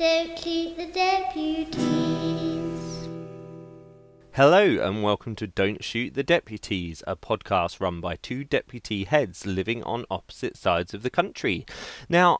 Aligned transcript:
Don't 0.00 0.34
the 0.42 0.86
deputies. 0.94 1.76
Hello 4.32 4.64
and 4.64 5.02
welcome 5.02 5.34
to 5.36 5.46
Don't 5.46 5.84
Shoot 5.84 6.14
the 6.14 6.22
Deputies, 6.22 7.02
a 7.06 7.16
podcast 7.16 7.80
run 7.82 8.00
by 8.00 8.16
two 8.16 8.42
deputy 8.42 9.04
heads 9.04 9.44
living 9.44 9.82
on 9.82 10.06
opposite 10.10 10.56
sides 10.56 10.94
of 10.94 11.02
the 11.02 11.10
country. 11.10 11.66
Now, 12.08 12.38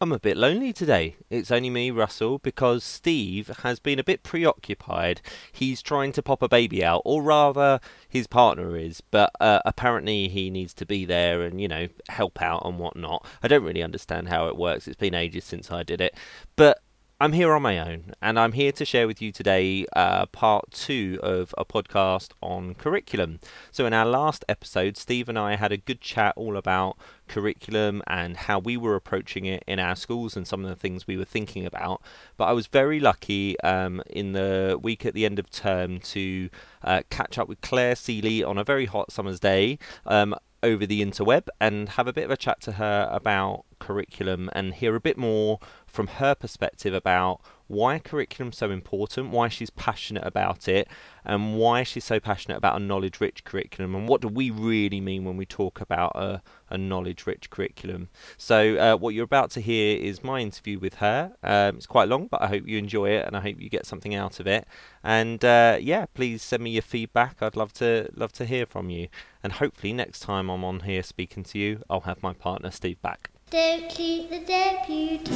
I'm 0.00 0.10
a 0.10 0.18
bit 0.18 0.38
lonely 0.38 0.72
today. 0.72 1.16
It's 1.28 1.50
only 1.50 1.68
me, 1.68 1.90
Russell, 1.90 2.38
because 2.38 2.82
Steve 2.82 3.48
has 3.62 3.78
been 3.78 3.98
a 3.98 4.04
bit 4.04 4.22
preoccupied. 4.22 5.20
He's 5.52 5.82
trying 5.82 6.12
to 6.12 6.22
pop 6.22 6.40
a 6.40 6.48
baby 6.48 6.82
out, 6.82 7.02
or 7.04 7.22
rather, 7.22 7.78
his 8.08 8.26
partner 8.26 8.74
is, 8.74 9.02
but 9.02 9.32
uh, 9.38 9.60
apparently 9.66 10.28
he 10.28 10.48
needs 10.48 10.72
to 10.72 10.86
be 10.86 11.04
there 11.04 11.42
and, 11.42 11.60
you 11.60 11.68
know, 11.68 11.88
help 12.08 12.40
out 12.40 12.64
and 12.64 12.78
whatnot. 12.78 13.26
I 13.42 13.48
don't 13.48 13.64
really 13.64 13.82
understand 13.82 14.30
how 14.30 14.48
it 14.48 14.56
works. 14.56 14.88
It's 14.88 14.96
been 14.96 15.14
ages 15.14 15.44
since 15.44 15.70
I 15.70 15.82
did 15.82 16.00
it. 16.00 16.14
But 16.56 16.80
I'm 17.18 17.32
here 17.32 17.54
on 17.54 17.62
my 17.62 17.78
own, 17.78 18.12
and 18.20 18.38
I'm 18.38 18.52
here 18.52 18.72
to 18.72 18.84
share 18.84 19.06
with 19.06 19.22
you 19.22 19.32
today 19.32 19.86
uh, 19.96 20.26
part 20.26 20.70
two 20.70 21.18
of 21.22 21.54
a 21.56 21.64
podcast 21.64 22.32
on 22.42 22.74
curriculum. 22.74 23.40
So, 23.72 23.86
in 23.86 23.94
our 23.94 24.04
last 24.04 24.44
episode, 24.50 24.98
Steve 24.98 25.26
and 25.30 25.38
I 25.38 25.56
had 25.56 25.72
a 25.72 25.78
good 25.78 26.02
chat 26.02 26.34
all 26.36 26.58
about 26.58 26.98
curriculum 27.26 28.02
and 28.06 28.36
how 28.36 28.58
we 28.58 28.76
were 28.76 28.96
approaching 28.96 29.46
it 29.46 29.64
in 29.66 29.78
our 29.78 29.96
schools 29.96 30.36
and 30.36 30.46
some 30.46 30.62
of 30.62 30.68
the 30.68 30.76
things 30.76 31.06
we 31.06 31.16
were 31.16 31.24
thinking 31.24 31.64
about. 31.64 32.02
But 32.36 32.48
I 32.48 32.52
was 32.52 32.66
very 32.66 33.00
lucky 33.00 33.58
um, 33.60 34.02
in 34.10 34.32
the 34.32 34.78
week 34.82 35.06
at 35.06 35.14
the 35.14 35.24
end 35.24 35.38
of 35.38 35.48
term 35.48 36.00
to 36.00 36.50
uh, 36.84 37.00
catch 37.08 37.38
up 37.38 37.48
with 37.48 37.62
Clare 37.62 37.96
Sealy 37.96 38.44
on 38.44 38.58
a 38.58 38.64
very 38.64 38.84
hot 38.84 39.10
summer's 39.10 39.40
day. 39.40 39.78
Um, 40.04 40.34
over 40.62 40.86
the 40.86 41.04
interweb 41.04 41.46
and 41.60 41.90
have 41.90 42.08
a 42.08 42.12
bit 42.12 42.24
of 42.24 42.30
a 42.30 42.36
chat 42.36 42.60
to 42.62 42.72
her 42.72 43.08
about 43.12 43.64
curriculum 43.78 44.50
and 44.52 44.74
hear 44.74 44.96
a 44.96 45.00
bit 45.00 45.16
more 45.16 45.60
from 45.96 46.06
her 46.08 46.34
perspective 46.34 46.92
about 46.92 47.40
why 47.68 47.98
curriculum's 47.98 48.58
so 48.58 48.70
important, 48.70 49.30
why 49.30 49.48
she's 49.48 49.70
passionate 49.70 50.24
about 50.24 50.68
it, 50.68 50.86
and 51.24 51.56
why 51.56 51.82
she's 51.82 52.04
so 52.04 52.20
passionate 52.20 52.58
about 52.58 52.76
a 52.76 52.84
knowledge 52.84 53.18
rich 53.18 53.42
curriculum, 53.44 53.94
and 53.94 54.06
what 54.06 54.20
do 54.20 54.28
we 54.28 54.50
really 54.50 55.00
mean 55.00 55.24
when 55.24 55.38
we 55.38 55.46
talk 55.46 55.80
about 55.80 56.12
a, 56.14 56.42
a 56.68 56.76
knowledge 56.76 57.26
rich 57.26 57.48
curriculum. 57.48 58.08
So, 58.36 58.76
uh, 58.76 58.96
what 58.98 59.14
you're 59.14 59.24
about 59.24 59.50
to 59.52 59.60
hear 59.60 59.96
is 59.96 60.22
my 60.22 60.40
interview 60.40 60.78
with 60.78 60.96
her. 60.96 61.32
Um, 61.42 61.76
it's 61.76 61.86
quite 61.86 62.08
long, 62.08 62.26
but 62.26 62.42
I 62.42 62.48
hope 62.48 62.68
you 62.68 62.76
enjoy 62.76 63.08
it 63.10 63.26
and 63.26 63.34
I 63.34 63.40
hope 63.40 63.58
you 63.58 63.70
get 63.70 63.86
something 63.86 64.14
out 64.14 64.38
of 64.38 64.46
it. 64.46 64.68
And 65.02 65.42
uh, 65.44 65.78
yeah, 65.80 66.04
please 66.12 66.42
send 66.42 66.62
me 66.62 66.70
your 66.70 66.82
feedback. 66.82 67.38
I'd 67.40 67.56
love 67.56 67.72
to 67.74 68.10
love 68.14 68.32
to 68.34 68.44
hear 68.44 68.66
from 68.66 68.90
you. 68.90 69.08
And 69.42 69.54
hopefully, 69.54 69.94
next 69.94 70.20
time 70.20 70.50
I'm 70.50 70.62
on 70.62 70.80
here 70.80 71.02
speaking 71.02 71.42
to 71.44 71.58
you, 71.58 71.82
I'll 71.88 72.00
have 72.00 72.22
my 72.22 72.34
partner 72.34 72.70
Steve 72.70 73.00
back. 73.00 73.30
Don't 73.48 73.92
shoot 73.92 74.28
the 74.28 74.40
deputies. 74.40 75.30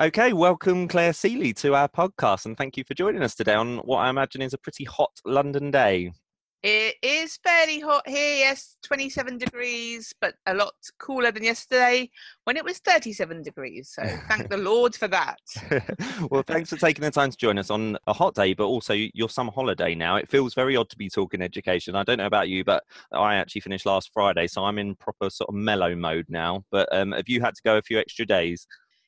Okay, 0.00 0.32
welcome 0.32 0.88
Clare 0.88 1.12
Sealy 1.12 1.52
to 1.54 1.76
our 1.76 1.88
podcast, 1.88 2.46
and 2.46 2.56
thank 2.56 2.76
you 2.76 2.82
for 2.82 2.94
joining 2.94 3.22
us 3.22 3.36
today 3.36 3.54
on 3.54 3.76
what 3.78 3.98
I 3.98 4.10
imagine 4.10 4.42
is 4.42 4.52
a 4.52 4.58
pretty 4.58 4.82
hot 4.82 5.12
London 5.24 5.70
day. 5.70 6.10
It 6.62 6.96
is 7.02 7.38
fairly 7.42 7.80
hot 7.80 8.06
here, 8.06 8.36
yes, 8.36 8.76
27 8.82 9.38
degrees, 9.38 10.12
but 10.20 10.34
a 10.44 10.52
lot 10.52 10.74
cooler 10.98 11.32
than 11.32 11.42
yesterday 11.42 12.10
when 12.44 12.58
it 12.58 12.64
was 12.64 12.78
37 12.80 13.42
degrees. 13.42 13.92
So 13.94 14.02
thank 14.28 14.50
the 14.50 14.56
Lord 14.58 14.94
for 14.94 15.08
that. 15.08 15.38
well, 16.30 16.42
thanks 16.46 16.68
for 16.68 16.76
taking 16.76 17.02
the 17.02 17.10
time 17.10 17.30
to 17.30 17.36
join 17.36 17.56
us 17.56 17.70
on 17.70 17.96
a 18.06 18.12
hot 18.12 18.34
day, 18.34 18.52
but 18.52 18.66
also 18.66 18.92
your 18.92 19.30
summer 19.30 19.52
holiday 19.52 19.94
now. 19.94 20.16
It 20.16 20.28
feels 20.28 20.52
very 20.52 20.76
odd 20.76 20.90
to 20.90 20.98
be 20.98 21.08
talking 21.08 21.40
education. 21.40 21.96
I 21.96 22.02
don't 22.02 22.18
know 22.18 22.26
about 22.26 22.50
you, 22.50 22.62
but 22.62 22.84
I 23.10 23.36
actually 23.36 23.62
finished 23.62 23.86
last 23.86 24.10
Friday, 24.12 24.46
so 24.46 24.62
I'm 24.62 24.78
in 24.78 24.96
proper 24.96 25.30
sort 25.30 25.48
of 25.48 25.54
mellow 25.54 25.94
mode 25.94 26.26
now. 26.28 26.64
But 26.70 26.94
um, 26.94 27.12
have 27.12 27.28
you 27.30 27.40
had 27.40 27.54
to 27.54 27.62
go 27.64 27.78
a 27.78 27.82
few 27.82 27.98
extra 27.98 28.26
days? 28.26 28.66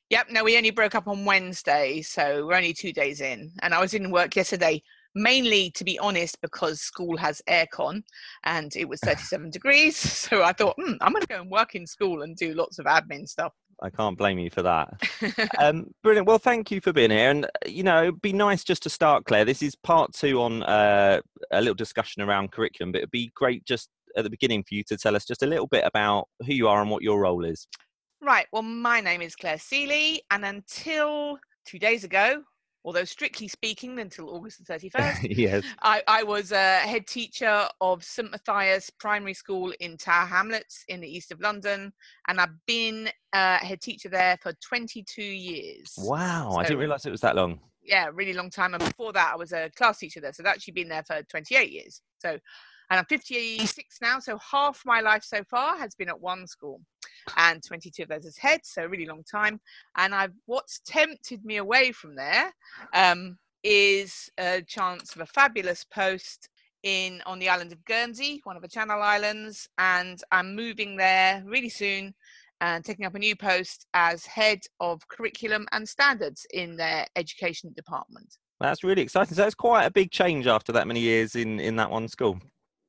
Yep, 0.09 0.27
no, 0.31 0.43
we 0.43 0.57
only 0.57 0.71
broke 0.71 0.95
up 0.95 1.07
on 1.07 1.23
Wednesday, 1.23 2.01
so 2.01 2.47
we're 2.47 2.55
only 2.55 2.73
two 2.73 2.93
days 2.93 3.21
in. 3.21 3.51
And 3.61 3.75
I 3.75 3.79
was 3.79 3.93
in 3.93 4.09
work 4.09 4.35
yesterday 4.35 4.81
mainly 5.15 5.71
to 5.71 5.83
be 5.83 5.99
honest 5.99 6.39
because 6.41 6.81
school 6.81 7.17
has 7.17 7.41
aircon 7.49 8.01
and 8.45 8.75
it 8.75 8.87
was 8.87 8.99
37 9.03 9.49
degrees 9.49 9.97
so 9.97 10.43
i 10.43 10.51
thought 10.51 10.75
hmm, 10.77 10.93
i'm 11.01 11.11
going 11.11 11.21
to 11.21 11.27
go 11.27 11.41
and 11.41 11.51
work 11.51 11.75
in 11.75 11.85
school 11.85 12.23
and 12.23 12.35
do 12.35 12.53
lots 12.53 12.79
of 12.79 12.85
admin 12.85 13.27
stuff 13.27 13.53
I 13.81 13.89
can't 13.89 14.17
blame 14.17 14.39
you 14.39 14.49
for 14.49 14.61
that. 14.61 14.93
um, 15.59 15.93
brilliant. 16.03 16.27
Well, 16.27 16.37
thank 16.37 16.71
you 16.71 16.79
for 16.79 16.93
being 16.93 17.11
here. 17.11 17.31
And, 17.31 17.47
you 17.65 17.83
know, 17.83 18.03
it'd 18.03 18.21
be 18.21 18.31
nice 18.31 18.63
just 18.63 18.83
to 18.83 18.89
start, 18.89 19.25
Clare. 19.25 19.43
This 19.43 19.61
is 19.61 19.75
part 19.75 20.13
two 20.13 20.41
on 20.41 20.63
uh, 20.63 21.19
a 21.51 21.59
little 21.59 21.73
discussion 21.73 22.21
around 22.21 22.53
curriculum, 22.53 22.93
but 22.93 22.99
it'd 22.99 23.11
be 23.11 23.31
great 23.35 23.65
just 23.65 23.89
at 24.15 24.23
the 24.23 24.29
beginning 24.29 24.63
for 24.63 24.75
you 24.75 24.83
to 24.83 24.97
tell 24.97 25.15
us 25.15 25.25
just 25.25 25.43
a 25.43 25.47
little 25.47 25.67
bit 25.67 25.83
about 25.85 26.27
who 26.45 26.53
you 26.53 26.67
are 26.67 26.81
and 26.81 26.89
what 26.89 27.03
your 27.03 27.21
role 27.21 27.45
is. 27.45 27.67
right 28.21 28.47
well 28.51 28.61
my 28.61 29.01
name 29.01 29.21
is 29.21 29.35
clare 29.35 29.59
sealy 29.59 30.21
and 30.31 30.45
until 30.45 31.37
two 31.65 31.79
days 31.79 32.03
ago 32.03 32.43
although 32.85 33.03
strictly 33.03 33.47
speaking 33.47 33.99
until 33.99 34.29
august 34.29 34.65
the 34.65 34.73
31st 34.73 35.27
yes. 35.37 35.63
I, 35.81 36.01
I 36.07 36.23
was 36.23 36.51
a 36.51 36.77
head 36.79 37.07
teacher 37.07 37.67
of 37.81 38.03
St 38.03 38.31
Matthias 38.31 38.89
Primary 38.89 39.33
School 39.33 39.73
in 39.79 39.97
Tower 39.97 40.25
Hamlets 40.25 40.83
in 40.87 41.01
the 41.01 41.07
east 41.07 41.31
of 41.31 41.41
London, 41.41 41.93
and 42.27 42.39
I've 42.39 42.55
been 42.67 43.09
a 43.33 43.57
head 43.57 43.81
teacher 43.81 44.09
there 44.09 44.37
for 44.41 44.53
22 44.67 45.21
years. 45.21 45.93
Wow, 45.97 46.55
I 46.57 46.63
didn't 46.63 46.79
realise 46.79 47.05
it 47.05 47.11
was 47.11 47.21
that 47.21 47.35
long. 47.35 47.59
Yeah, 47.81 48.09
really 48.13 48.33
long 48.33 48.49
time. 48.49 48.73
And 48.73 48.83
before 48.83 49.11
that, 49.13 49.33
I 49.33 49.35
was 49.35 49.51
a 49.51 49.69
class 49.75 49.99
teacher 49.99 50.21
there, 50.21 50.33
so 50.33 50.43
I've 50.43 50.53
actually 50.53 50.73
been 50.73 50.89
there 50.89 51.03
for 51.03 51.21
28 51.23 51.71
years. 51.71 52.01
So, 52.19 52.37
and 52.89 52.99
I'm 52.99 53.05
56 53.05 53.97
now, 54.01 54.19
so 54.19 54.37
half 54.37 54.81
my 54.85 55.01
life 55.01 55.23
so 55.23 55.43
far 55.49 55.77
has 55.77 55.95
been 55.95 56.09
at 56.09 56.19
one 56.19 56.47
school, 56.47 56.81
and 57.37 57.63
22 57.63 58.03
of 58.03 58.09
those 58.09 58.25
as 58.25 58.37
head, 58.37 58.61
so 58.63 58.83
a 58.83 58.89
really 58.89 59.05
long 59.05 59.23
time. 59.23 59.59
And 59.97 60.13
I've 60.13 60.33
what's 60.45 60.81
tempted 60.85 61.43
me 61.45 61.57
away 61.57 61.91
from 61.91 62.15
there 62.15 62.51
um, 62.93 63.37
is 63.63 64.29
a 64.39 64.61
chance 64.61 65.15
of 65.15 65.21
a 65.21 65.25
fabulous 65.25 65.83
post 65.83 66.49
in 66.83 67.21
on 67.25 67.39
the 67.39 67.49
island 67.49 67.71
of 67.71 67.83
Guernsey, 67.85 68.41
one 68.43 68.55
of 68.55 68.61
the 68.61 68.67
Channel 68.67 69.01
Islands, 69.01 69.67
and 69.77 70.19
I'm 70.31 70.55
moving 70.55 70.97
there 70.97 71.41
really 71.45 71.69
soon 71.69 72.13
and 72.61 72.83
taking 72.83 73.05
up 73.05 73.15
a 73.15 73.19
new 73.19 73.35
post 73.35 73.87
as 73.93 74.25
head 74.25 74.59
of 74.79 75.05
curriculum 75.07 75.65
and 75.71 75.87
standards 75.87 76.45
in 76.53 76.77
their 76.77 77.05
education 77.15 77.73
department. 77.75 78.37
That's 78.59 78.83
really 78.83 79.01
exciting. 79.01 79.35
So 79.35 79.45
it's 79.45 79.55
quite 79.55 79.85
a 79.85 79.91
big 79.91 80.11
change 80.11 80.47
after 80.47 80.71
that 80.71 80.87
many 80.87 81.01
years 81.01 81.35
in, 81.35 81.59
in 81.59 81.75
that 81.77 81.91
one 81.91 82.07
school. 82.07 82.39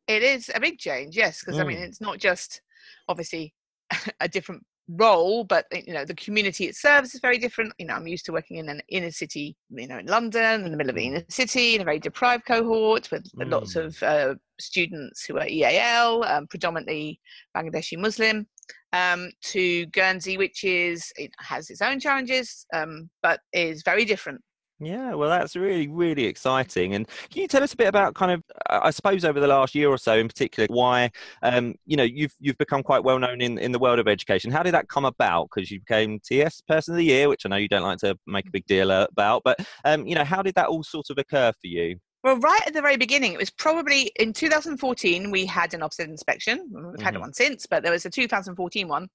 It 0.07 0.23
is 0.23 0.51
a 0.55 0.61
big 0.61 0.79
change, 0.79 1.17
yes, 1.17 1.41
because 1.41 1.59
I 1.59 1.65
mean 1.65 1.79
Mm. 1.79 1.89
it's 1.89 2.01
not 2.01 2.19
just 2.19 2.61
obviously 3.09 3.55
a 4.21 4.29
different 4.29 4.63
role, 4.89 5.45
but 5.45 5.65
you 5.73 5.95
know 5.95 6.05
the 6.05 6.15
community 6.15 6.67
it 6.67 6.77
serves 6.77 7.15
is 7.15 7.21
very 7.21 7.39
different. 7.39 7.73
You 7.79 7.87
know, 7.87 7.95
I'm 7.95 8.07
used 8.07 8.27
to 8.27 8.33
working 8.33 8.59
in 8.59 8.69
an 8.69 8.83
inner 8.89 9.11
city, 9.11 9.57
you 9.71 9.89
know, 9.89 9.99
in 9.99 10.07
London, 10.07 10.65
in 10.65 10.71
the 10.71 10.77
middle 10.77 10.91
of 10.91 10.97
the 10.97 11.07
inner 11.07 11.25
city, 11.31 11.75
in 11.75 11.81
a 11.81 11.85
very 11.85 11.99
deprived 11.99 12.45
cohort 12.45 13.11
with 13.11 13.27
lots 13.39 13.75
Mm. 13.75 13.85
of 13.87 14.03
uh, 14.03 14.35
students 14.61 15.25
who 15.25 15.39
are 15.39 15.49
EAL, 15.49 16.23
um, 16.25 16.47
predominantly 16.49 17.19
Bangladeshi 17.57 17.97
Muslim, 17.99 18.47
um, 18.93 19.31
to 19.43 19.87
Guernsey, 19.87 20.37
which 20.37 20.65
is 20.65 21.13
it 21.17 21.31
has 21.39 21.71
its 21.71 21.81
own 21.81 21.99
challenges, 21.99 22.67
um, 22.75 23.09
but 23.23 23.41
is 23.55 23.83
very 23.83 24.05
different. 24.05 24.41
Yeah, 24.85 25.15
well, 25.15 25.31
that's 25.31 25.57
really, 25.57 25.89
really 25.89 26.25
exciting. 26.25 26.95
And 26.95 27.09
can 27.31 27.41
you 27.43 27.49
tell 27.49 27.63
us 27.63 27.73
a 27.73 27.77
bit 27.77 27.87
about 27.89 28.15
kind 28.15 28.33
of, 28.33 28.43
uh, 28.69 28.81
I 28.83 28.91
suppose, 28.91 29.25
over 29.25 29.41
the 29.41 29.47
last 29.47 29.75
year 29.75 29.89
or 29.89 29.97
so, 29.97 30.15
in 30.19 30.29
particular, 30.29 30.67
why, 30.69 31.11
um, 31.43 31.75
you 31.87 31.97
know, 31.97 32.03
you've 32.03 32.35
you've 32.41 32.59
become 32.59 32.83
quite 32.83 33.05
well 33.05 33.19
known 33.19 33.41
in 33.41 33.57
in 33.59 33.73
the 33.73 33.79
world 33.79 33.99
of 33.99 34.09
education. 34.09 34.51
How 34.51 34.63
did 34.63 34.75
that 34.75 34.89
come 34.89 35.05
about? 35.05 35.49
Because 35.55 35.71
you 35.71 35.81
became 35.81 36.21
TES 36.21 36.61
Person 36.69 36.95
of 36.95 36.99
the 36.99 37.05
Year, 37.05 37.29
which 37.29 37.47
I 37.47 37.49
know 37.49 37.57
you 37.57 37.69
don't 37.69 37.83
like 37.85 37.99
to 38.01 38.19
make 38.27 38.47
a 38.47 38.51
big 38.51 38.67
deal 38.67 38.91
about, 38.91 39.43
but 39.45 39.59
um, 39.85 40.07
you 40.07 40.15
know, 40.17 40.25
how 40.25 40.43
did 40.43 40.55
that 40.57 40.67
all 40.69 40.83
sort 40.83 41.09
of 41.11 41.19
occur 41.19 41.53
for 41.53 41.67
you? 41.69 41.97
Well, 42.25 42.39
right 42.39 42.63
at 42.67 42.73
the 42.73 42.81
very 42.81 42.97
beginning, 42.97 43.35
it 43.35 43.39
was 43.39 43.51
probably 43.51 44.11
in 44.17 44.33
2014 44.33 45.31
we 45.31 45.45
had 45.45 45.75
an 45.75 45.81
Ofsted 45.81 46.07
inspection. 46.09 46.71
We've 46.73 47.03
had 47.03 47.13
Mhm. 47.13 47.19
it 47.19 47.21
one 47.21 47.33
since, 47.35 47.67
but 47.67 47.83
there 47.83 47.93
was 47.93 48.07
a 48.07 48.11
2014 48.11 48.89
one. 48.89 49.11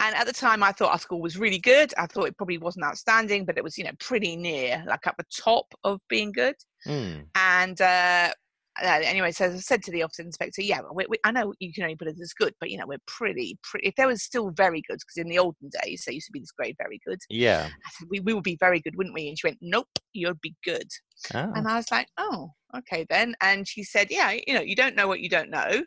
And 0.00 0.14
at 0.14 0.26
the 0.26 0.32
time, 0.34 0.62
I 0.62 0.72
thought 0.72 0.92
our 0.92 0.98
school 0.98 1.22
was 1.22 1.38
really 1.38 1.58
good. 1.58 1.94
I 1.96 2.06
thought 2.06 2.28
it 2.28 2.36
probably 2.36 2.58
wasn't 2.58 2.84
outstanding, 2.84 3.46
but 3.46 3.56
it 3.56 3.64
was, 3.64 3.78
you 3.78 3.84
know, 3.84 3.92
pretty 3.98 4.36
near, 4.36 4.84
like 4.86 5.06
at 5.06 5.16
the 5.16 5.24
top 5.34 5.72
of 5.84 6.02
being 6.08 6.32
good. 6.32 6.56
Hmm. 6.84 7.20
And 7.34 7.80
uh, 7.80 8.34
uh, 8.82 9.00
anyway, 9.04 9.30
so 9.30 9.46
I 9.46 9.56
said 9.56 9.82
to 9.84 9.90
the 9.90 10.00
Ofsted 10.00 10.20
inspector, 10.26 10.62
yeah, 10.62 10.80
we, 10.92 11.06
we, 11.08 11.16
I 11.24 11.30
know 11.30 11.54
you 11.60 11.72
can 11.72 11.84
only 11.84 11.96
put 11.96 12.08
it 12.08 12.16
as 12.20 12.32
good, 12.32 12.54
but 12.60 12.70
you 12.70 12.78
know, 12.78 12.86
we're 12.86 12.98
pretty, 13.06 13.58
pretty. 13.62 13.86
If 13.86 13.94
there 13.96 14.08
was 14.08 14.22
still 14.22 14.50
very 14.50 14.82
good, 14.88 14.98
because 14.98 15.16
in 15.16 15.28
the 15.28 15.38
olden 15.38 15.70
days 15.82 16.02
there 16.06 16.14
used 16.14 16.26
to 16.26 16.32
be 16.32 16.40
this 16.40 16.50
grade 16.52 16.76
very 16.78 17.00
good. 17.06 17.18
Yeah. 17.30 17.68
I 17.68 17.90
said, 17.98 18.08
we, 18.10 18.20
we 18.20 18.34
would 18.34 18.44
be 18.44 18.56
very 18.58 18.80
good, 18.80 18.96
wouldn't 18.96 19.14
we? 19.14 19.28
And 19.28 19.38
she 19.38 19.46
went, 19.46 19.58
nope, 19.60 19.88
you'd 20.12 20.40
be 20.40 20.54
good. 20.64 20.88
Ah. 21.32 21.50
And 21.54 21.68
I 21.68 21.76
was 21.76 21.90
like, 21.90 22.08
oh, 22.18 22.50
okay 22.78 23.06
then. 23.10 23.34
And 23.40 23.66
she 23.68 23.84
said, 23.84 24.08
yeah, 24.10 24.34
you 24.46 24.54
know, 24.54 24.60
you 24.62 24.74
don't 24.76 24.96
know 24.96 25.06
what 25.08 25.20
you 25.20 25.28
don't 25.28 25.50
know, 25.50 25.82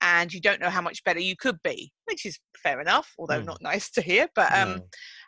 and 0.00 0.32
you 0.32 0.40
don't 0.40 0.60
know 0.60 0.70
how 0.70 0.82
much 0.82 1.04
better 1.04 1.20
you 1.20 1.36
could 1.36 1.58
be, 1.62 1.92
which 2.06 2.26
is 2.26 2.38
fair 2.62 2.80
enough, 2.80 3.12
although 3.18 3.40
Mm. 3.40 3.46
not 3.46 3.62
nice 3.62 3.88
to 3.92 4.02
hear. 4.02 4.26
But 4.34 4.52
um, 4.52 4.70
No. 4.70 4.80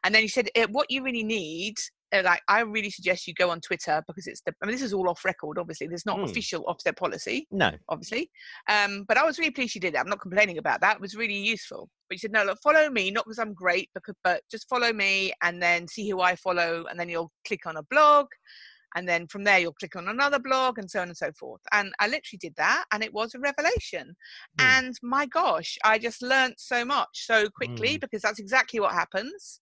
and 0.04 0.14
then 0.14 0.22
he 0.22 0.28
said, 0.28 0.48
eh, 0.56 0.66
what 0.70 0.90
you 0.90 1.02
really 1.04 1.22
need 1.22 1.74
uh, 2.14 2.22
like 2.24 2.42
I 2.48 2.60
really 2.60 2.90
suggest 2.90 3.26
you 3.26 3.34
go 3.34 3.50
on 3.50 3.60
Twitter 3.60 4.02
because 4.06 4.26
it's 4.26 4.40
the. 4.42 4.54
I 4.62 4.66
mean, 4.66 4.74
this 4.74 4.82
is 4.82 4.92
all 4.94 5.08
off 5.08 5.24
record. 5.24 5.58
Obviously, 5.58 5.86
there's 5.88 6.06
not 6.06 6.18
Mm. 6.18 6.24
official 6.30 6.64
Ofsted 6.64 6.96
policy. 6.96 7.46
No. 7.50 7.72
Obviously, 7.88 8.30
um, 8.70 9.04
but 9.08 9.16
I 9.18 9.24
was 9.24 9.38
really 9.38 9.50
pleased 9.50 9.74
you 9.74 9.80
did 9.80 9.94
that. 9.94 10.00
I'm 10.00 10.08
not 10.08 10.20
complaining 10.20 10.58
about 10.58 10.80
that. 10.82 10.96
It 10.96 11.00
was 11.02 11.16
really 11.16 11.36
useful. 11.36 11.90
But 12.08 12.14
you 12.14 12.18
said 12.18 12.32
no, 12.32 12.44
look, 12.44 12.58
follow 12.62 12.88
me, 12.90 13.10
not 13.10 13.24
because 13.24 13.38
I'm 13.38 13.54
great, 13.54 13.90
because 13.94 14.14
but 14.22 14.42
just 14.50 14.68
follow 14.68 14.92
me 14.92 15.32
and 15.42 15.60
then 15.62 15.88
see 15.88 16.08
who 16.08 16.20
I 16.20 16.36
follow, 16.36 16.84
and 16.88 16.98
then 17.00 17.08
you'll 17.08 17.32
click 17.46 17.66
on 17.66 17.76
a 17.78 17.82
blog, 17.84 18.26
and 18.96 19.08
then 19.08 19.26
from 19.26 19.42
there 19.42 19.58
you'll 19.58 19.72
click 19.72 19.96
on 19.96 20.08
another 20.08 20.38
blog, 20.38 20.78
and 20.78 20.88
so 20.90 21.00
on 21.00 21.08
and 21.08 21.16
so 21.16 21.32
forth. 21.38 21.62
And 21.72 21.92
I 21.98 22.06
literally 22.06 22.38
did 22.40 22.54
that, 22.56 22.84
and 22.92 23.02
it 23.02 23.12
was 23.12 23.34
a 23.34 23.40
revelation. 23.40 24.14
Mm. 24.60 24.64
And 24.78 24.94
my 25.02 25.26
gosh, 25.26 25.76
I 25.84 25.98
just 25.98 26.22
learnt 26.22 26.60
so 26.60 26.84
much 26.84 27.08
so 27.26 27.48
quickly 27.48 27.96
Mm. 27.96 28.00
because 28.02 28.22
that's 28.22 28.38
exactly 28.38 28.78
what 28.80 28.92
happens. 28.92 29.60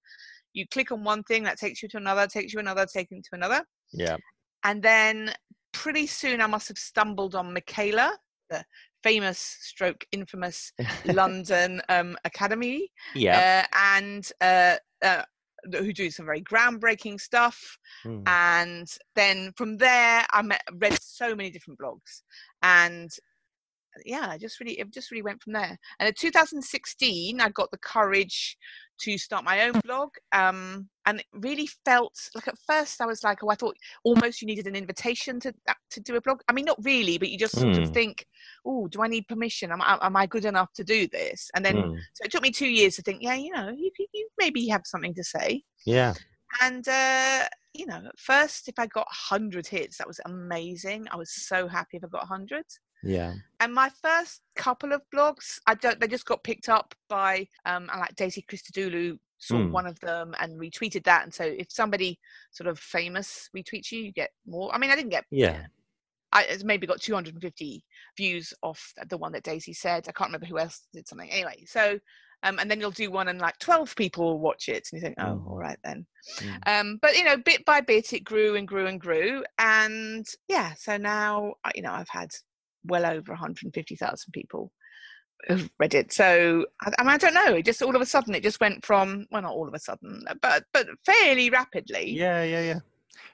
You 0.54 0.66
click 0.68 0.92
on 0.92 1.04
one 1.04 1.22
thing 1.22 1.42
that 1.44 1.58
takes 1.58 1.82
you 1.82 1.88
to 1.90 1.96
another, 1.96 2.26
takes 2.26 2.52
you 2.52 2.60
another, 2.60 2.86
taking 2.86 3.18
you 3.18 3.22
to 3.22 3.34
another. 3.34 3.64
Yeah. 3.92 4.16
And 4.64 4.82
then 4.82 5.32
pretty 5.72 6.06
soon 6.06 6.40
I 6.40 6.46
must 6.46 6.68
have 6.68 6.78
stumbled 6.78 7.34
on 7.34 7.52
Michaela, 7.52 8.16
the 8.50 8.64
famous 9.02 9.38
stroke 9.38 10.04
infamous 10.12 10.72
London 11.06 11.80
um, 11.88 12.16
Academy, 12.24 12.88
Yeah. 13.14 13.64
uh, 13.72 13.76
and 13.96 14.30
uh, 14.40 14.76
uh, 15.04 15.22
who 15.72 15.92
do 15.92 16.10
some 16.10 16.26
very 16.26 16.42
groundbreaking 16.42 17.20
stuff. 17.20 17.58
Mm. 18.04 18.22
And 18.26 18.88
then 19.14 19.52
from 19.56 19.76
there, 19.78 20.26
I 20.30 20.42
met, 20.42 20.62
read 20.74 20.98
so 21.00 21.34
many 21.34 21.50
different 21.50 21.78
blogs, 21.80 22.22
and 22.62 23.10
yeah, 24.04 24.26
I 24.30 24.38
just 24.38 24.60
really 24.60 24.78
it 24.78 24.90
just 24.92 25.10
really 25.10 25.22
went 25.22 25.42
from 25.42 25.52
there. 25.52 25.78
And 25.98 26.08
in 26.08 26.14
2016, 26.14 27.40
I 27.40 27.48
got 27.50 27.70
the 27.70 27.78
courage 27.78 28.56
to 29.00 29.18
start 29.18 29.44
my 29.44 29.64
own 29.66 29.80
blog, 29.84 30.10
um, 30.32 30.88
and 31.06 31.20
it 31.20 31.26
really 31.32 31.68
felt 31.84 32.16
like 32.34 32.46
at 32.48 32.58
first 32.66 33.00
I 33.00 33.06
was 33.06 33.24
like, 33.24 33.42
oh, 33.42 33.48
I 33.50 33.54
thought 33.56 33.76
almost 34.04 34.40
you 34.40 34.46
needed 34.46 34.66
an 34.66 34.76
invitation 34.76 35.40
to 35.40 35.52
uh, 35.68 35.74
to 35.90 36.00
do 36.00 36.16
a 36.16 36.20
blog. 36.20 36.40
I 36.48 36.52
mean, 36.52 36.64
not 36.64 36.82
really, 36.84 37.18
but 37.18 37.28
you 37.30 37.38
just 37.38 37.58
sort 37.58 37.76
of 37.78 37.84
Mm. 37.84 37.94
think, 37.94 38.26
oh, 38.64 38.86
do 38.88 39.02
I 39.02 39.08
need 39.08 39.28
permission? 39.28 39.72
Am 39.72 39.82
I 39.82 39.98
am 40.02 40.16
I 40.16 40.26
good 40.26 40.44
enough 40.44 40.72
to 40.74 40.84
do 40.84 41.06
this? 41.08 41.50
And 41.54 41.64
then 41.64 41.76
Mm. 41.76 41.98
so 42.14 42.24
it 42.24 42.30
took 42.30 42.42
me 42.42 42.50
two 42.50 42.68
years 42.68 42.96
to 42.96 43.02
think, 43.02 43.22
yeah, 43.22 43.34
you 43.34 43.52
know, 43.52 43.68
you, 43.70 43.90
you- 43.98 44.06
you 44.14 44.28
maybe 44.38 44.66
have 44.68 44.82
something 44.84 45.14
to 45.14 45.24
say. 45.24 45.62
Yeah. 45.86 46.14
And 46.60 46.86
uh, 46.86 47.46
you 47.74 47.86
know, 47.86 48.02
at 48.06 48.18
first, 48.18 48.68
if 48.68 48.74
I 48.78 48.86
got 48.86 49.06
hundred 49.10 49.66
hits, 49.66 49.98
that 49.98 50.06
was 50.06 50.20
amazing. 50.26 51.06
I 51.10 51.16
was 51.16 51.32
so 51.32 51.66
happy 51.68 51.96
if 51.96 52.04
I 52.04 52.08
got 52.08 52.26
hundred. 52.28 52.64
Yeah. 53.02 53.34
And 53.60 53.74
my 53.74 53.90
first 54.02 54.42
couple 54.56 54.92
of 54.92 55.02
blogs, 55.14 55.58
I 55.66 55.74
don't. 55.74 55.98
They 56.00 56.08
just 56.08 56.26
got 56.26 56.44
picked 56.44 56.68
up 56.68 56.94
by 57.08 57.46
um, 57.66 57.86
like 57.86 58.14
Daisy 58.16 58.44
Christodoulou 58.48 59.18
saw 59.38 59.56
Mm. 59.56 59.70
one 59.72 59.86
of 59.86 59.98
them 60.00 60.34
and 60.38 60.60
retweeted 60.60 61.02
that. 61.04 61.24
And 61.24 61.34
so 61.34 61.44
if 61.44 61.66
somebody 61.70 62.18
sort 62.52 62.68
of 62.68 62.78
famous 62.78 63.48
retweets 63.56 63.90
you, 63.90 63.98
you 64.00 64.12
get 64.12 64.30
more. 64.46 64.72
I 64.74 64.78
mean, 64.78 64.90
I 64.90 64.96
didn't 64.96 65.10
get. 65.10 65.24
Yeah. 65.30 65.66
I 66.34 66.56
maybe 66.64 66.86
got 66.86 67.00
250 67.00 67.84
views 68.16 68.54
off 68.62 68.92
the 69.10 69.18
one 69.18 69.32
that 69.32 69.42
Daisy 69.42 69.74
said. 69.74 70.06
I 70.08 70.12
can't 70.12 70.28
remember 70.28 70.46
who 70.46 70.58
else 70.58 70.86
did 70.92 71.06
something. 71.06 71.28
Anyway, 71.30 71.64
so 71.66 71.98
um, 72.44 72.58
and 72.58 72.70
then 72.70 72.80
you'll 72.80 72.90
do 72.90 73.10
one 73.10 73.28
and 73.28 73.38
like 73.40 73.58
12 73.58 73.94
people 73.96 74.24
will 74.24 74.40
watch 74.40 74.68
it, 74.68 74.88
and 74.92 74.98
you 74.98 75.00
think, 75.00 75.16
oh, 75.18 75.24
Mm. 75.36 75.46
all 75.46 75.58
right 75.58 75.78
then. 75.84 76.06
Mm. 76.38 76.80
Um, 76.80 76.98
but 77.02 77.16
you 77.16 77.24
know, 77.24 77.36
bit 77.36 77.64
by 77.64 77.80
bit, 77.80 78.12
it 78.12 78.24
grew 78.24 78.56
and 78.56 78.66
grew 78.66 78.86
and 78.86 79.00
grew, 79.00 79.44
and 79.58 80.26
yeah. 80.48 80.72
So 80.78 80.96
now, 80.96 81.54
you 81.74 81.82
know, 81.82 81.92
I've 81.92 82.08
had 82.08 82.30
well 82.84 83.06
over 83.06 83.32
150,000 83.32 84.32
people 84.32 84.72
who've 85.46 85.70
read 85.78 85.94
it. 85.94 86.12
So 86.12 86.66
I, 86.80 86.92
I 86.98 87.02
mean, 87.02 87.10
I 87.12 87.18
don't 87.18 87.34
know. 87.34 87.54
It 87.54 87.64
just 87.64 87.82
all 87.82 87.96
of 87.96 88.02
a 88.02 88.06
sudden, 88.06 88.34
it 88.34 88.42
just 88.42 88.60
went 88.60 88.84
from 88.84 89.26
well, 89.30 89.42
not 89.42 89.52
all 89.52 89.68
of 89.68 89.74
a 89.74 89.78
sudden, 89.78 90.24
but 90.40 90.64
but 90.72 90.86
fairly 91.04 91.50
rapidly. 91.50 92.10
Yeah, 92.10 92.42
yeah, 92.44 92.62
yeah. 92.62 92.80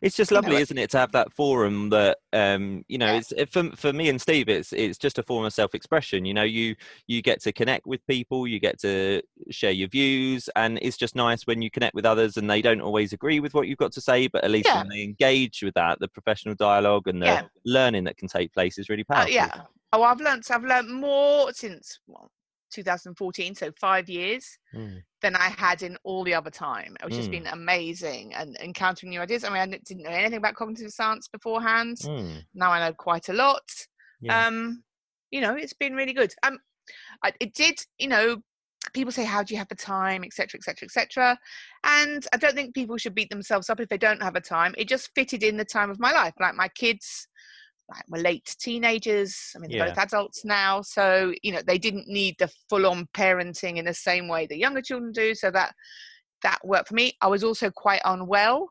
It's 0.03 0.17
just 0.17 0.31
You 0.31 0.37
know, 0.37 0.43
lovely, 0.43 0.61
isn't 0.63 0.79
it, 0.79 0.91
to 0.91 0.99
have 0.99 1.13
that 1.13 1.33
forum 1.33 1.91
that 1.91 2.19
um, 2.33 2.85
you 2.89 2.99
know, 2.99 3.07
Yeah. 3.13 3.19
it's 3.19 3.33
it, 3.33 3.53
for 3.53 3.71
for 3.77 3.93
me 3.93 4.09
and 4.09 4.21
Steve, 4.21 4.49
it's 4.49 4.73
it's 4.73 4.99
just 4.99 5.19
a 5.19 5.23
form 5.23 5.45
of 5.45 5.53
self-expression. 5.53 6.25
You 6.25 6.35
know, 6.35 6.43
you 6.43 6.77
you 7.07 7.23
get 7.23 7.41
to 7.43 7.53
connect 7.53 7.87
with 7.87 8.07
people, 8.07 8.47
you 8.47 8.61
get 8.61 8.79
to 8.81 9.23
share 9.51 9.71
your 9.73 9.89
views, 9.89 10.49
and 10.57 10.79
it's 10.83 10.97
just 10.97 11.15
nice 11.17 11.47
when 11.47 11.63
you 11.63 11.71
connect 11.71 11.95
with 11.95 12.07
others 12.07 12.37
and 12.37 12.49
they 12.51 12.63
don't 12.63 12.81
always 12.81 13.13
agree 13.13 13.41
with 13.41 13.55
what 13.55 13.67
you've 13.69 13.79
got 13.79 13.93
to 13.93 14.01
say, 14.01 14.27
but 14.27 14.45
at 14.45 14.51
least 14.51 14.69
Yeah. 14.69 14.79
when 14.79 14.89
they 14.89 15.03
engage 15.03 15.63
with 15.63 15.75
that, 15.75 15.99
the 16.01 16.09
professional 16.09 16.55
dialogue 16.55 17.09
and 17.09 17.23
the 17.23 17.27
Yeah. 17.27 17.43
learning 17.65 18.05
that 18.05 18.17
can 18.17 18.29
take 18.29 18.53
place 18.53 18.79
is 18.79 18.89
really 18.89 19.05
Uh, 19.09 19.15
powerful. 19.15 19.33
yeah. 19.33 19.63
Oh, 19.93 20.03
I've 20.03 20.21
learned. 20.21 20.45
I've 20.51 20.65
learned 20.65 20.93
more 20.93 21.53
since 21.53 22.01
well, 22.07 22.31
2014, 22.73 23.55
so 23.55 23.71
five 23.81 24.09
years. 24.09 24.59
Mm. 24.75 25.03
than 25.21 25.35
I 25.35 25.49
had 25.49 25.83
in 25.83 25.97
all 26.05 26.23
the 26.23 26.35
other 26.35 26.51
time. 26.51 26.97
Just 27.11 27.29
Mm. 27.29 27.33
been 27.33 27.47
amazing 27.49 28.35
and 28.35 28.57
encountering 28.61 29.11
new 29.11 29.21
ideas. 29.21 29.43
I 29.43 29.49
mean, 29.49 29.59
I 29.59 29.67
didn't 29.67 30.05
know 30.05 30.11
anything 30.11 30.37
about 30.37 30.55
cognitive 30.55 30.93
science 30.93 31.27
beforehand. 31.27 31.97
Mm. 32.05 32.45
Now 32.55 32.71
I 32.71 32.79
know 32.79 32.95
quite 32.95 33.29
a 33.29 33.33
lot. 33.33 33.69
Yeah. 34.21 34.47
Um, 34.47 34.85
you 35.33 35.41
know, 35.41 35.57
it's 35.57 35.73
been 35.73 35.95
really 35.97 36.13
good. 36.13 36.33
Um, 36.45 36.61
I, 37.25 37.33
it 37.41 37.53
did. 37.55 37.81
You 37.99 38.07
know, 38.09 38.37
people 38.95 39.11
say, 39.11 39.25
"How 39.25 39.43
do 39.43 39.55
you 39.55 39.59
have 39.59 39.69
the 39.69 39.75
time?" 39.75 40.23
Etc. 40.23 40.57
Etc. 40.57 40.87
Etc. 40.87 41.37
And 41.83 42.25
I 42.33 42.37
don't 42.37 42.55
think 42.55 42.75
people 42.75 42.97
should 42.97 43.15
beat 43.17 43.31
themselves 43.31 43.69
up 43.69 43.81
if 43.81 43.89
they 43.89 43.99
don't 43.99 44.23
have 44.23 44.37
a 44.37 44.41
time. 44.41 44.73
It 44.79 44.89
just 44.89 45.11
fitted 45.17 45.43
in 45.43 45.57
the 45.57 45.65
time 45.65 45.91
of 45.91 45.99
my 45.99 46.13
life. 46.13 46.35
Like 46.39 46.55
my 46.55 46.69
kids. 46.69 47.27
Like 47.91 48.05
were 48.09 48.19
late 48.19 48.55
teenagers. 48.61 49.53
I 49.57 49.61
mean, 49.61 49.71
they're 49.71 49.79
Yeah. 49.87 49.95
both 49.95 49.99
adults 49.99 50.45
now, 50.45 50.83
so 50.83 51.33
you 51.43 51.53
know 51.53 51.63
they 51.63 51.79
didn't 51.79 52.07
need 52.07 52.37
the 52.39 52.51
full-on 52.69 53.07
parenting 53.15 53.79
in 53.79 53.87
the 53.87 53.95
same 53.95 54.29
way 54.29 54.47
that 54.47 54.59
younger 54.59 54.83
children 54.83 55.13
do. 55.13 55.35
So 55.35 55.51
that 55.53 55.75
that 56.43 56.59
worked 56.65 56.89
for 56.89 56.95
me. 56.95 57.15
I 57.23 57.29
was 57.29 57.43
also 57.43 57.71
quite 57.71 58.03
unwell, 58.05 58.69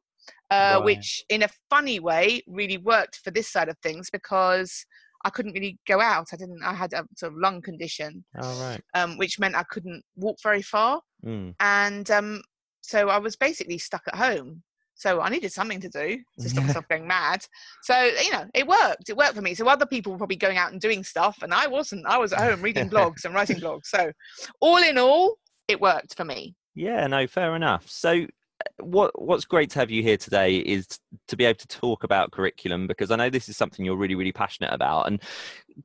uh, 0.52 0.75
Right. 0.78 0.86
which 0.86 1.24
in 1.30 1.42
a 1.44 1.50
funny 1.69 2.00
way 2.00 2.42
really 2.48 2.78
worked 2.78 3.18
for 3.24 3.31
this 3.31 3.50
side 3.52 3.69
of 3.69 3.78
things 3.80 4.10
because 4.12 4.86
I 5.25 5.31
couldn't 5.31 5.54
really 5.54 5.80
go 5.88 6.00
out. 6.00 6.28
I 6.31 6.36
didn't. 6.38 6.62
I 6.64 6.74
had 6.75 6.94
a 6.94 7.04
sort 7.18 7.34
of 7.34 7.40
lung 7.40 7.62
condition, 7.64 8.24
All 8.40 8.56
right. 8.62 8.81
um, 8.94 9.18
which 9.18 9.40
meant 9.40 9.56
I 9.56 9.64
couldn't 9.64 10.04
walk 10.16 10.38
very 10.44 10.62
far, 10.62 11.02
Mm. 11.25 11.56
and 11.60 12.10
um, 12.12 12.42
so 12.81 13.10
I 13.10 13.18
was 13.18 13.36
basically 13.36 13.80
stuck 13.80 14.04
at 14.08 14.16
home. 14.16 14.62
So 14.97 15.21
I 15.21 15.29
needed 15.29 15.53
something 15.53 15.79
to 15.81 15.89
do 15.89 16.17
to 16.39 16.49
stop 16.49 16.65
myself 16.65 16.88
going 16.89 17.07
mad. 17.07 17.45
So 17.83 18.03
you 18.23 18.31
know, 18.31 18.45
it 18.53 18.67
worked. 18.67 19.09
It 19.09 19.15
worked 19.15 19.35
for 19.35 19.41
me. 19.41 19.53
So 19.53 19.67
other 19.67 19.85
people 19.85 20.11
were 20.11 20.17
probably 20.17 20.35
going 20.35 20.57
out 20.57 20.71
and 20.71 20.81
doing 20.81 21.03
stuff, 21.03 21.38
and 21.44 21.53
I 21.53 21.67
wasn't. 21.67 22.05
I 22.07 22.17
was 22.17 22.33
at 22.33 22.39
home 22.39 22.61
reading 22.61 22.89
blogs 22.91 23.23
and 23.23 23.33
writing 23.33 23.57
blogs. 23.57 23.85
So 23.85 24.11
all 24.59 24.77
in 24.77 24.97
all, 24.97 25.38
it 25.67 25.79
worked 25.79 26.15
for 26.15 26.25
me. 26.25 26.55
Yeah, 26.73 27.05
no, 27.07 27.27
fair 27.27 27.55
enough. 27.55 27.88
So, 27.88 28.11
uh, 28.11 28.83
what 28.83 29.21
what's 29.21 29.45
great 29.45 29.69
to 29.71 29.79
have 29.79 29.91
you 29.91 30.01
here 30.01 30.17
today 30.17 30.57
is 30.57 30.88
to 31.27 31.38
be 31.38 31.45
able 31.45 31.59
to 31.59 31.67
talk 31.67 32.03
about 32.03 32.31
curriculum 32.31 32.88
because 32.88 33.11
I 33.11 33.15
know 33.17 33.29
this 33.29 33.49
is 33.49 33.57
something 33.57 33.85
you're 33.85 33.95
really 33.95 34.15
really 34.15 34.31
passionate 34.31 34.73
about. 34.73 35.07
And 35.07 35.21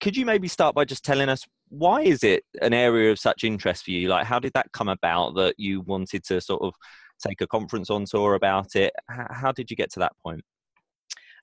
could 0.01 0.17
you 0.17 0.25
maybe 0.25 0.49
start 0.49 0.75
by 0.75 0.87
just 0.87 1.05
telling 1.05 1.29
us 1.29 1.47
why 1.69 2.03
is 2.03 2.23
it 2.23 2.45
an 2.61 2.75
area 2.75 3.11
of 3.11 3.19
such 3.19 3.45
interest 3.45 3.85
for 3.85 3.91
you? 3.91 4.09
Like, 4.09 4.27
how 4.27 4.39
did 4.39 4.53
that 4.55 4.73
come 4.73 4.89
about 4.89 5.35
that 5.37 5.55
you 5.59 5.81
wanted 5.83 6.25
to 6.25 6.41
sort 6.41 6.63
of 6.63 6.75
take 7.23 7.41
a 7.41 7.47
conference 7.47 7.91
on 7.91 8.05
tour 8.05 8.35
about 8.35 8.75
it? 8.77 8.93
How 9.09 9.53
did 9.53 9.71
you 9.71 9.77
get 9.77 9.91
to 9.93 10.01
that 10.01 10.13
point? 10.25 10.43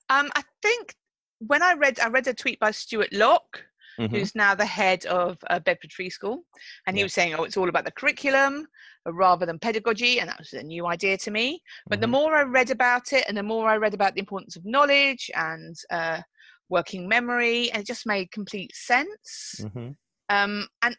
Um, 0.08 0.30
I 0.34 0.42
think 0.62 0.94
when 1.38 1.62
I 1.62 1.74
read, 1.74 2.00
I 2.00 2.08
read 2.08 2.26
a 2.26 2.34
tweet 2.34 2.58
by 2.60 2.70
Stuart 2.70 3.12
Lock, 3.12 3.64
Mhm. 3.98 4.10
who's 4.10 4.34
now 4.34 4.54
the 4.54 4.66
head 4.66 5.06
of 5.06 5.38
uh, 5.48 5.58
Bedford 5.60 5.92
Free 5.92 6.10
School, 6.10 6.44
and 6.86 6.96
he 6.96 7.00
Yeah. 7.00 7.04
was 7.04 7.14
saying, 7.14 7.34
"Oh, 7.34 7.44
it's 7.44 7.56
all 7.56 7.68
about 7.68 7.84
the 7.84 7.92
curriculum 7.92 8.66
uh, 9.06 9.12
rather 9.12 9.46
than 9.46 9.58
pedagogy," 9.58 10.20
and 10.20 10.28
that 10.28 10.38
was 10.38 10.52
a 10.52 10.62
new 10.62 10.86
idea 10.86 11.16
to 11.18 11.30
me. 11.30 11.62
But 11.88 12.00
the 12.00 12.06
Mhm. 12.06 12.10
more 12.10 12.34
I 12.34 12.42
read 12.42 12.70
about 12.70 13.12
it, 13.12 13.24
and 13.28 13.36
the 13.36 13.42
more 13.42 13.68
I 13.68 13.76
read 13.76 13.94
about 13.94 14.14
the 14.14 14.20
importance 14.20 14.56
of 14.56 14.64
knowledge 14.64 15.30
and 15.34 15.76
uh, 15.90 16.22
working 16.68 17.08
memory, 17.08 17.70
and 17.70 17.82
it 17.82 17.86
just 17.86 18.06
made 18.06 18.30
complete 18.30 18.74
sense. 18.74 19.60
Mhm. 19.60 19.96
Um, 20.28 20.68
and 20.82 20.96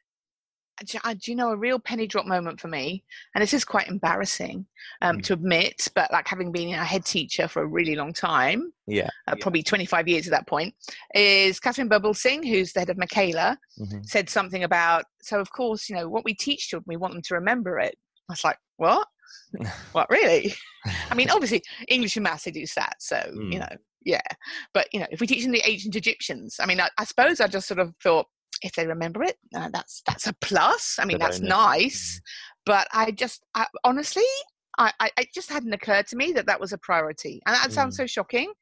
do 0.86 1.00
you- 1.26 1.36
know 1.36 1.50
a 1.52 1.56
real 1.58 1.80
penny 1.80 2.08
drop 2.08 2.26
moment 2.26 2.60
for 2.60 2.68
me? 2.68 3.04
And 3.36 3.42
this 3.42 3.54
is 3.54 3.64
quite 3.66 3.88
embarrassing 3.88 4.66
um, 5.02 5.18
Mm. 5.18 5.24
to 5.24 5.34
admit, 5.34 5.88
but 5.96 6.12
like 6.12 6.28
having 6.28 6.52
been 6.52 6.74
a 6.74 6.84
head 6.86 7.06
teacher 7.06 7.48
for 7.48 7.62
a 7.64 7.68
really 7.68 7.96
long 7.96 8.14
time, 8.14 8.72
Yeah. 8.88 9.10
uh, 9.28 9.36
probably 9.40 9.64
25 9.64 10.08
years 10.08 10.28
at 10.28 10.32
that 10.32 10.48
point, 10.48 10.74
is 11.16 11.60
Katharine 11.60 11.90
Birbalsingh, 11.90 12.48
who's 12.48 12.74
the 12.74 12.82
head 12.82 12.90
of 12.90 12.98
Michaela, 12.98 13.58
Mhm. 13.80 14.06
said 14.06 14.30
something 14.30 14.64
about, 14.64 15.06
so 15.22 15.40
of 15.40 15.52
course, 15.52 15.90
you 15.90 15.96
know, 15.96 16.08
what 16.10 16.26
we 16.26 16.34
teach 16.34 16.68
children, 16.70 16.86
we 16.88 16.98
want 16.98 17.14
them 17.14 17.22
to 17.24 17.36
remember 17.36 17.80
it. 17.80 17.98
I 18.30 18.34
was 18.34 18.44
like, 18.44 18.58
what? 18.78 19.08
what, 19.94 20.10
really? 20.10 20.54
I 21.10 21.16
mean, 21.16 21.30
obviously, 21.30 21.62
English 21.88 22.16
and 22.18 22.24
maths, 22.24 22.44
they 22.46 22.52
do 22.52 22.66
that 22.76 22.96
so, 23.00 23.18
Mm. 23.18 23.54
you 23.54 23.60
know, 23.60 23.76
yeah. 24.04 24.22
But, 24.74 24.88
you 24.94 25.00
know, 25.00 25.08
if 25.12 25.22
we 25.22 25.28
teach 25.28 25.44
them 25.44 25.52
the 25.52 25.62
ancient 25.66 25.96
Egyptians, 25.96 26.58
I 26.60 26.66
mean, 26.66 26.80
I, 26.80 26.90
I 26.98 27.04
suppose 27.06 27.40
I 27.40 27.48
just 27.48 27.68
sort 27.68 27.80
of 27.80 27.94
thought, 28.04 28.28
if 28.62 28.74
they 28.74 28.88
remember 28.88 29.24
it, 29.24 29.38
uh, 29.56 29.70
that's 29.72 30.02
that's 30.06 30.28
a 30.28 30.34
plus. 30.42 30.98
I 31.00 31.06
mean, 31.06 31.18
that's 31.20 31.40
nice. 31.40 32.22
But 32.66 32.88
I 32.94 33.12
just, 33.12 33.44
I, 33.56 33.66
honestly, 33.84 34.24
I, 34.78 34.92
I, 35.00 35.10
it 35.18 35.30
just 35.34 35.50
hadn't 35.50 35.74
occurred 35.74 36.08
to 36.08 36.16
me 36.16 36.32
that 36.34 36.46
that 36.46 36.60
was 36.60 36.74
a 36.74 36.78
priority. 36.78 37.42
And 37.46 37.56
that 37.56 37.72
sounds 37.72 37.96
Mm. 37.96 37.98
so 37.98 38.06
shocking, 38.08 38.54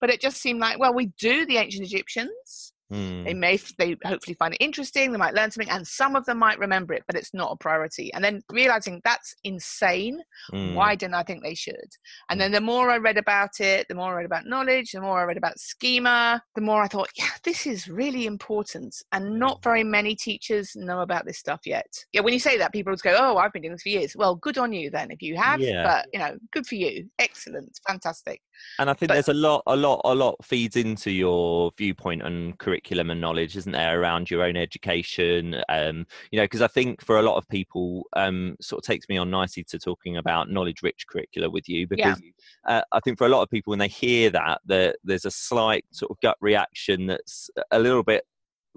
but 0.00 0.10
it 0.10 0.20
just 0.20 0.38
seemed 0.40 0.60
like, 0.60 0.78
well, 0.78 0.94
we 0.94 1.06
do 1.18 1.44
the 1.46 1.56
ancient 1.56 1.84
Egyptians. 1.84 2.72
Mm. 2.92 3.24
They 3.24 3.34
may 3.34 3.58
they 3.78 3.96
hopefully 4.04 4.34
find 4.34 4.54
it 4.54 4.64
interesting. 4.64 5.12
They 5.12 5.18
might 5.18 5.34
learn 5.34 5.50
something, 5.50 5.70
and 5.70 5.86
some 5.86 6.16
of 6.16 6.24
them 6.24 6.38
might 6.38 6.58
remember 6.58 6.94
it, 6.94 7.04
but 7.06 7.16
it's 7.16 7.34
not 7.34 7.52
a 7.52 7.56
priority. 7.56 8.12
And 8.14 8.24
then 8.24 8.42
realizing 8.50 9.00
that's 9.04 9.34
insane. 9.44 10.20
Mm. 10.52 10.74
Why 10.74 10.94
didn't 10.94 11.14
I 11.14 11.22
think 11.22 11.42
they 11.42 11.54
should? 11.54 11.90
And 12.30 12.40
then 12.40 12.52
the 12.52 12.60
more 12.60 12.90
I 12.90 12.96
read 12.96 13.18
about 13.18 13.60
it, 13.60 13.86
the 13.88 13.94
more 13.94 14.12
I 14.12 14.16
read 14.16 14.26
about 14.26 14.46
knowledge, 14.46 14.92
the 14.92 15.00
more 15.00 15.20
I 15.20 15.24
read 15.24 15.36
about 15.36 15.58
schema, 15.58 16.42
the 16.54 16.62
more 16.62 16.82
I 16.82 16.88
thought, 16.88 17.10
yeah, 17.16 17.28
this 17.44 17.66
is 17.66 17.88
really 17.88 18.26
important. 18.26 18.94
And 19.12 19.38
not 19.38 19.62
very 19.62 19.84
many 19.84 20.14
teachers 20.14 20.72
know 20.74 21.00
about 21.00 21.26
this 21.26 21.38
stuff 21.38 21.60
yet. 21.66 21.86
Yeah, 22.12 22.22
when 22.22 22.32
you 22.32 22.40
say 22.40 22.56
that, 22.58 22.72
people 22.72 22.92
would 22.92 23.02
go, 23.02 23.16
oh, 23.18 23.36
I've 23.36 23.52
been 23.52 23.62
doing 23.62 23.72
this 23.72 23.82
for 23.82 23.90
years. 23.90 24.16
Well, 24.16 24.36
good 24.36 24.58
on 24.58 24.72
you 24.72 24.90
then 24.90 25.10
if 25.10 25.20
you 25.20 25.36
have. 25.36 25.60
Yeah. 25.60 25.82
But 25.82 26.06
you 26.12 26.18
know, 26.18 26.36
good 26.52 26.66
for 26.66 26.76
you. 26.76 27.08
Excellent, 27.18 27.78
fantastic. 27.86 28.40
And 28.78 28.88
I 28.90 28.92
think 28.94 29.08
But- 29.08 29.14
there's 29.14 29.28
a 29.28 29.34
lot, 29.34 29.62
a 29.66 29.76
lot, 29.76 30.00
a 30.04 30.14
lot 30.14 30.36
feeds 30.44 30.76
into 30.76 31.10
your 31.10 31.72
viewpoint 31.76 32.22
on 32.22 32.54
curriculum 32.58 33.10
and 33.10 33.20
knowledge, 33.20 33.56
isn't 33.56 33.72
there, 33.72 34.00
around 34.00 34.30
your 34.30 34.42
own 34.42 34.56
education? 34.56 35.62
Um, 35.68 36.06
you 36.30 36.38
know, 36.38 36.44
because 36.44 36.62
I 36.62 36.68
think 36.68 37.04
for 37.04 37.18
a 37.18 37.22
lot 37.22 37.36
of 37.36 37.48
people, 37.48 38.04
um, 38.14 38.56
sort 38.60 38.82
of 38.82 38.86
takes 38.86 39.08
me 39.08 39.16
on 39.16 39.30
nicely 39.30 39.64
to 39.64 39.78
talking 39.78 40.16
about 40.16 40.50
knowledge-rich 40.50 41.06
curricula 41.08 41.50
with 41.50 41.68
you, 41.68 41.86
because 41.86 42.20
uh, 42.66 42.82
I 42.92 43.00
think 43.00 43.18
for 43.18 43.26
a 43.26 43.30
lot 43.30 43.42
of 43.42 43.50
people 43.50 43.70
when 43.70 43.78
they 43.78 43.88
hear 43.88 44.30
that, 44.30 44.60
that 44.66 44.96
there's 45.04 45.24
a 45.24 45.30
slight 45.30 45.84
sort 45.90 46.10
of 46.10 46.20
gut 46.20 46.36
reaction 46.40 47.06
that's 47.06 47.50
a 47.70 47.78
little 47.78 48.02
bit 48.02 48.24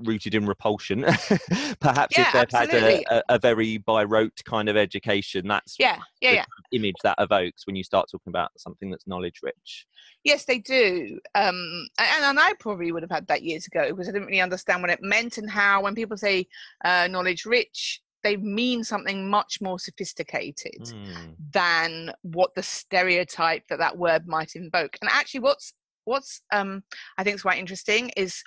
rooted 0.05 0.35
in 0.35 0.45
repulsion. 0.45 1.01
Perhaps 1.79 2.17
Yeah, 2.17 2.27
if 2.27 2.33
they've 2.33 2.61
absolutely. 2.61 3.05
had 3.09 3.23
a, 3.27 3.33
a, 3.33 3.35
a 3.35 3.39
very 3.39 3.77
by 3.77 4.03
rote 4.03 4.39
kind 4.45 4.69
of 4.69 4.77
education, 4.77 5.47
that's 5.47 5.75
Yeah, 5.79 5.97
yeah, 6.21 6.31
the 6.31 6.35
yeah. 6.35 6.45
image 6.71 6.95
that 7.03 7.15
evokes 7.19 7.65
when 7.65 7.75
you 7.75 7.83
start 7.83 8.07
talking 8.11 8.31
about 8.31 8.51
something 8.57 8.89
that's 8.89 9.07
knowledge-rich. 9.07 9.87
Yes, 10.23 10.45
they 10.45 10.59
do. 10.59 11.19
Um, 11.35 11.87
and, 11.97 12.23
and 12.23 12.39
I 12.39 12.53
probably 12.59 12.91
would 12.91 13.03
have 13.03 13.11
had 13.11 13.27
that 13.27 13.43
years 13.43 13.65
ago 13.67 13.89
because 13.89 14.07
I 14.07 14.11
didn't 14.11 14.27
really 14.27 14.41
understand 14.41 14.81
what 14.81 14.91
it 14.91 15.01
meant 15.01 15.37
and 15.37 15.49
how 15.49 15.83
when 15.83 15.95
people 15.95 16.17
say 16.17 16.47
uh, 16.85 17.07
knowledge 17.09 17.45
rich, 17.45 18.01
they 18.23 18.37
mean 18.37 18.83
something 18.83 19.29
much 19.29 19.59
more 19.61 19.79
sophisticated 19.79 20.79
Mm. 20.81 21.35
than 21.53 22.11
what 22.21 22.53
the 22.55 22.63
stereotype 22.63 23.63
that 23.69 23.79
that 23.79 23.97
word 23.97 24.27
might 24.27 24.55
invoke. 24.55 24.97
And 25.01 25.09
actually, 25.11 25.39
what's 25.41 25.73
what's 26.05 26.41
um, 26.51 26.83
I 27.17 27.23
think 27.23 27.35
is 27.35 27.41
quite 27.41 27.59
interesting 27.59 28.09
is 28.17 28.43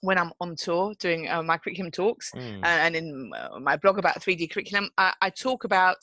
when 0.00 0.18
I'm 0.18 0.32
on 0.40 0.56
tour 0.56 0.94
doing 0.98 1.28
uh, 1.28 1.42
my 1.42 1.58
curriculum 1.58 1.90
talks 1.90 2.32
Mm. 2.32 2.62
uh, 2.62 2.66
and 2.66 2.96
in 2.96 3.30
uh, 3.36 3.58
my 3.60 3.76
blog 3.76 3.98
about 3.98 4.20
3D 4.20 4.50
curriculum, 4.50 4.90
I, 4.96 5.12
I 5.20 5.30
talk 5.30 5.64
about 5.64 5.98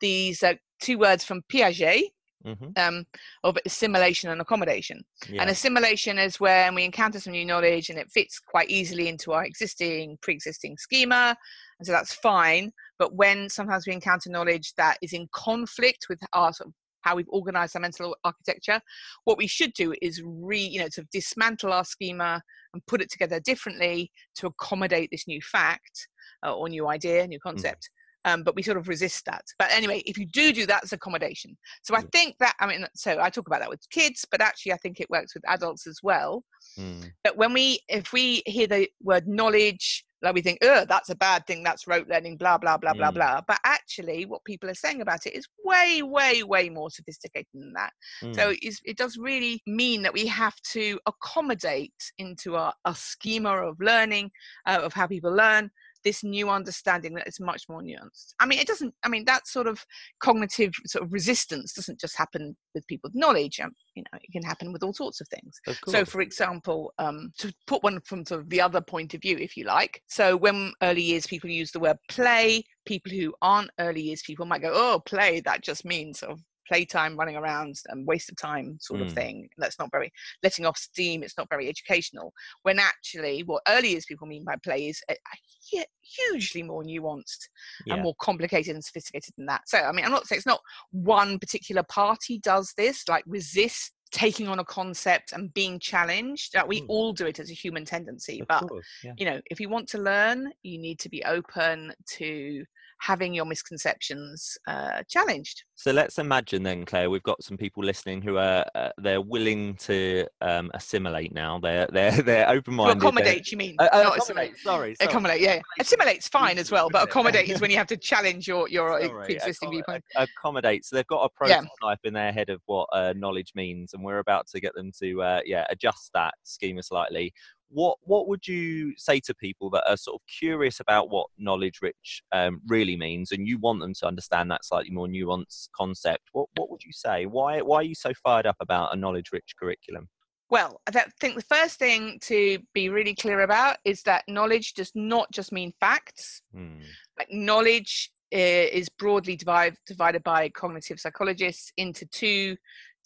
these 0.00 0.42
uh, 0.42 0.54
two 0.80 0.98
words 0.98 1.24
from 1.24 1.42
Piaget 1.52 2.10
Mhm. 2.46 2.78
um, 2.78 3.04
of 3.42 3.58
assimilation 3.66 4.30
and 4.30 4.40
accommodation. 4.40 5.04
Yeah. 5.28 5.42
And 5.42 5.50
assimilation 5.50 6.18
is 6.20 6.38
when 6.38 6.76
we 6.76 6.84
encounter 6.84 7.18
some 7.18 7.32
new 7.32 7.44
knowledge 7.44 7.90
and 7.90 7.98
it 7.98 8.08
fits 8.12 8.38
quite 8.38 8.70
easily 8.70 9.08
into 9.08 9.32
our 9.32 9.44
existing, 9.44 10.18
pre 10.22 10.34
existing 10.34 10.76
schema. 10.78 11.36
And 11.78 11.86
so 11.86 11.90
that's 11.92 12.14
fine. 12.14 12.72
But 12.96 13.14
when 13.14 13.48
sometimes 13.48 13.88
we 13.88 13.92
encounter 13.92 14.30
knowledge 14.30 14.72
that 14.74 14.98
is 15.02 15.12
in 15.14 15.28
conflict 15.32 16.06
with 16.08 16.20
our 16.32 16.52
sort 16.52 16.68
of 16.68 16.74
how 17.08 17.16
we've 17.16 17.26
organized 17.30 17.74
our 17.74 17.80
mental 17.80 18.16
architecture, 18.24 18.80
what 19.24 19.38
we 19.38 19.46
should 19.46 19.72
do 19.72 19.94
is 20.02 20.22
re, 20.24 20.58
you 20.60 20.78
know, 20.78 20.88
sort 20.90 21.04
of 21.04 21.10
dismantle 21.10 21.72
our 21.72 21.84
schema 21.84 22.42
and 22.74 22.84
put 22.86 23.00
it 23.00 23.10
together 23.10 23.40
differently 23.40 24.12
to 24.36 24.46
accommodate 24.46 25.08
this 25.10 25.26
new 25.26 25.40
fact 25.40 26.08
uh, 26.44 26.54
or 26.54 26.68
new 26.68 26.86
idea, 26.88 27.26
new 27.26 27.40
concept. 27.40 27.88
Um, 28.24 28.42
but 28.42 28.54
we 28.56 28.62
sort 28.62 28.76
of 28.76 28.88
resist 28.88 29.24
that. 29.24 29.44
But 29.58 29.72
anyway, 29.72 30.02
if 30.04 30.18
you 30.18 30.26
do 30.26 30.52
do 30.52 30.66
that 30.66 30.82
it's 30.82 30.92
accommodation, 30.92 31.56
so 31.82 31.94
I 31.96 32.02
Mm. 32.02 32.12
think 32.12 32.34
that 32.40 32.54
I 32.60 32.66
mean, 32.66 32.84
so 32.94 33.18
I 33.20 33.30
talk 33.30 33.46
about 33.46 33.60
that 33.60 33.70
with 33.70 33.88
kids, 33.90 34.26
but 34.30 34.42
actually 34.42 34.72
I 34.72 34.76
think 34.76 35.00
it 35.00 35.08
works 35.08 35.34
with 35.34 35.48
adults 35.48 35.86
as 35.86 36.00
well. 36.02 36.44
Mm. 36.78 37.12
That 37.24 37.36
when 37.38 37.52
we, 37.54 37.80
if 37.88 38.12
we 38.12 38.42
hear 38.44 38.66
the 38.66 38.88
word 39.02 39.26
knowledge, 39.26 40.04
like 40.22 40.34
we 40.34 40.42
think, 40.42 40.58
oh, 40.62 40.84
that's 40.88 41.10
a 41.10 41.14
bad 41.16 41.46
thing, 41.46 41.62
that's 41.62 41.86
rote 41.86 42.08
learning, 42.08 42.36
blah 42.36 42.58
blah 42.58 42.76
blah 42.76 42.94
blah 42.94 43.10
Mm. 43.10 43.14
blah. 43.14 43.40
But 43.46 43.58
actually, 43.64 44.26
what 44.26 44.44
people 44.44 44.68
are 44.68 44.74
saying 44.74 45.00
about 45.00 45.26
it 45.26 45.34
is 45.34 45.46
way, 45.64 46.02
way, 46.02 46.42
way 46.42 46.68
more 46.68 46.90
sophisticated 46.90 47.46
than 47.54 47.72
that. 47.74 47.92
So 48.34 48.50
Mm. 48.50 48.58
it's, 48.62 48.80
it 48.84 48.96
does 48.96 49.16
really 49.18 49.62
mean 49.66 50.02
that 50.02 50.12
we 50.12 50.26
have 50.26 50.56
to 50.72 50.98
accommodate 51.06 52.12
into 52.18 52.56
our, 52.56 52.72
our 52.84 52.94
schema 52.94 53.50
of 53.68 53.76
learning, 53.80 54.30
uh, 54.66 54.80
of 54.82 54.92
how 54.92 55.06
people 55.06 55.32
learn, 55.32 55.70
this 56.04 56.22
new 56.24 56.48
understanding 56.48 57.14
that 57.14 57.28
is 57.28 57.40
much 57.40 57.68
more 57.68 57.82
nuanced. 57.82 58.34
I 58.40 58.46
mean, 58.46 58.58
it 58.58 58.66
doesn't, 58.66 58.94
I 59.04 59.08
mean, 59.08 59.24
that 59.26 59.46
sort 59.46 59.66
of 59.66 59.84
cognitive 60.20 60.72
sort 60.86 61.04
of 61.04 61.12
resistance 61.12 61.72
doesn't 61.72 62.00
just 62.00 62.16
happen 62.16 62.56
with 62.74 62.86
people 62.86 63.08
with 63.08 63.20
knowledge. 63.20 63.60
Um, 63.60 63.72
you 63.94 64.02
know, 64.02 64.18
it 64.22 64.32
can 64.32 64.42
happen 64.42 64.72
with 64.72 64.82
all 64.82 64.92
sorts 64.92 65.20
of 65.20 65.28
things. 65.28 65.60
Of 65.66 65.78
So, 65.88 66.04
for 66.04 66.20
example, 66.20 66.92
um, 66.98 67.32
to 67.38 67.52
put 67.66 67.82
one 67.82 68.00
from 68.00 68.24
sort 68.24 68.40
of 68.40 68.48
the 68.48 68.60
other 68.60 68.80
point 68.80 69.14
of 69.14 69.22
view, 69.22 69.36
if 69.38 69.56
you 69.56 69.64
like. 69.64 70.02
So, 70.08 70.36
when 70.36 70.72
early 70.82 71.02
years 71.02 71.26
people 71.26 71.50
use 71.50 71.72
the 71.72 71.80
word 71.80 71.96
play, 72.08 72.64
people 72.86 73.12
who 73.12 73.34
aren't 73.42 73.70
early 73.78 74.02
years 74.02 74.22
people 74.22 74.46
might 74.46 74.62
go, 74.62 74.72
"Oh, 74.72 75.00
play. 75.04 75.40
That 75.40 75.62
just 75.62 75.84
means 75.84 76.20
sort 76.20 76.32
of 76.32 76.40
playtime, 76.68 77.16
running 77.16 77.36
around, 77.36 77.74
and 77.86 78.06
waste 78.06 78.30
of 78.30 78.36
time, 78.36 78.78
sort 78.80 79.00
of 79.00 79.08
Mm. 79.08 79.14
thing." 79.14 79.48
That's 79.56 79.78
not 79.78 79.90
very 79.90 80.12
letting 80.42 80.66
off 80.66 80.76
steam. 80.76 81.22
It's 81.22 81.38
not 81.38 81.48
very 81.48 81.68
educational. 81.68 82.32
When 82.62 82.78
actually, 82.78 83.42
what 83.42 83.62
early 83.68 83.90
years 83.90 84.06
people 84.06 84.26
mean 84.26 84.44
by 84.44 84.56
play 84.62 84.88
is 84.88 85.00
a, 85.10 85.14
a 85.14 85.84
hugely 86.02 86.62
more 86.62 86.82
nuanced 86.82 87.48
yeah. 87.86 87.94
and 87.94 88.02
more 88.02 88.14
complicated 88.20 88.74
and 88.74 88.84
sophisticated 88.84 89.34
than 89.36 89.46
that. 89.46 89.62
So, 89.68 89.78
I 89.78 89.92
mean, 89.92 90.04
I'm 90.04 90.10
not 90.10 90.26
saying 90.26 90.38
it's 90.38 90.46
not 90.46 90.60
one 90.90 91.38
particular 91.38 91.82
party 91.84 92.38
does 92.38 92.72
this, 92.76 93.08
like 93.08 93.24
resist 93.26 93.92
taking 94.10 94.48
on 94.48 94.58
a 94.58 94.64
concept 94.64 95.32
and 95.32 95.52
being 95.52 95.78
challenged. 95.78 96.54
Like 96.54 96.66
we 96.66 96.80
Mm. 96.80 96.86
all 96.88 97.12
do 97.12 97.26
it 97.26 97.38
as 97.38 97.50
a 97.50 97.54
human 97.54 97.84
tendency. 97.84 98.40
Of 98.40 98.48
But, 98.48 98.66
course, 98.66 98.88
yeah. 99.04 99.12
you 99.18 99.26
know, 99.26 99.40
if 99.50 99.60
you 99.60 99.68
want 99.68 99.86
to 99.90 99.98
learn, 99.98 100.50
you 100.62 100.78
need 100.78 100.98
to 101.00 101.10
be 101.10 101.22
open 101.24 101.92
to 102.16 102.64
having 103.00 103.32
your 103.34 103.44
misconceptions 103.44 104.56
uh, 104.66 105.02
challenged. 105.08 105.62
So 105.74 105.92
let's 105.92 106.18
imagine 106.18 106.62
then, 106.62 106.84
Clare, 106.84 107.08
we've 107.10 107.22
got 107.22 107.42
some 107.42 107.56
people 107.56 107.84
listening 107.84 108.20
who 108.20 108.36
are 108.36 108.64
uh, 108.74 108.90
they're 108.98 109.20
willing 109.20 109.74
to 109.76 110.26
um, 110.40 110.70
assimilate 110.74 111.32
now. 111.32 111.58
They're 111.60 111.86
they're 111.92 112.10
they're 112.22 112.48
open-minded. 112.48 113.00
they're- 113.00 113.08
accommodate, 113.08 113.50
you 113.52 113.58
mean? 113.58 113.76
Uh, 113.78 113.88
uh, 113.92 114.02
not 114.02 114.18
accommodate. 114.18 114.58
Sorry, 114.58 114.94
sorry. 114.96 115.08
Accommodate, 115.08 115.40
yeah. 115.40 115.54
yeah. 115.54 115.60
Assimilate's 115.80 116.28
fine 116.28 116.58
as 116.58 116.70
well, 116.70 116.88
but 116.90 117.02
accommodate 117.08 117.48
is 117.48 117.60
when 117.60 117.70
you 117.70 117.76
have 117.76 117.86
to 117.88 117.96
challenge 117.96 118.48
your 118.48 118.68
your 118.68 119.00
Sorry, 119.00 119.24
pre-existing 119.26 119.68
accom- 119.68 119.72
viewpoint. 119.72 120.04
Accommodate. 120.16 120.84
So 120.84 120.96
they've 120.96 121.06
got 121.06 121.24
a 121.24 121.48
Yeah. 121.48 121.60
prototype 121.60 122.00
in 122.04 122.14
their 122.14 122.32
head 122.32 122.50
of 122.50 122.60
what 122.66 122.88
uh, 122.92 123.14
knowledge 123.16 123.52
means, 123.54 123.94
and 123.94 124.02
we're 124.02 124.18
about 124.18 124.46
to 124.48 124.60
get 124.60 124.74
them 124.74 124.90
to 125.00 125.22
uh, 125.22 125.40
yeah 125.44 125.66
adjust 125.70 126.10
that 126.14 126.34
schema 126.42 126.82
slightly. 126.82 127.32
What 127.70 127.98
what 128.02 128.28
would 128.28 128.46
you 128.46 128.94
say 128.96 129.20
to 129.20 129.34
people 129.34 129.70
that 129.70 129.84
are 129.88 129.96
sort 129.96 130.16
of 130.16 130.20
curious 130.38 130.80
about 130.80 131.10
what 131.10 131.26
knowledge 131.36 131.80
rich 131.82 132.22
um, 132.32 132.60
really 132.66 132.96
means, 132.96 133.32
and 133.32 133.46
you 133.46 133.58
want 133.58 133.80
them 133.80 133.94
to 133.94 134.06
understand 134.06 134.50
that 134.50 134.64
slightly 134.64 134.90
more 134.90 135.06
nuanced 135.06 135.68
concept? 135.76 136.28
What 136.32 136.48
what 136.56 136.70
would 136.70 136.82
you 136.82 136.92
say? 136.92 137.26
Why 137.26 137.60
why 137.60 137.76
are 137.76 137.82
you 137.82 137.94
so 137.94 138.12
fired 138.22 138.46
up 138.46 138.56
about 138.60 138.94
a 138.94 138.96
knowledge 138.96 139.30
rich 139.32 139.54
curriculum? 139.58 140.08
Well, 140.50 140.80
I 140.86 141.04
think 141.20 141.34
the 141.34 141.42
first 141.42 141.78
thing 141.78 142.18
to 142.22 142.58
be 142.72 142.88
really 142.88 143.14
clear 143.14 143.42
about 143.42 143.76
is 143.84 144.02
that 144.04 144.24
knowledge 144.28 144.72
does 144.72 144.90
not 144.94 145.30
just 145.30 145.52
mean 145.52 145.74
facts. 145.78 146.40
Hmm. 146.54 146.78
Like 147.18 147.30
knowledge 147.30 148.10
is 148.30 148.88
broadly 148.88 149.36
divide, 149.36 149.76
divided 149.86 150.22
by 150.22 150.48
cognitive 150.50 151.00
psychologists 151.00 151.72
into 151.76 152.06
two 152.06 152.56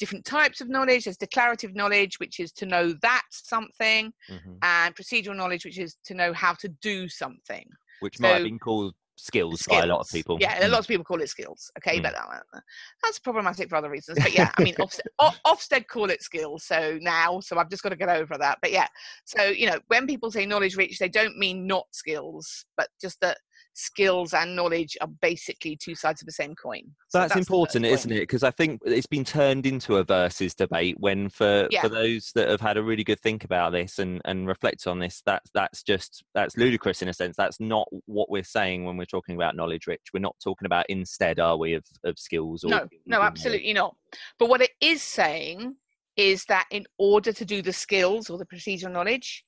different 0.02 0.24
types 0.24 0.60
of 0.60 0.68
knowledge. 0.68 1.04
There's 1.04 1.16
declarative 1.16 1.76
knowledge, 1.76 2.18
which 2.18 2.40
is 2.40 2.50
to 2.54 2.66
know 2.66 2.92
that 3.02 3.22
something, 3.30 4.12
Mhm. 4.28 4.58
and 4.60 4.96
procedural 4.96 5.36
knowledge, 5.36 5.64
which 5.64 5.78
is 5.78 5.96
to 6.06 6.14
know 6.14 6.32
how 6.32 6.54
to 6.54 6.68
do 6.90 7.08
something. 7.08 7.66
Which 8.00 8.18
might 8.18 8.34
have 8.34 8.42
been 8.42 8.58
called 8.58 8.96
skills, 9.16 9.62
by 9.68 9.82
a 9.84 9.86
lot 9.86 10.00
of 10.00 10.08
people. 10.10 10.38
Yeah, 10.40 10.58
Mm. 10.58 10.64
a 10.64 10.68
lot 10.68 10.80
of 10.80 10.88
people 10.88 11.04
call 11.04 11.22
it 11.22 11.28
skills. 11.28 11.70
Okay, 11.78 12.00
Mm. 12.00 12.02
but 12.02 12.14
uh, 12.16 12.60
that's 13.00 13.20
problematic 13.20 13.68
for 13.68 13.76
other 13.76 13.90
reasons. 13.90 14.18
But 14.20 14.32
yeah, 14.32 14.50
I 14.58 14.62
mean, 14.64 14.74
Ofsted, 14.80 15.06
Ofsted 15.46 15.86
call 15.86 16.10
it 16.10 16.20
skills. 16.20 16.64
So 16.64 16.98
now, 17.00 17.38
so 17.38 17.58
I've 17.58 17.70
just 17.70 17.84
got 17.84 17.90
to 17.90 17.96
get 17.96 18.08
over 18.08 18.36
that. 18.38 18.58
But 18.60 18.72
yeah, 18.72 18.88
so 19.24 19.44
you 19.44 19.66
know, 19.66 19.78
when 19.86 20.08
people 20.08 20.32
say 20.32 20.46
knowledge 20.46 20.76
rich, 20.76 20.98
they 20.98 21.08
don't 21.08 21.38
mean 21.38 21.64
not 21.64 21.86
skills, 21.92 22.64
but 22.76 22.88
just 23.00 23.20
that 23.20 23.38
skills 23.74 24.34
and 24.34 24.54
knowledge 24.54 24.96
are 25.00 25.08
basically 25.20 25.76
two 25.76 25.94
sides 25.94 26.22
of 26.22 26.26
the 26.26 26.32
same 26.32 26.54
coin. 26.54 26.82
So 27.08 27.18
that's, 27.18 27.34
the 27.34 27.40
important, 27.40 27.86
isn't 27.86 28.10
it? 28.10 28.20
Because 28.20 28.42
I 28.42 28.50
think 28.50 28.80
it's 28.84 29.06
been 29.06 29.24
turned 29.24 29.66
into 29.66 29.96
a 29.96 30.04
versus 30.04 30.54
debate. 30.54 30.96
When 30.98 31.28
for 31.28 31.68
Yeah. 31.70 31.82
for 31.82 31.88
those 31.88 32.32
that 32.34 32.48
have 32.48 32.60
had 32.60 32.76
a 32.76 32.82
really 32.82 33.04
good 33.04 33.20
think 33.20 33.44
about 33.44 33.72
this 33.72 33.98
and 33.98 34.20
and 34.24 34.46
reflect 34.46 34.86
on 34.86 34.98
this, 34.98 35.22
that's 35.24 35.50
that's 35.54 35.82
just 35.82 36.24
that's 36.34 36.56
ludicrous 36.56 37.02
in 37.02 37.08
a 37.08 37.14
sense. 37.14 37.36
That's 37.36 37.60
not 37.60 37.88
what 38.06 38.30
we're 38.30 38.44
saying 38.44 38.84
when 38.84 38.96
we're 38.96 39.04
talking 39.04 39.34
about 39.34 39.56
knowledge 39.56 39.86
rich. 39.86 40.02
We're 40.12 40.20
not 40.20 40.36
talking 40.42 40.66
about 40.66 40.86
instead, 40.88 41.40
are 41.40 41.56
we, 41.56 41.74
of 41.74 41.84
of 42.04 42.18
skills? 42.18 42.64
Or 42.64 42.68
No, 42.68 42.88
no, 43.06 43.22
absolutely 43.22 43.72
not. 43.72 43.96
But 44.38 44.48
what 44.48 44.60
it 44.62 44.72
is 44.80 45.02
saying 45.02 45.76
is 46.16 46.44
that 46.44 46.66
in 46.70 46.84
order 46.98 47.32
to 47.32 47.44
do 47.44 47.62
the 47.62 47.72
skills 47.72 48.28
or 48.28 48.36
the 48.36 48.46
procedural 48.46 48.92
knowledge, 48.92 49.44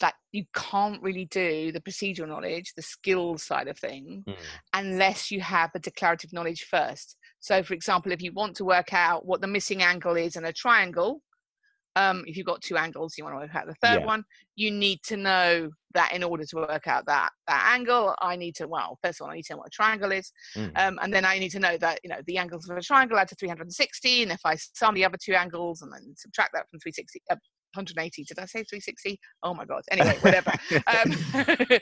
that 0.00 0.14
you 0.32 0.44
can't 0.54 1.02
really 1.02 1.24
do 1.26 1.72
the 1.72 1.80
procedural 1.80 2.28
knowledge, 2.28 2.72
the 2.76 2.82
skills 2.82 3.42
side 3.44 3.68
of 3.68 3.78
things, 3.78 4.24
Mm. 4.26 4.36
unless 4.74 5.30
you 5.30 5.40
have 5.40 5.70
a 5.74 5.78
declarative 5.78 6.32
knowledge 6.32 6.64
first. 6.64 7.16
So, 7.40 7.62
for 7.62 7.74
example, 7.74 8.12
if 8.12 8.22
you 8.22 8.32
want 8.32 8.56
to 8.56 8.64
work 8.64 8.92
out 8.92 9.26
what 9.26 9.40
the 9.40 9.46
missing 9.46 9.82
angle 9.82 10.16
is 10.16 10.36
in 10.36 10.44
a 10.44 10.52
triangle, 10.52 11.22
Um, 11.96 12.22
if 12.28 12.36
you've 12.36 12.46
got 12.46 12.62
two 12.62 12.76
angles, 12.76 13.18
you 13.18 13.24
want 13.24 13.34
to 13.34 13.40
work 13.40 13.54
out 13.56 13.66
the 13.66 13.74
third 13.82 14.00
Yeah. 14.02 14.06
one. 14.06 14.24
You 14.54 14.70
need 14.70 15.02
to 15.04 15.16
know 15.16 15.70
that 15.94 16.12
in 16.12 16.22
order 16.22 16.44
to 16.44 16.56
work 16.56 16.86
out 16.86 17.06
that 17.06 17.32
that 17.48 17.72
angle, 17.74 18.14
I 18.20 18.36
need 18.36 18.54
to 18.56 18.68
well, 18.68 18.98
first 19.02 19.20
of 19.20 19.24
all, 19.24 19.32
I 19.32 19.36
need 19.36 19.46
to 19.46 19.54
know 19.54 19.58
what 19.58 19.66
a 19.68 19.70
triangle 19.70 20.12
is, 20.12 20.30
Mm. 20.54 20.78
um, 20.78 20.98
and 21.02 21.12
then 21.12 21.24
I 21.24 21.40
need 21.40 21.48
to 21.50 21.58
know 21.58 21.76
that 21.78 21.98
you 22.04 22.10
know 22.10 22.20
the 22.26 22.38
angles 22.38 22.68
of 22.68 22.76
a 22.76 22.82
triangle 22.82 23.18
add 23.18 23.28
to 23.28 23.34
360, 23.34 24.22
and 24.22 24.30
if 24.30 24.40
I 24.44 24.54
sum 24.54 24.94
the 24.94 25.04
other 25.04 25.18
two 25.20 25.34
angles 25.34 25.82
and 25.82 25.92
then 25.92 26.14
subtract 26.16 26.52
that 26.52 26.70
from 26.70 26.78
360, 26.78 27.20
uh, 27.30 27.36
180. 27.78 28.24
Did 28.24 28.38
I 28.38 28.46
say 28.46 28.64
360? 28.64 29.18
Oh 29.42 29.54
my 29.54 29.64
god. 29.64 29.82
Anyway, 29.90 30.16
whatever. 30.20 30.52
um, 30.86 31.12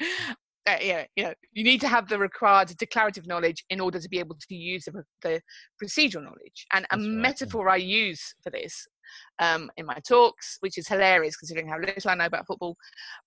uh, 0.66 0.76
yeah, 0.80 1.04
you 1.16 1.24
know, 1.24 1.34
you 1.52 1.64
need 1.64 1.80
to 1.80 1.88
have 1.88 2.08
the 2.08 2.18
required 2.18 2.68
declarative 2.76 3.26
knowledge 3.26 3.64
in 3.70 3.80
order 3.80 4.00
to 4.00 4.08
be 4.08 4.18
able 4.18 4.36
to 4.48 4.54
use 4.54 4.84
the, 4.84 5.02
the 5.22 5.40
procedural 5.82 6.24
knowledge. 6.24 6.66
And 6.72 6.86
a 6.90 6.96
right, 6.96 7.04
yeah. 7.04 7.08
metaphor 7.08 7.68
I 7.68 7.76
use 7.76 8.34
for 8.42 8.50
this 8.50 8.86
um, 9.38 9.70
in 9.76 9.86
my 9.86 9.98
talks, 10.06 10.58
which 10.60 10.78
is 10.78 10.88
hilarious 10.88 11.36
considering 11.36 11.68
how 11.68 11.78
little 11.78 12.10
I 12.10 12.14
know 12.14 12.26
about 12.26 12.46
football, 12.46 12.76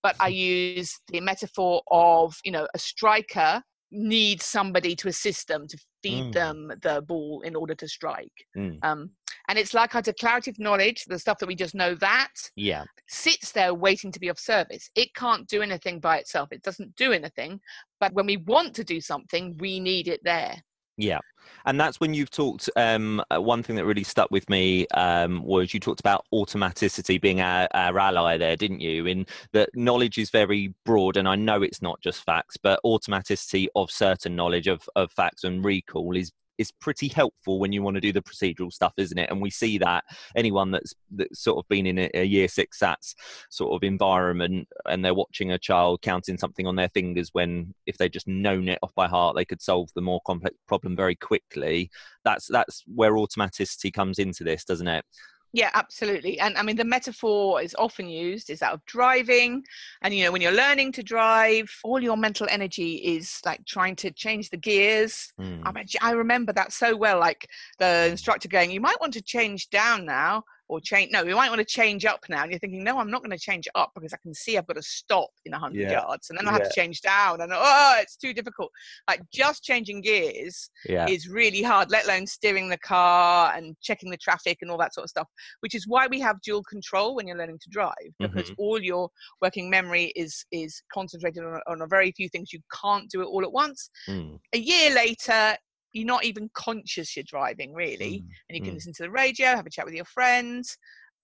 but 0.04 0.16
I 0.20 0.28
use 0.30 0.94
the 1.12 1.22
metaphor 1.22 1.82
of, 1.90 2.36
you 2.44 2.52
know, 2.52 2.68
a 2.74 2.80
striker 2.80 3.62
needs 3.92 4.46
somebody 4.46 4.96
to 4.96 5.08
assist 5.08 5.48
them 5.48 5.68
to 5.68 5.78
feed 6.04 6.26
Mm. 6.26 6.34
them 6.34 6.72
the 6.82 7.02
ball 7.08 7.42
in 7.44 7.56
order 7.56 7.74
to 7.76 7.88
strike. 7.88 8.32
Mm. 8.56 8.78
Um, 8.84 9.12
and 9.50 9.58
it's 9.58 9.74
like 9.74 9.96
our 9.96 10.02
declarative 10.02 10.60
knowledge, 10.60 11.06
the 11.06 11.18
stuff 11.18 11.40
that 11.40 11.48
we 11.48 11.56
just 11.56 11.74
know 11.74 11.96
that, 11.96 12.34
Yeah. 12.56 12.86
sits 13.08 13.52
there 13.52 13.74
waiting 13.74 14.12
to 14.12 14.20
be 14.20 14.28
of 14.28 14.40
service. 14.40 14.92
It 14.94 15.16
can't 15.16 15.48
do 15.48 15.64
anything 15.64 16.00
by 16.00 16.20
itself. 16.20 16.50
It 16.52 16.62
doesn't 16.62 16.96
do 16.96 17.12
anything. 17.12 17.60
But 18.00 18.14
when 18.14 18.28
we 18.28 18.38
want 18.38 18.76
to 18.76 18.84
do 18.84 19.02
something, 19.02 19.58
we 19.58 19.80
need 19.80 20.08
it 20.08 20.24
there. 20.24 20.64
Yeah, 20.98 21.20
and 21.66 21.80
that's 21.80 22.00
when 22.00 22.14
you've 22.14 22.30
talked. 22.30 22.70
Um, 22.76 23.24
uh, 23.34 23.42
one 23.42 23.64
thing 23.64 23.78
that 23.78 23.86
really 23.86 24.04
stuck 24.04 24.30
with 24.32 24.50
me 24.50 24.86
um, 24.90 25.42
was 25.44 25.74
you 25.74 25.80
talked 25.80 26.02
about 26.02 26.26
automaticity 26.34 27.20
being 27.20 27.40
our, 27.40 27.70
our 27.74 27.98
ally 27.98 28.38
there, 28.38 28.58
didn't 28.58 28.82
you? 28.82 29.06
In 29.06 29.26
that 29.54 29.70
knowledge 29.74 30.18
is 30.18 30.30
very 30.30 30.74
broad, 30.86 31.16
and 31.16 31.28
I 31.28 31.36
know 31.36 31.62
it's 31.62 31.82
not 31.82 32.02
just 32.02 32.26
facts, 32.26 32.58
but 32.58 32.82
automaticity 32.86 33.68
of 33.76 33.90
certain 33.90 34.36
knowledge 34.36 34.68
of, 34.68 34.88
of 34.98 35.10
facts 35.14 35.46
and 35.46 35.64
recall 35.64 36.18
is 36.18 36.34
is 36.60 36.72
pretty 36.72 37.08
helpful 37.08 37.58
when 37.58 37.72
you 37.72 37.82
want 37.82 37.96
to 37.96 38.02
do 38.02 38.14
the 38.14 38.22
procedural 38.22 38.72
stuff, 38.72 38.94
isn't 38.98 39.18
it? 39.18 39.32
And 39.32 39.42
we 39.42 39.50
see 39.50 39.80
that 39.80 40.04
anyone 40.36 40.70
that's 40.72 40.94
that's 41.12 41.42
sort 41.42 41.58
of 41.58 41.68
been 41.70 41.88
in 41.88 41.98
a, 41.98 42.10
a 42.14 42.24
year 42.24 42.48
six 42.48 42.80
SATs 42.80 43.16
sort 43.50 43.74
of 43.74 43.88
environment 43.88 44.68
and 44.86 45.04
they're 45.04 45.14
watching 45.14 45.52
a 45.52 45.58
child 45.58 46.02
counting 46.02 46.38
something 46.38 46.68
on 46.68 46.76
their 46.76 46.90
fingers 46.90 47.30
when 47.32 47.74
if 47.86 47.98
they 47.98 48.10
just 48.10 48.28
known 48.28 48.68
it 48.68 48.80
off 48.84 48.94
by 48.94 49.08
heart 49.08 49.36
they 49.36 49.46
could 49.46 49.62
solve 49.62 49.90
the 49.96 50.02
more 50.02 50.22
complex 50.26 50.56
problem 50.68 50.96
very 50.96 51.16
quickly 51.16 51.90
that's 52.24 52.48
that's 52.48 52.84
where 52.94 53.14
automaticity 53.14 53.92
comes 53.94 54.20
into 54.20 54.44
this 54.44 54.64
doesn't 54.64 54.88
it 54.88 55.06
Yeah, 55.52 55.72
absolutely. 55.74 56.40
And 56.40 56.58
I 56.58 56.62
mean, 56.62 56.76
the 56.76 56.84
metaphor 56.84 57.62
is 57.62 57.76
often 57.78 58.08
used 58.08 58.50
is 58.50 58.60
that 58.60 58.74
of 58.74 58.86
driving. 58.86 59.64
And, 60.02 60.14
you 60.14 60.24
know, 60.24 60.32
when 60.32 60.42
you're 60.42 60.52
learning 60.52 60.92
to 60.94 61.04
drive, 61.04 61.70
all 61.84 62.02
your 62.02 62.18
mental 62.18 62.48
energy 62.50 62.96
is 62.96 63.42
like 63.46 63.66
trying 63.66 63.96
to 63.98 64.12
change 64.12 64.52
the 64.52 64.58
gears. 64.58 65.34
Mm, 65.40 65.62
I, 65.66 65.72
mean, 65.72 65.86
I 66.02 66.12
remember 66.12 66.54
that 66.54 66.72
so 66.72 66.96
well. 66.96 67.20
Like 67.20 67.50
the 67.80 68.08
instructor 68.12 68.48
going, 68.48 68.70
you 68.70 68.82
might 68.82 69.02
want 69.02 69.14
to 69.14 69.22
change 69.22 69.70
down 69.70 70.06
now 70.06 70.44
or 70.70 70.80
change. 70.80 71.12
No, 71.12 71.24
you 71.24 71.36
might 71.36 71.50
want 71.50 71.60
to 71.60 71.66
change 71.66 72.06
up 72.06 72.24
now. 72.30 72.44
And 72.44 72.52
you're 72.52 72.60
thinking, 72.60 72.84
no, 72.84 73.00
I'm 73.00 73.10
not 73.10 73.22
going 73.24 73.36
to 73.36 73.40
change 73.40 73.68
up 73.76 73.92
because 73.96 74.14
I 74.14 74.18
can 74.18 74.34
see 74.34 74.58
I've 74.58 74.68
got 74.68 74.76
to 74.76 74.82
stop 74.84 75.30
in 75.46 75.52
100 75.52 75.80
Yeah. 75.82 75.92
yards. 75.92 76.30
And 76.30 76.38
then 76.38 76.48
I 76.48 76.52
have 76.52 76.62
Yeah. 76.62 76.68
to 76.70 76.74
change 76.74 77.02
down. 77.02 77.42
And 77.42 77.52
oh, 77.54 77.98
it's 78.00 78.16
too 78.16 78.34
difficult. 78.34 78.72
Like 79.08 79.22
just 79.34 79.64
changing 79.64 80.02
gears 80.02 80.70
yeah 80.86 81.08
is 81.10 81.28
really 81.28 81.64
hard, 81.64 81.90
let 81.90 82.06
alone 82.06 82.28
steering 82.28 82.70
the 82.70 82.78
car 82.78 83.52
and 83.56 83.76
checking 83.82 84.12
the 84.12 84.18
traffic 84.18 84.60
and 84.62 84.70
all 84.70 84.78
that 84.78 84.94
sort 84.94 85.04
of 85.06 85.10
stuff, 85.10 85.28
which 85.62 85.74
is 85.74 85.88
why 85.88 86.06
we 86.08 86.20
have 86.20 86.40
dual 86.42 86.64
control 86.64 87.16
when 87.16 87.28
you're 87.28 87.38
learning 87.38 87.60
to 87.64 87.70
drive 87.70 87.94
because 88.20 88.52
all 88.58 88.80
your 88.82 89.10
working 89.42 89.70
memory 89.70 90.14
is 90.16 90.46
is 90.52 90.82
concentrated 90.94 91.44
on, 91.44 91.60
on 91.68 91.82
a 91.82 91.88
very 91.88 92.12
few 92.12 92.30
things. 92.30 92.54
You 92.54 92.60
can't 92.82 93.10
do 93.10 93.22
it 93.22 93.26
all 93.26 93.44
at 93.44 93.52
once. 93.52 93.90
Mm, 94.08 94.40
A 94.54 94.60
year 94.60 94.94
later, 94.94 95.58
you're 95.94 96.06
not 96.06 96.26
even 96.26 96.50
conscious 96.54 97.16
you're 97.16 97.24
driving 97.24 97.74
really, 97.74 98.24
mm, 98.24 98.28
and 98.48 98.56
you 98.58 98.62
can 98.62 98.72
mm. 98.72 98.76
listen 98.76 98.94
to 98.94 99.04
the 99.04 99.12
radio, 99.12 99.48
have 99.48 99.66
a 99.66 99.70
chat 99.70 99.86
with 99.86 99.96
your 99.96 100.06
friends, 100.06 100.78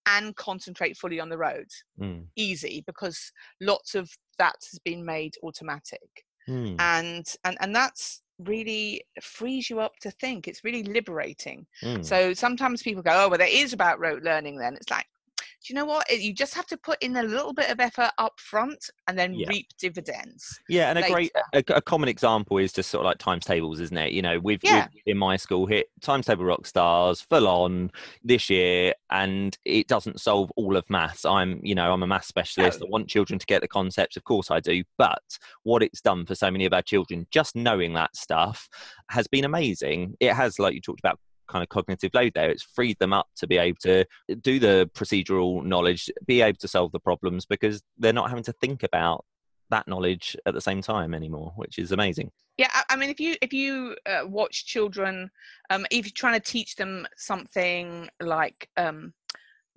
and 0.07 0.35
concentrate 0.35 0.97
fully 0.97 1.19
on 1.19 1.29
the 1.29 1.37
road. 1.37 1.67
mm, 1.99 2.23
Easy 2.35 2.83
because 2.85 3.31
lots 3.61 3.95
of 3.95 4.09
that 4.37 4.55
has 4.71 4.79
been 4.83 5.05
made 5.05 5.35
automatic 5.43 6.25
mm, 6.47 6.75
and 6.79 7.25
and 7.43 7.57
and 7.61 7.75
that's 7.75 8.21
really 8.39 9.01
frees 9.21 9.69
you 9.69 9.79
up 9.79 9.93
to 10.01 10.11
think 10.11 10.47
it's 10.47 10.63
really 10.63 10.83
liberating 10.83 11.65
mm. 11.81 12.03
so 12.03 12.33
sometimes 12.33 12.83
people 12.83 13.01
go 13.01 13.11
oh 13.13 13.29
well 13.29 13.37
there 13.37 13.47
is 13.47 13.71
about 13.71 13.99
rote 13.99 14.23
learning 14.23 14.57
then 14.57 14.73
it's 14.75 14.89
like 14.89 15.05
do 15.65 15.73
you 15.73 15.79
know 15.79 15.85
what 15.85 16.07
you 16.11 16.31
just 16.31 16.53
have 16.53 16.67
to 16.67 16.77
put 16.77 17.01
in 17.01 17.15
a 17.15 17.23
little 17.23 17.53
bit 17.53 17.71
of 17.71 17.79
effort 17.79 18.11
up 18.19 18.39
front 18.39 18.89
and 19.07 19.17
then 19.17 19.33
Yeah. 19.33 19.47
reap 19.49 19.67
dividends 19.79 20.59
Yeah, 20.69 20.89
and 20.89 20.99
a 20.99 21.09
great, 21.09 21.31
a, 21.53 21.63
a 21.69 21.81
common 21.81 22.07
example 22.07 22.59
is 22.59 22.71
just 22.71 22.91
sort 22.91 23.01
of 23.01 23.05
like 23.05 23.17
times 23.17 23.45
tables, 23.45 23.79
isn't 23.79 23.97
it? 23.97 24.11
You 24.11 24.21
know, 24.21 24.39
we've, 24.39 24.59
we've 24.63 24.87
in 25.07 25.17
my 25.17 25.37
school 25.37 25.65
hit 25.65 25.87
times 26.01 26.27
table 26.27 26.45
rock 26.45 26.67
stars 26.67 27.21
full 27.21 27.47
on 27.47 27.91
this 28.23 28.49
year, 28.49 28.93
and 29.09 29.57
it 29.65 29.87
doesn't 29.87 30.19
solve 30.19 30.51
all 30.55 30.77
of 30.77 30.87
maths. 30.89 31.25
I'm, 31.25 31.59
you 31.63 31.73
know, 31.73 31.91
I'm 31.91 32.03
a 32.03 32.07
math 32.07 32.25
specialist. 32.25 32.81
No. 32.81 32.87
I 32.87 32.89
want 32.89 33.07
children 33.07 33.39
to 33.39 33.45
get 33.45 33.61
the 33.61 33.67
concepts, 33.67 34.17
of 34.17 34.23
course 34.23 34.51
I 34.51 34.59
do. 34.59 34.83
But 34.97 35.23
what 35.63 35.81
it's 35.81 36.01
done 36.01 36.25
for 36.25 36.35
so 36.35 36.51
many 36.51 36.65
of 36.65 36.73
our 36.73 36.81
children, 36.83 37.25
just 37.31 37.55
knowing 37.55 37.93
that 37.93 38.15
stuff, 38.15 38.69
has 39.09 39.27
been 39.27 39.45
amazing. 39.45 40.15
It 40.19 40.33
has, 40.33 40.59
like 40.59 40.75
you 40.75 40.81
talked 40.81 40.99
about. 40.99 41.19
Kind 41.47 41.63
of 41.63 41.69
cognitive 41.69 42.11
load 42.13 42.33
there. 42.35 42.49
It's 42.49 42.63
freed 42.63 42.97
them 42.99 43.13
up 43.13 43.27
to 43.37 43.47
be 43.47 43.57
able 43.57 43.77
to 43.81 44.05
do 44.41 44.59
the 44.59 44.89
procedural 44.93 45.63
knowledge, 45.63 46.09
be 46.25 46.41
able 46.41 46.57
to 46.59 46.67
solve 46.67 46.91
the 46.91 46.99
problems 46.99 47.45
because 47.45 47.81
they're 47.97 48.13
not 48.13 48.29
having 48.29 48.43
to 48.45 48.53
think 48.53 48.83
about 48.83 49.25
that 49.69 49.87
knowledge 49.87 50.35
at 50.45 50.53
the 50.53 50.61
same 50.61 50.81
time 50.81 51.13
anymore, 51.13 51.53
which 51.55 51.79
is 51.79 51.91
amazing. 51.91 52.31
yeah 52.57 52.69
i, 52.89 52.95
mean 52.95 53.09
if 53.09 53.19
you 53.19 53.35
if 53.41 53.51
you 53.51 53.95
uh, 54.05 54.21
watch 54.25 54.65
children 54.65 55.29
um 55.69 55.85
if 55.91 56.05
you're 56.05 56.13
trying 56.13 56.39
to 56.39 56.51
teach 56.51 56.75
them 56.75 57.07
something 57.17 58.07
like 58.21 58.69
um 58.77 59.13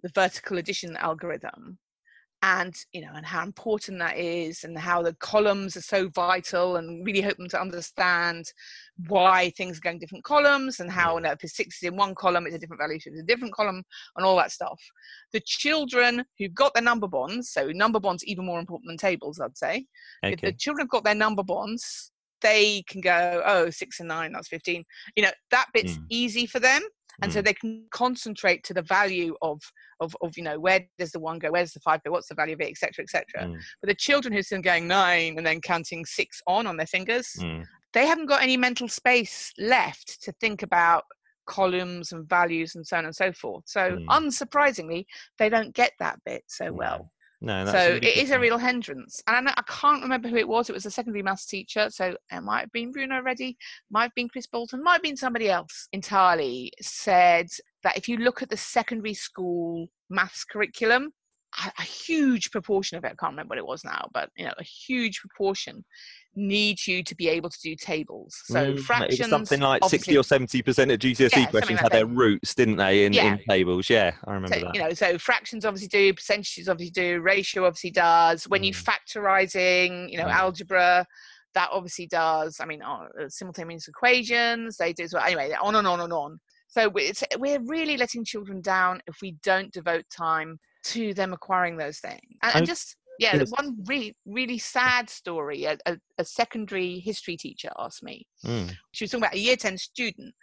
the 0.03 0.11
vertical 0.15 0.59
addition 0.59 0.97
algorithm 0.97 1.79
and 2.42 2.74
you 2.92 3.01
know 3.01 3.11
and 3.14 3.27
how 3.27 3.42
important 3.42 3.98
that 3.98 4.16
is 4.16 4.62
and 4.62 4.79
how 4.79 5.03
the 5.03 5.14
columns 5.14 5.77
are 5.77 5.81
so 5.83 6.09
vital 6.11 6.77
and 6.77 7.05
really 7.05 7.20
hope 7.20 7.37
them 7.37 7.48
to 7.48 7.61
understand 7.61 8.44
why 9.09 9.51
things 9.57 9.79
are 9.79 9.81
going 9.81 9.98
different 9.98 10.24
columns 10.24 10.79
and 10.79 10.90
how 10.90 11.16
you 11.16 11.22
know, 11.22 11.33
if 11.33 11.42
it's 11.42 11.57
six 11.57 11.83
is 11.83 11.88
in 11.88 11.96
one 11.96 12.14
column 12.14 12.46
it's 12.46 12.55
a 12.55 12.59
different 12.59 12.81
value 12.81 12.96
if 12.96 13.07
it's 13.07 13.20
a 13.20 13.24
different 13.24 13.53
column 13.55 13.83
and 14.16 14.24
all 14.24 14.37
that 14.37 14.53
stuff. 14.53 14.81
The 15.33 15.40
children 15.44 16.24
who've 16.38 16.55
got 16.55 16.74
their 16.74 16.83
number 16.83 17.09
bonds 17.09 17.51
so 17.51 17.70
number 17.72 17.98
bonds 17.98 18.24
even 18.24 18.46
more 18.46 18.61
important 18.61 18.88
than 18.88 18.98
tables 18.98 19.40
i'd 19.40 19.57
say. 19.59 19.87
If 20.22 20.40
the 20.40 20.53
children 20.53 20.85
have 20.85 20.90
got 20.90 21.05
their 21.05 21.14
number 21.14 21.42
bonds 21.42 22.12
they 22.40 22.85
can 22.88 23.01
go 23.01 23.42
oh 23.44 23.68
six 23.70 23.98
and 23.98 24.09
nine 24.09 24.33
that's 24.33 24.46
15 24.48 24.85
you 25.16 25.24
know 25.24 25.31
that 25.51 25.66
bit's 25.74 25.98
Mm. 25.98 26.07
easy 26.11 26.46
for 26.46 26.61
them 26.61 26.83
and 27.23 27.33
so 27.33 27.41
Mm. 27.41 27.45
they 27.45 27.55
can 27.55 27.85
concentrate 27.91 28.63
to 28.65 28.75
the 28.75 28.83
value 28.83 29.35
of 29.43 29.61
of 30.01 30.17
of 30.21 30.37
you 30.37 30.43
know 30.43 30.59
where 30.59 30.81
does 30.99 31.11
the 31.13 31.21
one 31.21 31.39
go 31.39 31.51
where's 31.51 31.73
the 31.73 31.81
five 31.81 32.03
go 32.05 32.11
what's 32.11 32.29
the 32.29 32.35
value 32.35 32.55
of 32.55 32.61
it 32.61 32.71
etc 32.71 33.03
etc 33.03 33.47
Mm, 33.47 33.59
but 33.81 33.89
the 33.89 33.95
children 33.95 34.33
who're 34.33 34.43
still 34.43 34.61
going 34.63 34.87
nine 34.87 35.37
and 35.37 35.47
then 35.47 35.61
counting 35.61 36.05
six 36.05 36.41
on 36.47 36.67
on 36.67 36.77
their 36.77 36.87
fingers 36.87 37.35
mm, 37.41 37.65
they 37.93 38.07
haven't 38.07 38.27
got 38.27 38.43
any 38.43 38.57
mental 38.57 38.89
space 38.89 39.53
left 39.59 40.23
to 40.23 40.33
think 40.41 40.63
about 40.63 41.05
columns 41.47 42.13
and 42.13 42.29
values 42.29 42.75
and 42.75 42.87
so 42.87 42.99
on 42.99 43.07
and 43.07 43.17
so 43.17 43.33
forth. 43.33 43.65
So 43.67 43.97
Mm. 43.97 44.07
unsurprisingly 44.11 45.07
they 45.39 45.49
don't 45.49 45.75
get 45.75 45.93
that 45.99 46.21
bit 46.25 46.45
so 46.47 46.73
well 46.73 47.11
No, 47.40 47.64
that's 47.64 47.70
so 47.70 47.94
really 47.94 48.07
it 48.07 48.31
a 48.31 48.38
real 48.38 48.59
hindrance. 48.59 49.22
And 49.27 49.37
I, 49.37 49.40
know, 49.40 49.53
I 49.57 49.62
can't 49.68 50.03
remember 50.03 50.29
who 50.29 50.37
it 50.37 50.48
was. 50.48 50.68
It 50.68 50.72
was 50.72 50.87
a 50.87 50.90
secondary 50.90 51.22
maths 51.22 51.46
teacher. 51.46 51.88
So 51.90 52.16
it 52.33 52.40
might 52.40 52.61
have 52.61 52.72
been 52.72 52.90
Bruno 52.90 53.22
Reddy, 53.22 53.57
might 53.90 54.05
have 54.05 54.14
been 54.14 54.29
Chris 54.29 54.46
Bolton, 54.46 54.83
might 54.83 54.94
have 54.94 55.03
been 55.03 55.16
somebody 55.16 55.48
else 55.48 55.88
entirely, 55.92 56.72
said 56.81 57.46
that 57.85 57.96
if 57.96 58.09
you 58.09 58.16
look 58.16 58.42
at 58.42 58.51
the 58.51 58.57
secondary 58.57 59.14
school 59.14 59.88
maths 60.11 60.44
curriculum, 60.44 61.12
a, 61.64 61.72
a 61.79 61.83
huge 61.83 62.51
proportion 62.51 62.98
of 62.98 63.05
it, 63.05 63.12
I 63.12 63.14
can't 63.14 63.33
remember 63.33 63.53
what 63.53 63.59
it 63.59 63.66
was 63.66 63.85
now, 63.85 64.09
but 64.12 64.31
you 64.37 64.44
know, 64.44 64.55
a 64.59 64.64
huge 64.64 65.20
proportion 65.20 65.85
needs 66.38 66.87
you 66.87 67.03
to 67.03 67.14
be 67.14 67.29
able 67.29 67.51
to 67.51 67.59
do 67.62 67.74
tables. 67.74 68.40
So 68.44 68.72
Mm, 68.72 68.79
fractions. 68.81 69.29
something 69.29 69.61
like 69.61 69.85
60 69.85 70.16
or 70.16 70.22
70 70.22 70.62
percent 70.62 70.90
of 70.90 70.98
GCSE 70.98 71.37
Yeah, 71.37 71.46
questions 71.46 71.77
like 71.83 71.92
had 71.92 71.92
their 71.92 72.07
roots, 72.07 72.55
didn't 72.55 72.77
they, 72.77 73.05
in, 73.05 73.12
Yeah. 73.12 73.33
in 73.35 73.38
tables? 73.48 73.90
Yeah, 73.90 74.12
I 74.27 74.33
remember 74.35 74.59
so, 74.61 74.64
that. 74.66 74.74
you 74.74 74.81
know 74.83 74.92
so 74.94 75.18
fractions 75.18 75.64
obviously 75.64 75.88
do 75.88 76.14
percentages 76.14 76.68
obviously 76.68 76.92
do 76.92 77.20
ratio 77.20 77.66
obviously 77.66 77.90
does 77.90 78.44
when 78.44 78.62
you 78.64 78.72
Mm. 78.72 78.85
factorizing 78.85 80.11
you 80.11 80.18
know 80.18 80.24
Mm. 80.27 80.33
algebra 80.33 81.07
that 81.55 81.68
obviously 81.72 82.07
does 82.07 82.59
i 82.61 82.64
mean 82.66 82.83
uh, 82.83 83.07
simultaneous 83.29 83.88
equations 83.88 84.77
they 84.77 84.92
do 84.92 85.05
as 85.05 85.12
well 85.14 85.24
anyway 85.24 85.53
on 85.61 85.74
and 85.77 85.87
on 85.87 86.01
and 86.01 86.12
on 86.12 86.38
so 86.68 86.88
we're 87.38 87.61
really 87.64 87.96
letting 87.96 88.24
children 88.24 88.61
down 88.61 89.01
if 89.07 89.16
we 89.22 89.37
don't 89.42 89.72
devote 89.72 90.05
time 90.14 90.59
to 90.85 91.14
them 91.14 91.33
acquiring 91.33 91.77
those 91.77 91.98
things 91.98 92.20
and, 92.42 92.55
and 92.57 92.66
just 92.66 92.96
yeah 93.19 93.37
yes. 93.37 93.51
one 93.51 93.77
really 93.87 94.17
really 94.27 94.59
sad 94.59 95.09
story 95.11 95.65
a, 95.65 95.77
a, 95.87 95.99
a 96.19 96.25
secondary 96.25 97.01
history 97.01 97.37
teacher 97.37 97.71
asked 97.79 98.03
me 98.03 98.27
Mm, 98.45 98.71
she 98.93 99.05
was 99.05 99.11
talking 99.11 99.25
about 99.25 99.35
a 99.35 99.39
year 99.39 99.57
10 99.57 99.77
student 99.79 100.35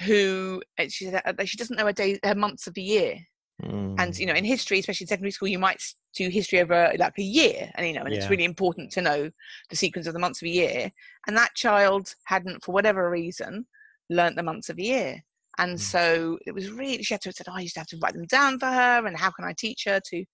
who 0.00 0.62
uh, 0.78 0.84
she 0.88 1.06
said 1.06 1.22
uh, 1.24 1.44
she 1.44 1.56
doesn't 1.56 1.76
know 1.76 1.86
her 1.86 1.92
days 1.92 2.18
her 2.24 2.34
months 2.34 2.66
of 2.66 2.74
the 2.74 2.82
year 2.82 3.18
Mm. 3.62 3.96
And 3.98 4.18
you 4.18 4.26
know, 4.26 4.34
in 4.34 4.44
history, 4.44 4.78
especially 4.78 5.04
in 5.04 5.08
secondary 5.08 5.30
school, 5.32 5.48
you 5.48 5.58
might 5.58 5.82
do 6.14 6.28
history 6.28 6.60
over 6.60 6.92
like 6.98 7.18
a 7.18 7.22
year, 7.22 7.70
and 7.74 7.86
you 7.86 7.92
know, 7.92 8.02
and 8.02 8.12
Yeah. 8.12 8.20
it's 8.20 8.30
really 8.30 8.44
important 8.44 8.90
to 8.92 9.02
know 9.02 9.30
the 9.68 9.76
sequence 9.76 10.06
of 10.06 10.14
the 10.14 10.18
months 10.18 10.40
of 10.40 10.46
a 10.46 10.50
year. 10.50 10.90
And 11.26 11.36
that 11.36 11.54
child 11.54 12.14
hadn't, 12.24 12.64
for 12.64 12.72
whatever 12.72 13.10
reason, 13.10 13.66
learnt 14.08 14.36
the 14.36 14.42
months 14.42 14.70
of 14.70 14.76
the 14.76 14.84
year. 14.84 15.22
And 15.60 15.76
Mm. 15.76 15.80
so 15.80 16.38
it 16.46 16.52
was 16.52 16.70
really, 16.70 17.02
she 17.02 17.14
had 17.14 17.20
to 17.22 17.28
have 17.28 17.36
said, 17.36 17.46
oh, 17.48 17.54
I 17.54 17.60
used 17.60 17.74
to 17.74 17.80
have 17.80 17.86
to 17.88 17.98
write 18.02 18.14
them 18.14 18.26
down 18.26 18.58
for 18.58 18.66
her. 18.66 19.06
And 19.06 19.16
how 19.16 19.30
can 19.30 19.44
I 19.44 19.54
teach 19.56 19.84
her 19.86 20.00
to 20.10 20.24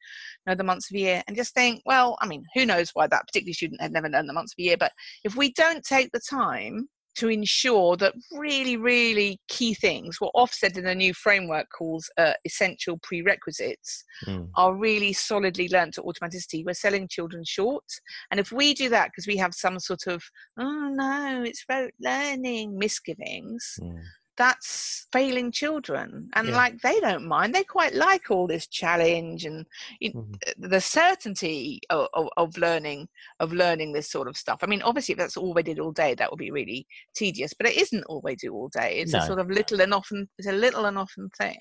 know 0.46 0.54
the 0.54 0.64
months 0.64 0.88
of 0.88 0.94
the 0.94 1.00
year? 1.00 1.22
And 1.26 1.36
just 1.36 1.52
think, 1.52 1.82
well, 1.84 2.16
I 2.20 2.26
mean, 2.26 2.44
who 2.54 2.64
knows 2.64 2.90
why 2.94 3.08
that 3.08 3.26
particular 3.26 3.52
student 3.52 3.80
had 3.80 3.92
never 3.92 4.08
learned 4.08 4.28
the 4.28 4.32
months 4.32 4.52
of 4.52 4.56
the 4.56 4.62
year. 4.64 4.76
But 4.78 4.92
if 5.24 5.36
we 5.36 5.52
don't 5.52 5.84
take 5.84 6.10
the 6.12 6.20
time 6.20 6.88
to 7.16 7.28
ensure 7.28 7.96
that 7.96 8.14
really, 8.30 8.76
really 8.76 9.40
key 9.48 9.74
things, 9.74 10.20
what 10.20 10.34
Ofsted 10.34 10.76
in 10.76 10.86
a 10.86 10.94
new 10.94 11.14
framework 11.14 11.66
calls 11.76 12.08
uh, 12.18 12.34
essential 12.44 12.98
prerequisites, 13.02 14.04
Mm. 14.26 14.48
are 14.56 14.74
really 14.74 15.12
solidly 15.12 15.68
learnt 15.68 15.94
to 15.94 16.02
automaticity. 16.02 16.64
We're 16.64 16.74
selling 16.74 17.08
children 17.08 17.42
short. 17.44 17.84
And 18.30 18.40
if 18.40 18.50
we 18.52 18.72
do 18.74 18.88
that 18.88 19.08
because 19.08 19.26
we 19.26 19.36
have 19.36 19.54
some 19.54 19.78
sort 19.78 20.06
of, 20.06 20.22
oh 20.58 20.88
no, 20.92 21.42
it's 21.44 21.64
rote 21.68 21.92
learning 22.00 22.78
misgivings, 22.78 23.78
Mm. 23.80 24.02
That's 24.36 25.06
failing 25.12 25.50
children. 25.50 26.28
And 26.34 26.48
Yeah. 26.48 26.56
like 26.56 26.80
they 26.82 27.00
don't 27.00 27.26
mind, 27.26 27.54
they 27.54 27.64
quite 27.64 27.94
like 27.94 28.30
all 28.30 28.46
this 28.46 28.66
challenge 28.66 29.44
and 29.44 29.66
you- 30.00 30.12
Mhm. 30.12 30.34
the 30.58 30.80
certainty 30.80 31.80
of, 31.90 32.08
of, 32.14 32.28
of 32.36 32.56
learning 32.58 33.08
of 33.40 33.52
learning 33.52 33.92
this 33.92 34.10
sort 34.10 34.28
of 34.28 34.36
stuff. 34.36 34.60
I 34.62 34.66
mean, 34.66 34.82
obviously, 34.82 35.12
if 35.12 35.18
that's 35.18 35.36
all 35.36 35.54
they 35.54 35.62
did 35.62 35.78
all 35.78 35.92
day, 35.92 36.14
that 36.14 36.30
would 36.30 36.38
be 36.38 36.50
really 36.50 36.86
tedious. 37.14 37.52
But 37.54 37.68
it 37.68 37.76
isn't 37.76 38.04
all 38.04 38.20
they 38.20 38.34
do 38.34 38.52
all 38.54 38.68
day. 38.68 38.98
It's 38.98 39.12
No. 39.12 39.20
a 39.20 39.26
sort 39.26 39.38
of 39.38 39.50
little 39.50 39.80
and 39.80 39.92
often. 39.94 40.28
It's 40.38 40.48
a 40.48 40.52
little 40.52 40.86
and 40.86 40.98
often 40.98 41.30
thing. 41.30 41.58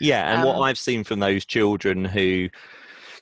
Yeah, 0.00 0.32
and 0.34 0.44
what 0.44 0.56
Um, 0.56 0.62
I've 0.62 0.78
seen 0.78 1.04
from 1.04 1.20
those 1.20 1.44
children 1.44 2.04
who 2.04 2.48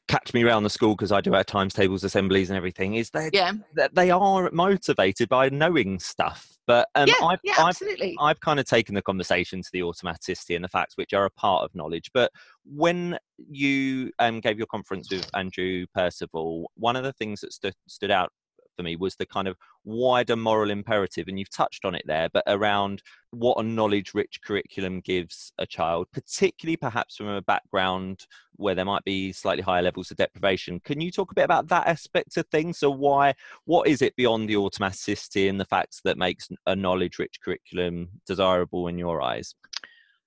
catch 0.08 0.34
me 0.34 0.42
around 0.42 0.64
the 0.64 0.70
school 0.70 0.94
because 0.96 1.12
I 1.12 1.20
do 1.20 1.34
our 1.34 1.44
times 1.44 1.74
tables, 1.74 2.02
assemblies, 2.04 2.50
and 2.50 2.56
everything 2.56 2.94
is 2.94 3.10
they 3.10 3.30
Yeah, 3.32 3.52
that 3.74 3.94
they 3.94 4.10
are 4.10 4.50
motivated 4.52 5.28
by 5.28 5.48
knowing 5.48 5.98
stuff. 6.00 6.51
But 6.66 6.88
um, 6.94 7.08
yeah, 7.08 7.26
I've, 7.26 7.38
yeah, 7.42 7.54
I've 7.58 7.68
absolutely. 7.68 8.16
I've 8.20 8.40
kind 8.40 8.60
of 8.60 8.66
taken 8.66 8.94
the 8.94 9.02
conversation 9.02 9.62
to 9.62 9.68
the 9.72 9.80
automaticity 9.80 10.54
and 10.54 10.64
the 10.64 10.68
facts 10.68 10.96
which 10.96 11.12
are 11.12 11.24
a 11.24 11.30
part 11.30 11.64
of 11.64 11.74
knowledge. 11.74 12.10
But 12.14 12.30
when 12.64 13.18
you 13.36 14.12
um, 14.18 14.40
gave 14.40 14.58
your 14.58 14.66
conference 14.68 15.10
with 15.10 15.28
Andrew 15.34 15.86
Percival, 15.94 16.70
one 16.76 16.96
of 16.96 17.04
the 17.04 17.12
things 17.12 17.40
that 17.40 17.52
stood 17.52 17.74
stood 17.88 18.10
out 18.10 18.32
for 18.76 18.82
me 18.82 18.96
was 18.96 19.16
the 19.16 19.26
kind 19.26 19.48
of 19.48 19.56
wider 19.84 20.36
moral 20.36 20.70
imperative, 20.70 21.28
and 21.28 21.38
you've 21.38 21.50
touched 21.50 21.84
on 21.84 21.94
it 21.94 22.04
there, 22.06 22.28
but 22.32 22.44
around 22.46 23.02
what 23.30 23.58
a 23.58 23.62
knowledge 23.62 24.12
rich 24.14 24.40
curriculum 24.44 25.00
gives 25.00 25.52
a 25.58 25.66
child, 25.66 26.06
particularly 26.12 26.76
perhaps 26.76 27.16
from 27.16 27.28
a 27.28 27.42
background 27.42 28.26
where 28.56 28.74
there 28.74 28.84
might 28.84 29.04
be 29.04 29.32
slightly 29.32 29.62
higher 29.62 29.82
levels 29.82 30.10
of 30.10 30.16
deprivation. 30.16 30.80
Can 30.80 31.00
you 31.00 31.10
talk 31.10 31.32
a 31.32 31.34
bit 31.34 31.44
about 31.44 31.68
that 31.68 31.86
aspect 31.86 32.36
of 32.36 32.46
things? 32.48 32.78
So, 32.78 32.90
why, 32.90 33.34
what 33.64 33.88
is 33.88 34.02
it 34.02 34.16
beyond 34.16 34.48
the 34.48 34.54
automaticity 34.54 35.48
and 35.48 35.58
the 35.60 35.64
facts 35.64 36.00
that 36.04 36.18
makes 36.18 36.48
a 36.66 36.76
knowledge 36.76 37.18
rich 37.18 37.38
curriculum 37.42 38.08
desirable 38.26 38.88
in 38.88 38.98
your 38.98 39.22
eyes? 39.22 39.54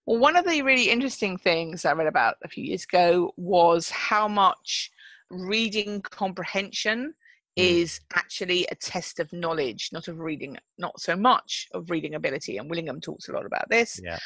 Well, 0.06 0.20
one 0.20 0.36
of 0.36 0.46
the 0.46 0.62
really 0.62 0.92
interesting 0.92 1.38
things 1.38 1.84
I 1.84 1.94
read 1.94 2.08
about 2.08 2.36
a 2.44 2.48
few 2.48 2.64
years 2.64 2.84
ago 2.84 3.34
was 3.38 3.90
how 3.90 4.28
much 4.28 4.92
reading 5.32 6.02
comprehension. 6.02 7.16
Is 7.56 8.02
actually 8.16 8.68
a 8.70 8.76
test 8.76 9.20
of 9.20 9.32
knowledge, 9.32 9.90
not 9.94 10.08
of 10.08 10.20
reading, 10.20 10.58
not 10.78 11.00
so 11.00 11.16
much 11.16 11.68
of 11.74 11.90
reading 11.90 12.16
ability. 12.16 12.58
And 12.58 12.70
Willingham 12.70 13.00
talks 13.00 13.30
a 13.30 13.32
lot 13.32 13.46
about 13.46 13.70
this. 13.70 14.00
Yeah. 14.04 14.20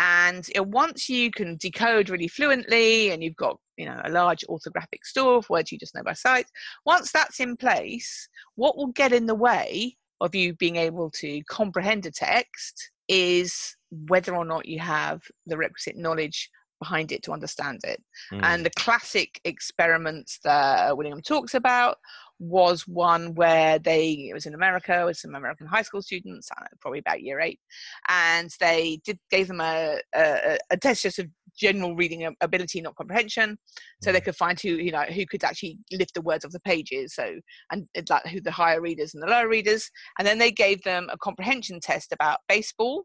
And 0.00 0.46
once 0.56 1.08
you 1.08 1.30
can 1.30 1.56
decode 1.56 2.10
really 2.10 2.28
fluently 2.28 3.10
and 3.10 3.22
you've 3.22 3.36
got 3.36 3.58
you 3.76 3.86
know 3.86 4.00
a 4.04 4.10
large 4.10 4.44
orthographic 4.48 5.04
store 5.04 5.38
of 5.38 5.48
words 5.48 5.72
you 5.72 5.78
just 5.78 5.94
know 5.94 6.02
by 6.02 6.12
sight, 6.12 6.46
once 6.84 7.10
that's 7.12 7.40
in 7.40 7.56
place, 7.56 8.28
what 8.56 8.76
will 8.76 8.88
get 8.88 9.12
in 9.12 9.26
the 9.26 9.34
way 9.34 9.96
of 10.20 10.34
you 10.34 10.54
being 10.54 10.76
able 10.76 11.10
to 11.10 11.42
comprehend 11.48 12.06
a 12.06 12.10
text 12.10 12.90
is 13.08 13.76
whether 14.08 14.34
or 14.34 14.44
not 14.44 14.66
you 14.66 14.78
have 14.78 15.22
the 15.46 15.56
requisite 15.56 15.96
knowledge 15.96 16.50
behind 16.80 17.12
it 17.12 17.22
to 17.22 17.32
understand 17.32 17.80
it. 17.84 18.02
Mm. 18.32 18.40
And 18.42 18.66
the 18.66 18.70
classic 18.70 19.40
experiments 19.44 20.38
that 20.44 20.96
Willingham 20.96 21.22
talks 21.22 21.54
about 21.54 21.98
was 22.44 22.86
one 22.86 23.34
where 23.34 23.78
they, 23.78 24.28
it 24.30 24.34
was 24.34 24.46
in 24.46 24.54
America 24.54 25.04
with 25.06 25.16
some 25.16 25.34
American 25.34 25.66
high 25.66 25.82
school 25.82 26.02
students, 26.02 26.48
know, 26.60 26.66
probably 26.80 26.98
about 26.98 27.22
year 27.22 27.40
eight, 27.40 27.60
and 28.08 28.50
they 28.60 29.00
did 29.04 29.18
gave 29.30 29.48
them 29.48 29.60
a, 29.60 29.98
a, 30.14 30.58
a 30.70 30.76
test 30.76 31.02
just 31.02 31.18
of 31.18 31.26
general 31.56 31.94
reading 31.94 32.34
ability, 32.40 32.80
not 32.80 32.96
comprehension, 32.96 33.56
so 34.02 34.12
they 34.12 34.20
could 34.20 34.36
find 34.36 34.60
who 34.60 34.70
you 34.70 34.92
know 34.92 35.02
who 35.02 35.24
could 35.26 35.44
actually 35.44 35.78
lift 35.92 36.14
the 36.14 36.22
words 36.22 36.44
off 36.44 36.52
the 36.52 36.60
pages. 36.60 37.14
So 37.14 37.34
and 37.70 37.86
like 38.08 38.26
who 38.26 38.40
the 38.40 38.50
higher 38.50 38.80
readers 38.80 39.14
and 39.14 39.22
the 39.22 39.28
lower 39.28 39.48
readers, 39.48 39.90
and 40.18 40.26
then 40.26 40.38
they 40.38 40.50
gave 40.50 40.82
them 40.82 41.08
a 41.12 41.18
comprehension 41.18 41.80
test 41.80 42.12
about 42.12 42.40
baseball 42.48 43.04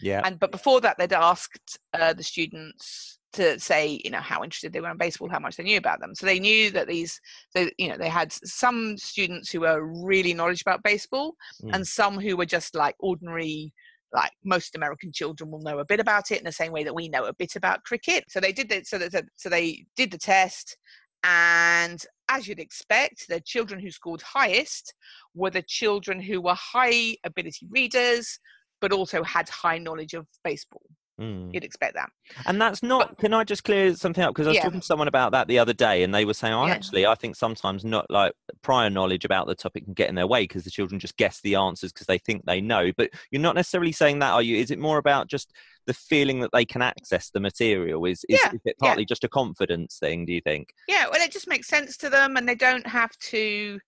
yeah. 0.00 0.22
and 0.24 0.38
but 0.38 0.52
before 0.52 0.80
that 0.80 0.96
they'd 0.98 1.12
asked 1.12 1.78
uh, 1.94 2.12
the 2.12 2.22
students 2.22 3.17
to 3.32 3.58
say 3.60 4.00
you 4.04 4.10
know 4.10 4.20
how 4.20 4.42
interested 4.42 4.72
they 4.72 4.80
were 4.80 4.90
in 4.90 4.96
baseball 4.96 5.28
how 5.28 5.38
much 5.38 5.56
they 5.56 5.62
knew 5.62 5.76
about 5.76 6.00
them 6.00 6.14
so 6.14 6.24
they 6.24 6.40
knew 6.40 6.70
that 6.70 6.88
these 6.88 7.20
so 7.50 7.68
you 7.78 7.88
know 7.88 7.96
they 7.96 8.08
had 8.08 8.32
some 8.32 8.96
students 8.96 9.50
who 9.50 9.60
were 9.60 9.84
really 10.04 10.32
knowledgeable 10.32 10.72
about 10.72 10.82
baseball 10.82 11.34
Mm. 11.62 11.74
and 11.74 11.86
some 11.86 12.18
who 12.20 12.36
were 12.36 12.46
just 12.46 12.74
like 12.74 12.94
ordinary 13.00 13.72
like 14.12 14.32
most 14.44 14.74
american 14.76 15.12
children 15.12 15.50
will 15.50 15.60
know 15.60 15.78
a 15.78 15.84
bit 15.84 16.00
about 16.00 16.30
it 16.30 16.38
in 16.38 16.44
the 16.44 16.52
same 16.52 16.72
way 16.72 16.84
that 16.84 16.94
we 16.94 17.08
know 17.08 17.24
a 17.24 17.34
bit 17.34 17.56
about 17.56 17.82
cricket 17.84 18.24
so 18.28 18.40
they 18.40 18.52
did 18.52 18.68
that 18.68 18.86
so 18.86 18.98
that 18.98 19.24
so 19.36 19.48
they 19.48 19.84
did 19.96 20.10
the 20.10 20.18
test 20.18 20.76
and 21.24 22.04
as 22.28 22.46
you'd 22.46 22.60
expect 22.60 23.26
the 23.28 23.40
children 23.40 23.80
who 23.80 23.90
scored 23.90 24.22
highest 24.22 24.94
were 25.34 25.50
the 25.50 25.62
children 25.62 26.20
who 26.20 26.40
were 26.40 26.54
high 26.54 27.16
ability 27.24 27.66
readers 27.70 28.38
but 28.80 28.92
also 28.92 29.22
had 29.22 29.48
high 29.48 29.78
knowledge 29.78 30.14
of 30.14 30.26
baseball. 30.44 30.82
Mm. 31.18 31.52
You'd 31.52 31.64
expect 31.64 31.94
that. 31.94 32.10
And 32.46 32.60
that's 32.60 32.80
not. 32.82 33.18
Can 33.18 33.34
I 33.34 33.42
just 33.42 33.64
clear 33.64 33.94
something 33.96 34.22
up? 34.22 34.32
Because 34.34 34.46
I 34.46 34.50
was 34.50 34.56
Yeah. 34.56 34.62
talking 34.64 34.80
to 34.80 34.86
someone 34.86 35.08
about 35.08 35.32
that 35.32 35.48
the 35.48 35.58
other 35.58 35.72
day, 35.72 36.04
and 36.04 36.14
they 36.14 36.24
were 36.24 36.34
saying, 36.34 36.54
"Oh, 36.54 36.66
Yeah. 36.66 36.72
actually, 36.74 37.06
I 37.06 37.16
think 37.16 37.34
sometimes 37.34 37.84
not 37.84 38.08
like 38.08 38.34
prior 38.62 38.88
knowledge 38.88 39.24
about 39.24 39.48
the 39.48 39.56
topic 39.56 39.84
can 39.84 39.94
get 39.94 40.08
in 40.08 40.14
their 40.14 40.28
way 40.28 40.44
because 40.44 40.62
the 40.62 40.70
children 40.70 41.00
just 41.00 41.16
guess 41.16 41.40
the 41.40 41.56
answers 41.56 41.92
because 41.92 42.06
they 42.06 42.18
think 42.18 42.44
they 42.44 42.60
know." 42.60 42.92
But 42.96 43.10
you're 43.32 43.42
not 43.42 43.56
necessarily 43.56 43.90
saying 43.90 44.20
that, 44.20 44.32
are 44.32 44.42
you? 44.42 44.56
Is 44.58 44.70
it 44.70 44.78
more 44.78 44.98
about 44.98 45.26
just 45.26 45.52
the 45.86 45.94
feeling 45.94 46.38
that 46.40 46.52
they 46.52 46.64
can 46.64 46.82
access 46.82 47.30
the 47.30 47.40
material? 47.40 48.04
Is 48.04 48.24
is, 48.28 48.38
Yeah, 48.44 48.52
is 48.54 48.60
it 48.64 48.78
partly 48.78 49.04
just 49.04 49.24
a 49.24 49.28
confidence 49.28 49.98
thing? 49.98 50.24
Do 50.24 50.32
you 50.32 50.40
think? 50.40 50.72
Yeah, 50.86 51.06
well, 51.10 51.20
it 51.20 51.32
just 51.32 51.48
makes 51.48 51.66
sense 51.66 51.96
to 51.96 52.10
them, 52.10 52.36
and 52.36 52.48
they 52.48 52.54
don't 52.54 52.86
have 52.86 53.10
to. 53.30 53.80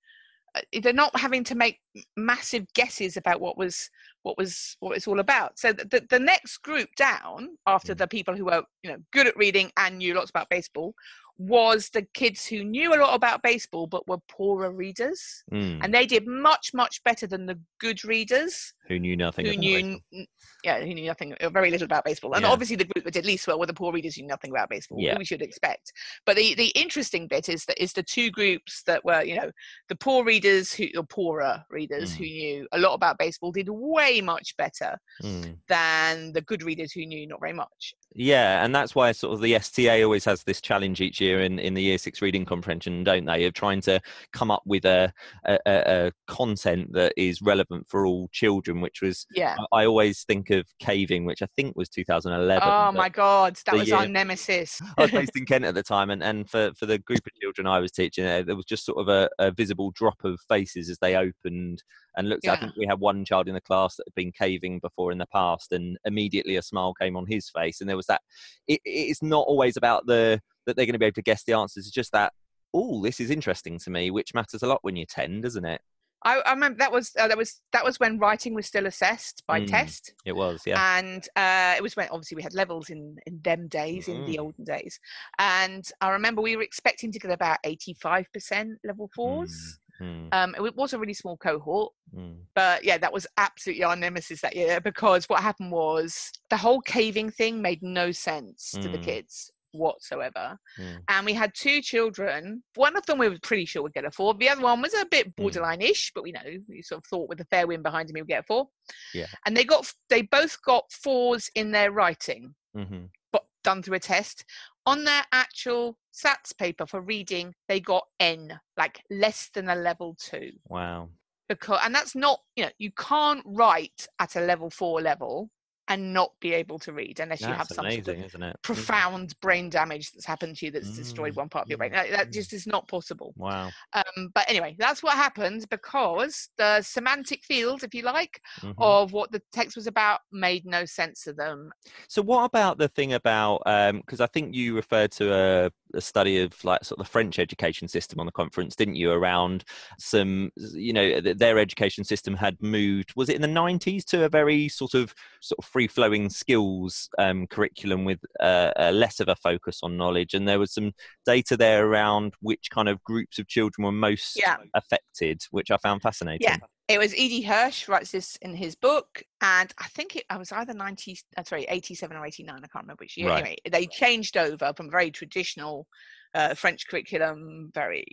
Uh, 0.54 0.60
They're 0.82 0.92
not 0.92 1.18
having 1.18 1.44
to 1.44 1.54
make 1.54 1.80
massive 2.16 2.66
guesses 2.74 3.16
about 3.16 3.40
what 3.40 3.58
was 3.58 3.90
what 4.22 4.36
was 4.38 4.76
what 4.80 4.96
it's 4.96 5.08
all 5.08 5.20
about. 5.20 5.58
So 5.58 5.72
the, 5.72 5.84
the, 5.84 6.06
the 6.10 6.18
next 6.18 6.58
group 6.58 6.88
down 6.96 7.56
after 7.66 7.94
Mm. 7.94 7.98
the 7.98 8.06
people 8.08 8.36
who 8.36 8.46
were 8.46 8.62
you 8.82 8.90
know 8.90 8.98
good 9.12 9.26
at 9.26 9.36
reading 9.36 9.70
and 9.76 9.98
knew 9.98 10.14
lots 10.14 10.30
about 10.30 10.48
baseball 10.50 10.94
was 11.40 11.88
the 11.88 12.03
kids 12.12 12.44
who 12.46 12.62
knew 12.62 12.94
a 12.94 13.00
lot 13.00 13.14
about 13.14 13.42
baseball 13.42 13.87
but 13.87 14.07
were 14.07 14.18
poorer 14.29 14.70
readers, 14.70 15.42
Mm. 15.50 15.81
and 15.83 15.94
they 15.94 16.05
did 16.05 16.26
much 16.26 16.74
much 16.74 17.03
better 17.03 17.26
than 17.26 17.46
the 17.46 17.59
good 17.79 18.05
readers 18.05 18.74
Who 18.88 18.98
knew 18.98 19.16
nothing? 19.16 19.46
who 19.46 19.53
about 19.53 19.61
knew 19.61 19.83
baseball. 19.83 20.24
yeah 20.64 20.81
who 20.81 20.92
knew 20.94 21.07
nothing 21.07 21.33
uh, 21.40 21.48
very 21.48 21.70
little 21.70 21.87
about 21.87 22.05
baseball 22.05 22.35
and 22.35 22.42
Yeah. 22.44 22.50
obviously 22.50 22.76
the 22.76 22.85
group 22.85 23.05
that 23.07 23.14
did 23.14 23.24
least 23.24 23.46
well 23.46 23.59
were 23.59 23.64
the 23.64 23.72
poor 23.72 23.90
readers 23.90 24.16
who 24.16 24.22
knew 24.22 24.29
nothing 24.29 24.50
about 24.50 24.68
baseball 24.68 24.98
Yeah. 25.00 25.14
who 25.14 25.18
we 25.20 25.24
should 25.24 25.40
expect 25.40 25.92
but 26.26 26.37
the 26.37 26.55
the 26.55 26.68
interesting 26.85 27.26
bit 27.26 27.48
is 27.48 27.64
that 27.64 27.83
is 27.83 27.94
the 27.94 28.03
two 28.03 28.31
groups 28.31 28.83
that 28.83 29.03
were 29.05 29.22
you 29.22 29.37
know 29.37 29.50
the 29.88 29.96
poor 29.96 30.22
readers 30.24 30.74
who 30.74 30.88
or 30.94 31.05
poorer 31.05 31.64
readers 31.70 32.12
Mm. 32.12 32.16
who 32.16 32.24
knew 32.24 32.68
a 32.72 32.79
lot 32.79 32.92
about 32.94 33.16
baseball 33.18 33.50
did 33.50 33.68
way 33.70 34.20
much 34.20 34.55
better 34.59 34.98
Mm. 35.22 35.59
than 35.68 36.33
the 36.35 36.42
good 36.42 36.62
readers 36.62 36.92
who 36.92 37.07
knew 37.07 37.26
not 37.26 37.40
very 37.40 37.55
much 37.55 37.94
Yeah, 38.12 38.64
and 38.64 38.75
that's 38.75 38.94
why 38.94 39.12
sort 39.12 39.35
of 39.35 39.40
the 39.40 39.55
STA 39.55 40.03
always 40.03 40.25
has 40.25 40.42
this 40.42 40.61
challenge 40.61 41.01
each 41.01 41.20
year 41.20 41.40
in, 41.42 41.61
in 41.61 41.75
the 41.75 41.83
year 41.83 41.96
six 41.96 42.20
reading 42.20 42.44
comprehension, 42.44 43.05
don't 43.05 43.25
they? 43.25 43.44
Of 43.44 43.55
trying 43.55 43.81
to 43.83 44.01
come 44.33 44.51
up 44.51 44.62
with 44.66 44.85
a, 44.85 45.12
a, 45.46 45.59
a 45.66 46.12
content 46.27 46.92
that 46.92 47.12
is 47.16 47.40
relevant 47.40 47.87
for 47.88 48.07
all 48.07 48.29
children, 48.33 48.81
which 48.81 49.01
was 49.01 49.27
yeah 49.35 49.57
I- 49.73 49.83
I 49.83 49.87
always 49.87 50.25
think 50.25 50.51
of 50.51 50.66
caving, 50.81 51.25
which 51.25 51.40
I 51.40 51.46
think 51.57 51.77
was 51.77 51.88
2011. 51.88 52.68
oh 52.68 52.92
my 52.92 53.09
god 53.09 53.59
that 53.66 53.77
was 53.77 53.92
our 53.92 54.07
nemesis 54.09 54.81
I 54.99 55.03
was 55.03 55.11
based 55.12 55.37
in 55.37 55.46
Kent 55.46 55.64
at 55.64 55.75
the 55.75 55.83
time, 55.83 56.11
and, 56.11 56.23
and 56.23 56.51
for, 56.51 56.73
for 56.77 56.87
the 56.87 56.99
group 56.99 57.20
of 57.25 57.33
children 57.40 57.66
I 57.68 57.79
was 57.79 57.92
teaching, 57.92 58.27
uh, 58.27 58.42
there 58.42 58.57
was 58.57 58.64
just 58.64 58.85
sort 58.85 58.99
of 58.99 59.09
a, 59.09 59.31
a 59.38 59.53
visible 59.53 59.92
drop 59.92 60.25
of 60.25 60.40
faces 60.49 60.90
as 60.90 60.99
they 60.99 61.14
opened 61.16 61.83
and 62.16 62.29
looked. 62.29 62.46
I 62.49 62.53
Yeah. 62.55 62.61
think 62.61 62.73
we 62.77 62.87
had 62.87 62.99
one 62.99 63.25
child 63.25 63.46
in 63.46 63.55
the 63.55 63.61
class 63.61 63.94
that 63.96 64.05
had 64.09 64.14
been 64.16 64.33
caving 64.33 64.81
before 64.81 65.12
in 65.12 65.18
the 65.18 65.27
past, 65.27 65.70
and 65.73 65.96
immediately 66.05 66.57
a 66.57 66.62
smile 66.62 66.92
came 66.94 67.16
on 67.16 67.27
his 67.27 67.49
face. 67.51 67.81
And 67.81 67.88
there 67.88 67.96
was 68.00 68.06
that. 68.06 68.22
It, 68.66 68.80
it's 68.84 69.22
not 69.22 69.44
always 69.46 69.76
about 69.76 70.06
the 70.06 70.40
that 70.66 70.76
they're 70.76 70.86
going 70.86 70.98
to 70.98 70.98
be 70.98 71.06
able 71.06 71.14
to 71.22 71.30
guess 71.30 71.44
the 71.44 71.54
answers. 71.54 71.86
It's 71.86 71.94
just 71.94 72.12
that. 72.12 72.32
Oh, 72.72 73.02
this 73.02 73.18
is 73.18 73.30
interesting 73.30 73.78
to 73.80 73.90
me, 73.90 74.10
which 74.12 74.32
matters 74.32 74.62
a 74.62 74.66
lot 74.66 74.78
when 74.82 74.96
you're 74.96 75.06
ten, 75.06 75.40
doesn't 75.40 75.64
it? 75.64 75.80
I, 76.22 76.38
I 76.40 76.52
remember 76.52 76.78
that 76.78 76.92
was 76.92 77.12
uh, 77.18 77.28
that 77.28 77.36
was 77.36 77.62
that 77.72 77.84
was 77.84 77.98
when 77.98 78.18
writing 78.18 78.54
was 78.54 78.66
still 78.66 78.86
assessed 78.86 79.42
by 79.48 79.60
Mm. 79.60 79.66
test, 79.66 80.14
It 80.24 80.36
was, 80.36 80.62
yeah. 80.66 80.78
and 81.00 81.26
uh, 81.34 81.74
it 81.76 81.82
was 81.82 81.96
when 81.96 82.08
obviously 82.10 82.36
we 82.36 82.42
had 82.42 82.54
levels 82.54 82.90
in 82.90 83.16
in 83.26 83.40
them 83.42 83.68
days, 83.68 84.06
in 84.06 84.24
the 84.26 84.36
Mhm. 84.36 84.40
olden 84.40 84.64
days. 84.64 85.00
And 85.38 85.84
I 86.00 86.10
remember 86.10 86.42
we 86.42 86.56
were 86.56 86.62
expecting 86.62 87.10
to 87.12 87.18
get 87.18 87.30
about 87.32 87.58
eighty 87.64 87.94
five 87.94 88.26
percent 88.34 88.78
level 88.84 89.10
fours. 89.16 89.50
Mm, 89.50 89.89
Um, 90.00 90.54
it 90.56 90.76
was 90.76 90.92
a 90.92 90.98
really 90.98 91.14
small 91.14 91.36
cohort, 91.36 91.92
mm, 92.14 92.36
but 92.54 92.84
yeah, 92.84 92.98
that 92.98 93.12
was 93.12 93.26
absolutely 93.36 93.84
our 93.84 93.96
nemesis 93.96 94.40
that 94.40 94.56
year 94.56 94.80
because 94.80 95.28
what 95.28 95.42
happened 95.42 95.72
was 95.72 96.30
the 96.48 96.56
whole 96.56 96.80
caving 96.80 97.30
thing 97.30 97.60
made 97.60 97.82
no 97.82 98.10
sense 98.12 98.70
to 98.72 98.88
the 98.88 98.98
Mm. 98.98 99.02
kids 99.02 99.50
whatsoever. 99.72 100.58
mm. 100.78 100.98
And 101.08 101.24
we 101.26 101.32
had 101.32 101.52
two 101.54 101.80
children. 101.80 102.62
One 102.74 102.96
of 102.96 103.06
them 103.06 103.18
we 103.18 103.28
were 103.28 103.38
pretty 103.42 103.66
sure 103.66 103.82
would 103.82 103.92
get 103.94 104.04
a 104.04 104.10
four. 104.10 104.34
The 104.34 104.48
other 104.48 104.62
one 104.62 104.82
was 104.82 104.94
a 104.94 105.06
bit 105.06 105.28
Mm. 105.28 105.36
borderline-ish, 105.36 106.12
but 106.14 106.24
we 106.24 106.32
know 106.32 106.40
we 106.68 106.82
sort 106.82 106.98
of 106.98 107.06
thought 107.06 107.28
with 107.28 107.40
a 107.40 107.44
fair 107.44 107.66
wind 107.66 107.82
behind 107.82 108.08
him 108.10 108.16
he 108.16 108.22
would 108.22 108.28
get 108.28 108.40
a 108.40 108.46
four. 108.46 108.68
Yeah. 109.14 109.26
And 109.46 109.56
they 109.56 109.64
got 109.64 109.92
they 110.08 110.22
both 110.22 110.60
got 110.62 110.90
fours 110.90 111.50
in 111.54 111.70
their 111.72 111.92
writing, 111.92 112.54
hmm 112.74 113.04
but 113.32 113.44
done 113.62 113.80
through 113.82 113.96
a 113.96 114.00
test. 114.00 114.44
On 114.86 115.04
their 115.04 115.22
actual 115.32 115.98
SATs 116.12 116.56
paper 116.56 116.86
for 116.86 117.00
reading, 117.00 117.54
they 117.68 117.80
got 117.80 118.04
N, 118.18 118.58
like 118.76 119.02
less 119.10 119.50
than 119.52 119.68
a 119.68 119.74
level 119.74 120.16
two 120.18 120.52
Wow. 120.68 121.10
because 121.48 121.80
and 121.84 121.94
that's 121.94 122.14
not 122.14 122.40
you 122.56 122.64
know 122.64 122.70
you 122.78 122.90
can't 122.92 123.42
write 123.44 124.06
at 124.18 124.36
a 124.36 124.40
level 124.40 124.70
four 124.70 125.00
level 125.00 125.50
and 125.90 126.14
not 126.14 126.33
be 126.40 126.55
able 126.55 126.79
to 126.79 126.92
read 126.92 127.20
unless 127.20 127.40
you 127.42 127.48
have 127.48 127.59
That's 127.68 127.74
some 127.74 127.90
sort 127.90 128.09
of? 128.09 128.14
Mm. 128.33 128.57
profound 128.62 129.38
brain 129.40 129.68
damage 129.68 130.12
that's 130.12 130.24
happened 130.24 130.57
to 130.57 130.66
you 130.66 130.72
that's 130.72 130.96
destroyed 130.96 131.33
Mm, 131.33 131.37
one 131.37 131.48
part 131.48 131.64
of 131.64 131.68
your 131.70 131.79
brain 131.79 131.92
mm, 131.92 132.11
that, 132.11 132.29
mm. 132.29 132.33
just 132.33 132.53
is 132.53 132.66
not 132.66 132.88
possible 132.88 133.35
Wow. 133.37 133.70
um, 133.92 134.31
but 134.35 134.48
anyway 134.48 134.74
that's 134.79 135.03
what 135.03 135.14
happened 135.14 135.66
because 135.70 136.48
the 136.57 136.81
semantic 136.83 137.44
field 137.44 137.83
if 137.83 137.94
you 137.94 138.03
like 138.03 138.40
Mhm. 138.62 138.74
of 138.79 139.12
what 139.12 139.33
the 139.33 139.42
text 139.53 139.76
was 139.76 139.87
about 139.87 140.20
made 140.33 140.64
no 140.64 140.85
sense 140.85 141.24
to 141.24 141.33
them 141.33 141.70
So, 142.09 142.22
what 142.22 142.44
about 142.44 142.79
the 142.79 142.88
thing 142.88 143.12
about? 143.14 143.62
Because 143.64 144.20
I 144.20 144.26
think 144.26 144.55
you 144.55 144.74
referred 144.74 145.11
to 145.12 145.33
a, 145.33 145.70
a 145.94 146.00
study 146.00 146.40
of 146.40 146.62
like 146.64 146.85
sort 146.85 146.98
of 147.00 147.07
the 147.07 147.11
French 147.11 147.38
education 147.38 147.88
system 147.88 148.20
on 148.20 148.26
the 148.26 148.33
conference, 148.33 148.76
didn't 148.76 148.96
you? 148.96 149.11
Around 149.12 149.64
some, 149.98 150.50
you 150.57 150.92
know, 150.92 151.20
th- 151.20 151.37
their 151.38 151.59
education 151.59 152.05
system 152.05 152.35
had 152.35 152.61
moved. 152.62 153.12
Was 153.16 153.29
it 153.29 153.37
in 153.37 153.42
the 153.42 153.48
nineties 153.48 154.05
to 154.07 154.24
a 154.24 154.29
very 154.29 154.68
sort 154.68 154.94
of 154.94 155.14
sort 155.40 155.59
of 155.59 155.64
free 155.64 155.88
flowing 155.88 156.29
skills 156.31 157.09
um, 157.18 157.46
curriculum 157.46 158.05
with 158.05 158.20
uh, 158.40 158.70
uh, 158.79 158.90
less 158.92 159.20
of 159.20 159.29
a 159.29 159.37
focus 159.37 159.81
on 159.83 159.96
knowledge, 159.96 160.35
and 160.35 160.46
there 160.46 160.59
was 160.59 160.72
some 160.72 160.92
data 161.26 161.57
there 161.57 161.87
around 161.87 162.35
which 162.40 162.68
kind 162.70 162.88
of 162.88 163.03
groups 163.05 163.38
of 163.38 163.48
children 163.48 163.85
were 163.85 163.92
most 163.92 164.37
Yeah. 164.37 164.57
affected, 164.74 165.42
which 165.50 165.70
I 165.70 165.76
found 165.79 166.03
fascinating. 166.03 166.46
Yeah. 166.48 166.59
it 166.88 166.98
was 166.98 167.14
E.D. 167.14 167.42
Hirsch 167.42 167.88
writes 167.88 168.11
this 168.12 168.37
in 168.42 168.55
his 168.55 168.74
book, 168.76 169.22
and 169.40 169.72
I 169.79 169.87
think 169.88 170.16
it 170.16 170.24
I 170.29 170.37
was 170.37 170.53
either 170.53 170.74
ninety, 170.74 171.18
uh, 171.37 171.44
sorry, 171.44 171.64
eighty-seven 171.68 172.16
or 172.16 172.26
eighty-nine. 172.26 172.59
I 172.59 172.68
can't 172.68 172.85
remember 172.85 173.03
which 173.03 173.16
year. 173.16 173.29
Right. 173.29 173.38
Anyway, 173.40 173.57
they 173.70 173.87
changed 173.87 174.37
over 174.37 174.72
from 174.76 174.90
very 174.90 175.11
traditional 175.11 175.87
uh, 176.35 176.55
French 176.55 176.87
curriculum, 176.87 177.70
very 177.74 178.05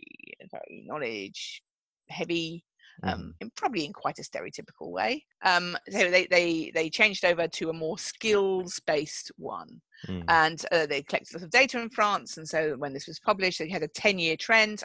very 0.50 0.84
knowledge 0.86 1.62
heavy. 2.08 2.64
Um, 3.02 3.34
in, 3.40 3.50
probably 3.56 3.84
in 3.84 3.92
quite 3.92 4.18
a 4.18 4.22
stereotypical 4.22 4.90
way. 4.90 5.24
Um, 5.42 5.76
so 5.90 6.10
they 6.10 6.26
they 6.26 6.72
they 6.74 6.90
changed 6.90 7.24
over 7.24 7.46
to 7.48 7.70
a 7.70 7.72
more 7.72 7.98
skills-based 7.98 9.32
one 9.36 9.80
Mm. 10.06 10.24
and 10.28 10.64
uh, 10.70 10.86
they 10.86 11.02
collected 11.02 11.34
lots 11.34 11.44
of 11.44 11.50
data 11.50 11.80
in 11.80 11.90
France. 11.90 12.36
And 12.36 12.48
so 12.48 12.76
when 12.76 12.92
this 12.92 13.08
was 13.08 13.18
published, 13.18 13.58
they 13.58 13.68
had 13.68 13.82
a 13.82 13.88
10 13.88 14.18
year 14.18 14.36
trend. 14.36 14.82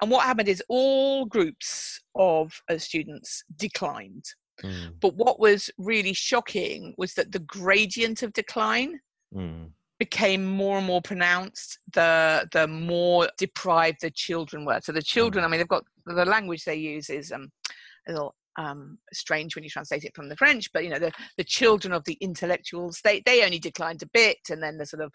And 0.00 0.10
what 0.10 0.24
happened 0.24 0.48
is 0.48 0.62
all 0.68 1.24
groups 1.24 2.00
of 2.16 2.52
uh, 2.68 2.78
students 2.78 3.44
declined. 3.56 4.24
Mm. 4.62 4.94
But 5.00 5.14
what 5.14 5.38
was 5.38 5.70
really 5.78 6.12
shocking 6.12 6.94
was 6.98 7.14
that 7.14 7.32
the 7.32 7.38
gradient 7.40 8.22
of 8.22 8.32
decline 8.32 9.00
Mm. 9.32 9.70
became 10.00 10.44
more 10.44 10.78
and 10.78 10.86
more 10.88 11.00
pronounced 11.00 11.78
the 11.92 12.48
the 12.52 12.66
more 12.66 13.28
deprived 13.38 14.00
the 14.00 14.10
children 14.10 14.64
were 14.64 14.80
so 14.82 14.90
the 14.90 15.00
children 15.00 15.44
i 15.44 15.46
mean 15.46 15.58
they've 15.58 15.68
got 15.68 15.84
the 16.14 16.24
language 16.24 16.64
they 16.64 16.74
use 16.76 17.10
is 17.10 17.32
um 17.32 17.50
a 18.08 18.12
little 18.12 18.34
um 18.56 18.98
strange 19.12 19.54
when 19.54 19.64
you 19.64 19.70
translate 19.70 20.04
it 20.04 20.14
from 20.14 20.28
the 20.28 20.36
french 20.36 20.70
but 20.72 20.82
you 20.84 20.90
know 20.90 20.98
the 20.98 21.12
the 21.36 21.44
children 21.44 21.92
of 21.92 22.04
the 22.04 22.18
intellectuals 22.20 23.00
they 23.04 23.22
they 23.26 23.44
only 23.44 23.58
declined 23.58 24.02
a 24.02 24.08
bit 24.12 24.38
and 24.50 24.62
then 24.62 24.76
the 24.76 24.86
sort 24.86 25.02
of 25.02 25.12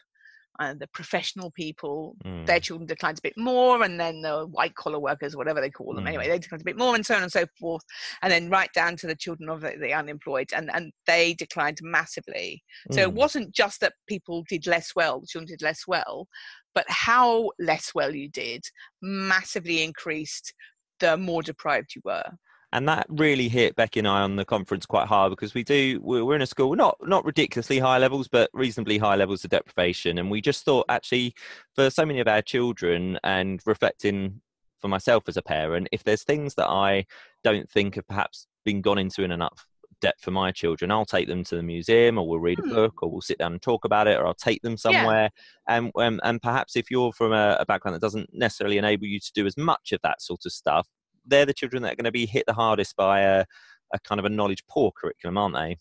uh, 0.60 0.74
the 0.80 0.88
professional 0.88 1.52
people 1.52 2.16
Mm. 2.24 2.46
their 2.46 2.62
children 2.62 2.88
declined 2.88 3.18
a 3.18 3.22
bit 3.22 3.38
more 3.38 3.84
and 3.84 4.00
then 4.00 4.22
the 4.22 4.46
white 4.48 4.74
collar 4.76 5.00
workers 5.00 5.36
whatever 5.36 5.60
they 5.60 5.70
call 5.70 5.94
them 5.94 6.06
Mm. 6.06 6.10
anyway 6.10 6.28
they 6.30 6.40
declined 6.40 6.62
a 6.62 6.66
bit 6.66 6.78
more 6.78 6.96
and 6.96 7.06
so 7.06 7.16
on 7.16 7.24
and 7.24 7.32
so 7.32 7.46
forth 7.60 7.84
and 8.22 8.32
then 8.32 8.50
right 8.50 8.72
down 8.74 8.96
to 8.98 9.08
the 9.08 9.16
children 9.16 9.50
of 9.50 9.60
the, 9.62 9.74
the 9.82 9.92
unemployed 9.94 10.48
and 10.54 10.70
and 10.74 10.94
they 11.06 11.34
declined 11.34 11.80
massively 11.82 12.64
so 12.94 13.02
it 13.02 13.10
Mm. 13.10 13.16
wasn't 13.16 13.52
just 13.54 13.82
that 13.82 13.94
people 14.08 14.46
did 14.48 14.66
less 14.66 14.96
well, 14.96 15.20
the 15.20 15.28
children 15.28 15.48
did 15.48 15.62
less 15.62 15.82
well, 15.88 16.28
but 16.74 16.86
how 16.88 17.50
less 17.60 17.94
well 17.96 18.14
you 18.16 18.30
did 18.30 18.64
massively 19.02 19.84
increased 19.84 20.54
the 21.00 21.18
more 21.18 21.42
deprived 21.44 21.96
you 21.96 22.02
were. 22.06 22.24
and 22.72 22.88
that 22.90 23.06
really 23.10 23.48
hit 23.48 23.76
Becky 23.76 24.00
and 24.00 24.08
I 24.08 24.22
on 24.22 24.36
the 24.36 24.46
conference 24.46 24.86
quite 24.86 25.08
hard 25.08 25.32
because 25.32 25.54
we 25.54 25.64
do 25.64 26.00
we're 26.04 26.36
in 26.36 26.42
a 26.42 26.46
school 26.48 26.76
not 26.76 26.98
not 27.04 27.24
ridiculously 27.26 27.80
high 27.80 27.98
levels 27.98 28.28
but 28.28 28.50
reasonably 28.54 28.98
high 28.98 29.16
levels 29.16 29.44
of 29.44 29.52
deprivation 29.52 30.18
and 30.18 30.30
we 30.30 30.42
just 30.42 30.66
thought 30.66 30.86
actually 30.90 31.34
for 31.74 31.90
so 31.90 32.06
many 32.06 32.20
of 32.20 32.28
our 32.28 32.42
children 32.42 33.18
and 33.24 33.62
reflecting 33.66 34.42
for 34.82 34.90
myself 34.90 35.24
as 35.28 35.38
a 35.38 35.42
parent 35.42 35.88
if 35.92 36.04
there's 36.04 36.24
things 36.24 36.56
that 36.56 36.68
I 36.68 37.06
don't 37.44 37.70
think 37.70 37.96
have 37.96 38.08
perhaps 38.08 38.48
been 38.66 38.82
gone 38.82 38.98
into 38.98 39.24
in 39.24 39.32
enough 39.32 39.66
depth 40.02 40.22
for 40.22 40.32
my 40.32 40.52
children 40.52 40.92
I'll 40.92 41.06
take 41.06 41.28
them 41.28 41.44
to 41.46 41.56
the 41.56 41.64
museum 41.64 42.18
or 42.18 42.28
we'll 42.28 42.40
read 42.40 42.60
a 42.60 42.64
Hmm. 42.64 42.74
book 42.74 43.04
or 43.04 43.12
we'll 43.12 43.22
sit 43.22 43.38
down 43.38 43.54
and 43.54 43.62
talk 43.62 43.86
about 43.86 44.08
it 44.08 44.18
or 44.18 44.28
I'll 44.28 44.34
take 44.34 44.62
them 44.62 44.78
somewhere 44.78 45.30
and 45.68 45.92
um, 45.98 46.20
and 46.24 46.42
perhaps 46.42 46.76
if 46.76 46.92
you're 46.92 47.14
from 47.14 47.34
a, 47.34 47.58
a 47.60 47.66
background 47.66 47.96
that 47.96 48.02
doesn't 48.02 48.30
necessarily 48.34 48.78
enable 48.78 49.06
you 49.06 49.20
to 49.20 49.32
do 49.34 49.46
as 49.46 49.58
much 49.58 49.92
of 49.92 50.00
that 50.04 50.22
sort 50.22 50.46
of 50.46 50.52
stuff 50.52 50.88
they're 51.26 51.46
the 51.46 51.54
children 51.54 51.84
that 51.84 51.94
are 51.94 51.96
going 51.96 52.06
to 52.06 52.12
be 52.12 52.26
hit 52.26 52.44
the 52.48 52.54
hardest 52.54 52.96
by 52.96 53.22
a, 53.22 53.46
a 53.94 54.00
kind 54.00 54.20
of 54.20 54.26
a 54.26 54.30
knowledge 54.30 54.64
poor 54.68 54.92
curriculum, 54.96 55.38
aren't 55.38 55.56
they? 55.56 55.78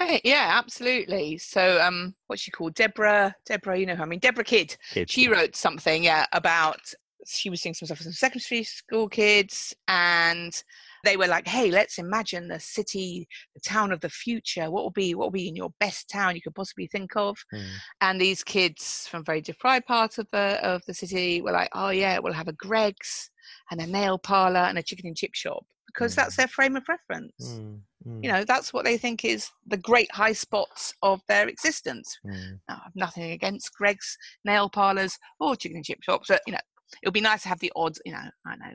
Okay, 0.00 0.20
yeah, 0.24 0.48
absolutely. 0.52 1.38
So, 1.38 1.80
um, 1.80 2.14
what's 2.26 2.42
she 2.42 2.50
called? 2.50 2.74
Debra. 2.74 3.34
Debra, 3.46 3.78
you 3.78 3.86
know 3.86 3.96
her. 3.96 4.02
I 4.02 4.06
mean, 4.06 4.18
Debra 4.18 4.44
Kidd. 4.44 4.76
Kids. 4.92 5.12
She 5.12 5.28
wrote 5.28 5.56
something, 5.56 6.04
yeah, 6.04 6.26
about 6.32 6.80
she 7.26 7.48
was 7.48 7.60
doing 7.60 7.74
some 7.74 7.86
stuff 7.86 7.98
with 7.98 8.06
some 8.06 8.12
secondary 8.12 8.64
school 8.64 9.08
kids, 9.08 9.74
and 9.88 10.62
they 11.04 11.16
were 11.16 11.26
like, 11.26 11.46
"Hey, 11.46 11.70
let's 11.70 11.98
imagine 11.98 12.48
the 12.48 12.60
city, 12.60 13.28
the 13.54 13.60
town 13.60 13.92
of 13.92 14.00
the 14.00 14.08
future. 14.10 14.70
What 14.70 14.84
will 14.84 14.90
be, 14.90 15.14
what 15.14 15.26
will 15.26 15.30
be 15.32 15.48
in 15.48 15.56
your 15.56 15.70
best 15.80 16.08
town 16.08 16.34
you 16.34 16.42
could 16.42 16.54
possibly 16.54 16.86
think 16.86 17.16
of?" 17.16 17.36
Mm. 17.52 17.66
and 18.00 18.20
these 18.20 18.42
kids 18.44 19.06
from 19.10 19.24
very 19.24 19.40
deprived 19.40 19.86
parts 19.86 20.18
of 20.18 20.26
the 20.32 20.58
of 20.62 20.82
the 20.86 20.94
city 20.94 21.40
were 21.42 21.52
like, 21.52 21.70
"Oh 21.74 21.90
yeah, 21.90 22.18
we'll 22.18 22.32
have 22.32 22.48
a 22.48 22.52
Greggs 22.52 23.30
and 23.70 23.80
a 23.80 23.86
nail 23.86 24.18
parlor 24.18 24.60
and 24.60 24.78
a 24.78 24.82
chicken 24.82 25.06
and 25.06 25.16
chip 25.16 25.34
shop," 25.34 25.64
because 25.86 26.14
that's 26.14 26.34
Mm. 26.34 26.36
their 26.36 26.48
frame 26.48 26.76
of 26.76 26.88
reference. 26.88 27.34
Mm, 27.40 27.80
mm, 28.06 28.24
You 28.24 28.32
know, 28.32 28.44
that's 28.44 28.72
what 28.72 28.84
they 28.84 28.96
think 28.98 29.24
is 29.24 29.50
the 29.66 29.76
great 29.76 30.10
high 30.12 30.32
spots 30.32 30.94
of 31.02 31.20
their 31.28 31.48
existence. 31.48 32.18
mm. 32.24 32.60
Now, 32.68 32.80
I've 32.86 32.96
nothing 32.96 33.32
against 33.32 33.72
Greggs 33.74 34.16
nail 34.44 34.68
parlors 34.70 35.18
or 35.40 35.56
chicken 35.56 35.76
and 35.76 35.84
chip 35.84 36.02
shops, 36.02 36.28
but 36.28 36.40
you 36.46 36.52
know, 36.52 36.60
it 37.02 37.06
would 37.06 37.14
be 37.14 37.20
nice 37.20 37.42
to 37.42 37.48
have 37.48 37.60
the 37.60 37.72
odds. 37.76 38.00
you 38.04 38.12
know, 38.12 38.30
I 38.46 38.56
know, 38.56 38.74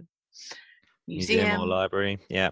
museum, 1.10 1.40
Museum 1.42 1.62
or 1.62 1.68
library, 1.68 2.20
yeah. 2.30 2.50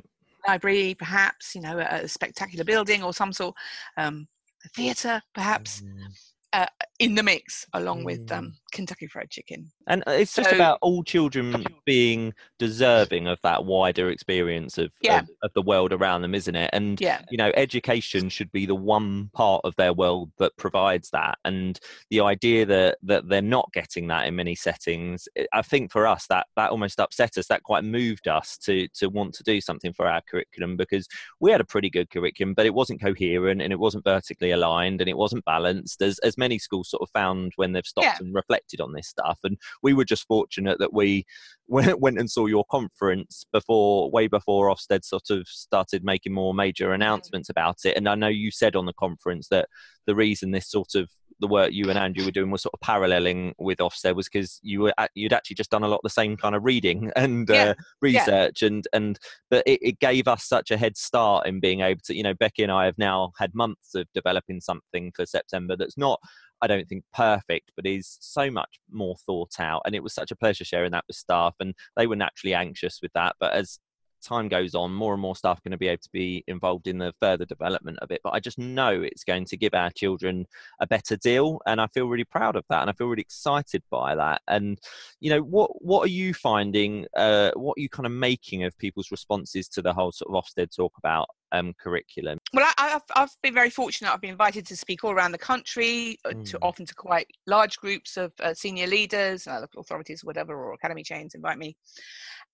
library, 0.48 0.96
perhaps, 0.98 1.56
you 1.56 1.62
know, 1.62 1.78
a, 1.80 2.04
a 2.04 2.08
spectacular 2.08 2.64
building 2.66 3.04
or 3.04 3.14
some 3.14 3.32
sort, 3.34 3.56
um, 3.98 4.28
a 4.66 4.70
theatre, 4.70 5.22
perhaps 5.34 5.82
Mm. 5.82 6.68
in 7.00 7.14
the 7.16 7.24
mix 7.24 7.66
along 7.74 8.04
with 8.04 8.26
Mm. 8.28 8.38
um, 8.38 8.54
Kentucky 8.72 9.08
Fried 9.08 9.30
Chicken. 9.30 9.72
And 9.88 10.04
uh, 10.08 10.12
it's 10.12 10.36
just 10.36 10.50
So- 10.50 10.56
about 10.56 10.80
all 10.82 11.04
children 11.04 11.66
being 11.86 12.34
deserving 12.60 13.28
of 13.28 13.40
that 13.44 13.66
wider 13.66 14.10
experience 14.10 14.78
of, 14.78 14.92
Yeah. 15.02 15.20
of, 15.22 15.30
of 15.44 15.52
the 15.56 15.62
world 15.62 15.94
around 15.94 16.22
them, 16.22 16.36
isn't 16.36 16.56
it? 16.56 16.70
And 16.74 17.00
Yeah, 17.00 17.22
you 17.32 17.38
know, 17.38 17.52
education 17.56 18.30
should 18.30 18.52
be 18.52 18.66
the 18.66 18.76
one 18.76 19.30
part 19.34 19.62
of 19.64 19.76
their 19.78 19.94
world 19.94 20.32
that 20.40 20.56
provides 20.58 21.10
that. 21.12 21.38
And 21.46 21.80
the 22.10 22.22
idea 22.22 22.66
that 22.66 22.98
that 23.04 23.30
they're 23.30 23.42
not 23.42 23.72
getting 23.74 24.08
that 24.08 24.28
in 24.28 24.36
many 24.36 24.56
settings, 24.56 25.28
I- 25.38 25.48
I 25.54 25.62
think 25.62 25.92
for 25.92 26.06
us 26.06 26.28
that 26.28 26.48
that 26.56 26.72
almost 26.72 27.00
upset 27.00 27.38
us. 27.38 27.48
That 27.48 27.64
quite 27.64 27.84
moved 27.84 28.28
us 28.28 28.58
to 28.60 28.88
to 28.96 29.08
want 29.08 29.34
to 29.36 29.44
do 29.44 29.62
something 29.62 29.94
for 29.94 30.08
our 30.08 30.22
curriculum 30.30 30.76
because 30.76 31.08
we 31.40 31.52
had 31.52 31.62
a 31.62 31.66
pretty 31.66 31.90
good 31.90 32.10
curriculum, 32.10 32.54
but 32.54 32.66
it 32.66 32.74
wasn't 32.74 33.02
coherent 33.02 33.62
and 33.62 33.72
it 33.72 33.80
wasn't 33.80 34.04
vertically 34.04 34.52
aligned 34.52 35.00
and 35.02 35.10
it 35.10 35.18
wasn't 35.18 35.46
balanced, 35.46 36.02
as 36.02 36.20
as 36.20 36.38
many 36.38 36.60
schools 36.60 36.90
sort 36.90 37.02
of 37.02 37.10
found 37.12 37.54
when 37.56 37.72
they've 37.72 37.86
stopped 37.86 38.06
Yeah. 38.06 38.18
and 38.20 38.36
reflected 38.36 38.57
on 38.80 38.94
this 38.94 39.08
stuff. 39.08 39.40
And 39.44 39.58
we 39.82 39.94
were 39.94 40.06
just 40.06 40.28
fortunate 40.28 40.80
that 40.80 40.94
we 40.94 41.26
went, 41.68 42.00
went 42.00 42.20
and 42.20 42.30
saw 42.30 42.46
your 42.46 42.66
conference 42.70 43.46
before, 43.52 44.10
way 44.12 44.28
before 44.28 44.70
Ofsted 44.70 45.04
sort 45.04 45.30
of 45.30 45.48
started 45.48 46.04
making 46.04 46.34
more 46.34 46.54
major 46.54 46.94
announcements 46.94 47.50
about 47.50 47.80
it. 47.86 47.98
And 47.98 48.08
I 48.08 48.16
know 48.16 48.28
you 48.28 48.52
said 48.52 48.76
on 48.76 48.86
the 48.86 48.94
conference 48.94 49.50
that 49.50 49.68
the 50.06 50.16
reason 50.16 50.52
this 50.52 50.70
sort 50.70 50.96
of 50.96 51.10
the 51.40 51.48
work 51.48 51.72
you 51.72 51.90
and 51.90 52.00
Andrew 52.00 52.26
were 52.26 52.32
doing 52.32 52.50
was 52.50 52.64
sort 52.64 52.74
of 52.74 52.80
paralleling 52.82 53.54
with 53.60 53.78
Ofsted 53.78 54.16
was 54.16 54.28
because 54.28 54.60
you 54.64 54.82
were 54.82 54.94
at, 54.98 55.12
you'd 55.14 55.34
actually 55.34 55.56
just 55.56 55.70
done 55.70 55.84
a 55.84 55.88
lot 55.88 55.98
of 55.98 56.04
the 56.04 56.10
same 56.10 56.36
kind 56.36 56.56
of 56.56 56.64
reading 56.64 57.12
and 57.16 57.50
Yeah, 57.50 57.70
uh, 57.70 57.74
research 58.02 58.64
and 58.64 58.88
and 58.94 59.20
but 59.50 59.64
it, 59.66 59.80
it 59.82 60.00
gave 60.00 60.28
us 60.28 60.46
such 60.46 60.72
a 60.72 60.78
head 60.78 60.98
start 60.98 61.48
in 61.48 61.60
being 61.60 61.82
able 61.82 62.02
to 62.06 62.16
you 62.16 62.24
know 62.24 62.34
Becky 62.34 62.64
and 62.64 62.72
I 62.72 62.86
have 62.86 62.98
now 62.98 63.32
had 63.38 63.54
months 63.54 63.96
of 63.96 64.08
developing 64.14 64.62
something 64.62 65.12
for 65.16 65.26
September 65.26 65.76
that's 65.76 65.98
not 65.98 66.20
I 66.62 66.68
don't 66.68 66.88
think 66.88 67.04
perfect, 67.14 67.72
but 67.76 67.86
is 67.86 68.18
so 68.20 68.50
much 68.50 68.80
more 68.92 69.16
thought 69.26 69.60
out. 69.60 69.82
And 69.86 69.96
it 69.96 70.04
was 70.04 70.14
such 70.14 70.32
a 70.32 70.36
pleasure 70.36 70.66
sharing 70.66 70.92
that 70.92 71.06
with 71.08 71.18
staff, 71.18 71.56
and 71.60 71.74
they 71.96 72.08
were 72.08 72.16
naturally 72.16 72.54
anxious 72.54 73.00
with 73.02 73.12
that. 73.14 73.36
But 73.40 73.54
as 73.54 73.80
time 74.22 74.48
goes 74.48 74.76
on, 74.76 74.94
more 74.94 75.14
and 75.14 75.22
more 75.22 75.36
staff 75.36 75.58
are 75.58 75.62
going 75.64 75.72
to 75.72 75.78
be 75.78 75.88
able 75.88 76.02
to 76.02 76.10
be 76.12 76.44
involved 76.48 76.88
in 76.88 76.98
the 76.98 77.14
further 77.20 77.46
development 77.46 78.00
of 78.02 78.12
it. 78.12 78.22
But 78.24 78.34
I 78.34 78.40
just 78.40 78.58
know 78.58 79.02
it's 79.02 79.24
going 79.24 79.46
to 79.46 79.58
give 79.58 79.74
our 79.74 79.90
children 79.92 80.46
a 80.80 80.88
better 80.88 81.16
deal, 81.18 81.60
and 81.66 81.80
I 81.80 81.88
feel 81.88 82.08
really 82.08 82.26
proud 82.26 82.56
of 82.56 82.66
that, 82.70 82.82
and 82.82 82.90
I 82.90 82.94
feel 82.94 83.08
really 83.08 83.22
excited 83.22 83.84
by 83.90 84.16
that. 84.16 84.42
And 84.48 84.80
you 85.20 85.30
know, 85.30 85.42
what 85.42 85.72
what 85.84 86.06
are 86.06 86.12
you 86.12 86.34
finding? 86.34 87.06
Uh, 87.16 87.52
what 87.56 87.78
are 87.78 87.82
you 87.82 87.90
kind 87.90 88.06
of 88.06 88.12
making 88.12 88.64
of 88.64 88.78
people's 88.78 89.12
responses 89.12 89.68
to 89.70 89.82
the 89.82 89.94
whole 89.94 90.12
sort 90.12 90.36
of 90.36 90.44
Ofsted 90.44 90.76
talk 90.76 90.94
about 90.98 91.28
um, 91.52 91.74
curriculum? 91.80 92.38
Well, 92.54 92.66
I, 92.78 92.96
I've, 92.96 93.02
I've 93.16 93.36
been 93.42 93.54
very 93.54 93.70
fortunate. 93.70 94.12
I've 94.12 94.22
been 94.22 94.32
invited 94.32 94.66
to 94.68 94.78
speak 94.78 95.04
all 95.04 95.12
around 95.12 95.32
the 95.32 95.38
country, 95.38 96.18
uh, 96.26 96.30
to 96.30 96.58
Mm. 96.58 96.60
often 96.62 96.86
to 96.86 96.96
quite 96.96 97.28
large 97.46 97.78
groups 97.78 98.18
of 98.18 98.32
uh, 98.42 98.54
senior 98.54 98.88
leaders, 98.88 99.48
uh, 99.48 99.60
local 99.60 99.82
authorities, 99.82 100.24
whatever, 100.24 100.56
or 100.56 100.74
academy 100.74 101.04
chains 101.04 101.36
invite 101.36 101.58
me. 101.58 101.76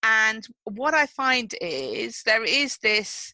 And 0.04 0.46
what 0.64 0.94
I 0.94 1.06
find 1.06 1.54
is 1.62 2.22
there 2.26 2.44
is 2.44 2.78
this 2.82 3.34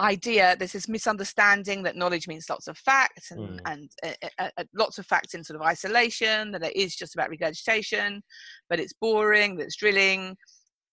idea, 0.00 0.54
there's 0.56 0.72
this 0.72 0.88
misunderstanding 0.88 1.82
that 1.82 1.96
knowledge 1.96 2.28
means 2.28 2.48
lots 2.48 2.68
of 2.68 2.78
facts 2.78 3.32
and, 3.32 3.40
Mm. 3.40 3.60
and 3.64 3.90
uh, 4.04 4.28
uh, 4.38 4.50
uh, 4.56 4.64
lots 4.74 4.98
of 4.98 5.06
facts 5.06 5.34
in 5.34 5.42
sort 5.42 5.60
of 5.60 5.66
isolation, 5.66 6.52
that 6.52 6.64
it 6.64 6.76
is 6.76 6.94
just 6.94 7.16
about 7.16 7.30
regurgitation, 7.30 8.22
but 8.70 8.78
it's 8.78 8.92
boring, 9.00 9.56
that 9.56 9.64
it's 9.64 9.76
drilling, 9.76 10.36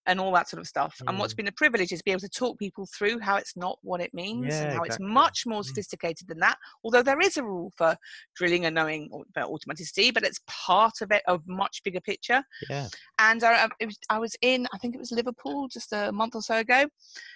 and 0.06 0.20
all 0.20 0.32
that 0.32 0.48
sort 0.48 0.60
of 0.60 0.66
stuff. 0.66 0.94
And 1.06 1.18
what's 1.18 1.34
been 1.34 1.48
a 1.48 1.52
privilege 1.52 1.92
is 1.92 2.02
be 2.02 2.12
able 2.12 2.20
to 2.20 2.28
talk 2.28 2.58
people 2.58 2.86
through 2.96 3.18
how 3.18 3.36
it's 3.36 3.56
not 3.56 3.78
what 3.82 4.00
it 4.00 4.12
means 4.14 4.46
Yeah, 4.46 4.62
and 4.62 4.72
how 4.72 4.82
exactly. 4.82 5.06
it's 5.06 5.12
much 5.14 5.46
more 5.46 5.62
Mm. 5.62 5.66
sophisticated 5.66 6.28
than 6.28 6.38
that. 6.40 6.56
Although 6.84 7.02
there 7.02 7.20
is 7.20 7.36
a 7.36 7.42
rule 7.44 7.72
for 7.76 7.96
drilling 8.36 8.66
and 8.66 8.74
knowing 8.74 9.10
about 9.30 9.50
automaticity, 9.50 10.12
but 10.14 10.22
it's 10.24 10.40
part 10.46 11.00
of 11.00 11.10
it, 11.10 11.22
a 11.26 11.38
much 11.46 11.82
bigger 11.84 12.00
picture. 12.00 12.42
Yeah. 12.70 12.88
And 13.18 13.42
I, 13.42 13.68
it 13.80 13.86
was, 13.86 13.98
I 14.10 14.18
was 14.18 14.36
in, 14.42 14.66
I 14.72 14.78
think 14.78 14.94
it 14.94 14.98
was 14.98 15.12
Liverpool 15.12 15.68
just 15.68 15.92
a 15.92 16.12
month 16.12 16.34
or 16.34 16.42
so 16.42 16.56
ago, 16.58 16.86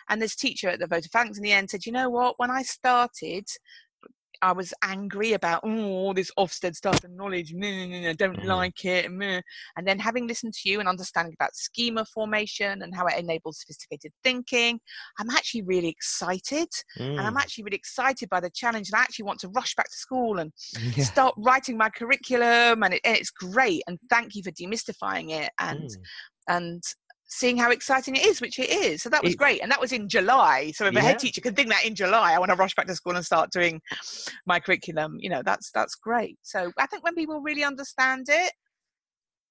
and 0.09 0.21
this 0.23 0.37
teacher 0.37 0.69
at 0.69 0.79
the 0.79 0.87
vote 0.87 1.05
of 1.05 1.11
thanks 1.11 1.37
in 1.37 1.43
the 1.43 1.53
end 1.53 1.71
said, 1.71 1.87
"You 1.87 1.93
know 1.93 2.09
what? 2.11 2.39
When 2.39 2.51
I 2.51 2.63
started." 2.63 3.47
I 4.43 4.53
was 4.53 4.73
angry 4.83 5.33
about 5.33 5.61
"Oh, 5.65 5.87
all 5.87 6.15
this 6.15 6.31
Ofsted 6.39 6.75
stuff 6.77 7.05
and 7.05 7.17
knowledge. 7.17 7.53
meh, 7.55 8.09
I 8.11 8.13
don't 8.15 8.43
Mhm. 8.43 8.45
like 8.45 8.85
it. 8.85 9.11
meh." 9.11 9.41
And 9.77 9.87
then 9.87 9.99
having 9.99 10.27
listened 10.27 10.55
to 10.55 10.69
you 10.71 10.81
and 10.81 10.89
understanding 10.89 11.35
about 11.35 11.55
schema 11.57 12.05
formation 12.07 12.83
and 12.83 12.95
how 12.95 13.07
it 13.07 13.19
enables 13.19 13.61
sophisticated 13.61 14.13
thinking, 14.25 14.81
I'm 15.19 15.31
actually 15.31 15.63
really 15.63 15.89
excited. 15.89 16.69
And 17.19 17.27
I'm 17.27 17.37
Mm. 17.37 17.41
actually 17.41 17.65
really 17.65 17.77
excited 17.77 18.29
by 18.29 18.41
the 18.41 18.51
challenge. 18.51 18.89
And 18.91 18.99
I 18.99 19.03
actually 19.03 19.25
want 19.27 19.41
to 19.41 19.49
rush 19.49 19.75
back 19.75 19.89
to 19.91 19.97
school 19.97 20.39
and 20.39 20.53
Yeah. 20.97 21.05
start 21.05 21.35
writing 21.39 21.77
my 21.77 21.91
curriculum. 21.91 22.83
And, 22.83 22.95
it, 22.95 23.01
and 23.05 23.17
it's 23.17 23.31
great. 23.31 23.83
And 23.87 23.99
thank 24.09 24.35
you 24.35 24.43
for 24.43 24.51
demystifying 24.53 25.31
it 25.31 25.51
and 25.59 25.89
Mm. 25.91 26.03
and 26.49 26.83
seeing 27.31 27.57
how 27.57 27.71
exciting 27.71 28.17
it 28.17 28.27
is, 28.27 28.41
which 28.41 28.59
it 28.59 28.69
is. 28.69 29.03
So 29.03 29.09
that 29.09 29.23
was 29.23 29.35
It's- 29.35 29.39
great. 29.39 29.63
And 29.63 29.71
that 29.71 29.81
was 29.81 29.93
in 29.93 30.09
July. 30.09 30.73
So 30.73 30.85
if 30.87 30.93
a 30.93 30.95
Yeah. 30.97 31.01
head 31.03 31.19
teacher 31.21 31.41
can 31.41 31.55
think 31.55 31.69
that 31.69 31.85
in 31.85 31.95
July, 31.95 32.33
I 32.35 32.39
want 32.41 32.51
to 32.51 32.57
rush 32.57 32.75
back 32.75 32.89
to 32.89 32.95
school 32.97 33.15
and 33.17 33.25
start 33.25 33.51
doing 33.53 33.81
my 34.47 34.59
curriculum, 34.59 35.17
you 35.21 35.31
know, 35.31 35.43
that's 35.43 35.71
that's 35.71 35.95
great. 35.95 36.39
So 36.43 36.73
I 36.77 36.87
think 36.87 37.05
when 37.05 37.15
people 37.15 37.41
really 37.41 37.63
understand 37.65 38.27
it, 38.29 38.53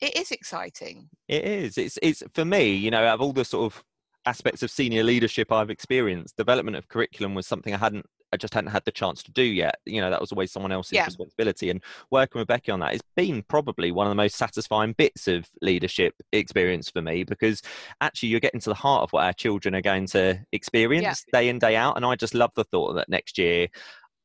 it 0.02 0.16
is 0.18 0.32
exciting. 0.32 1.10
It 1.30 1.44
is. 1.46 1.78
It's 1.78 1.98
it's 2.02 2.22
for 2.34 2.46
me, 2.46 2.74
you 2.76 2.92
know, 2.92 3.06
out 3.06 3.16
of 3.16 3.22
all 3.22 3.34
the 3.34 3.46
sort 3.46 3.72
of 3.74 3.84
aspects 4.26 4.62
of 4.62 4.70
senior 4.70 5.04
leadership 5.04 5.50
I've 5.52 5.70
experienced, 5.70 6.36
development 6.36 6.76
of 6.76 6.90
curriculum 6.90 7.34
was 7.34 7.48
something 7.48 7.74
I 7.74 7.78
hadn't 7.78 8.06
I 8.32 8.38
just 8.38 8.54
hadn't 8.54 8.72
had 8.72 8.86
the 8.86 8.92
chance 8.92 9.24
to 9.24 9.32
do 9.32 9.44
yet. 9.44 9.76
You 9.86 10.02
know, 10.02 10.10
that 10.10 10.22
was 10.22 10.32
always 10.32 10.52
someone 10.52 10.72
else's 10.72 10.94
Yeah. 10.94 11.06
responsibility. 11.06 11.70
And 11.70 11.84
working 12.12 12.40
with 12.40 12.48
Becky 12.48 12.72
on 12.72 12.80
that, 12.82 12.94
it's 12.94 13.04
been 13.16 13.44
probably 13.44 13.92
one 13.92 14.08
of 14.08 14.12
the 14.12 14.16
most 14.16 14.36
satisfying 14.36 14.94
bits 14.94 15.28
of 15.28 15.50
leadership 15.62 16.14
experience 16.32 16.90
for 16.90 17.02
me 17.02 17.24
because 17.24 17.62
actually 18.02 18.30
you're 18.30 18.40
getting 18.40 18.60
to 18.62 18.70
the 18.70 18.76
heart 18.76 19.04
of 19.04 19.12
what 19.12 19.24
our 19.26 19.34
children 19.34 19.76
are 19.76 19.82
going 19.82 20.06
to 20.08 20.40
experience 20.52 21.26
day 21.34 21.50
in, 21.50 21.60
day 21.60 21.76
out. 21.76 21.96
And 21.96 22.06
I 22.06 22.16
just 22.16 22.34
love 22.36 22.52
the 22.56 22.64
thought 22.66 22.94
that 22.94 23.10
next 23.10 23.38
year 23.38 23.68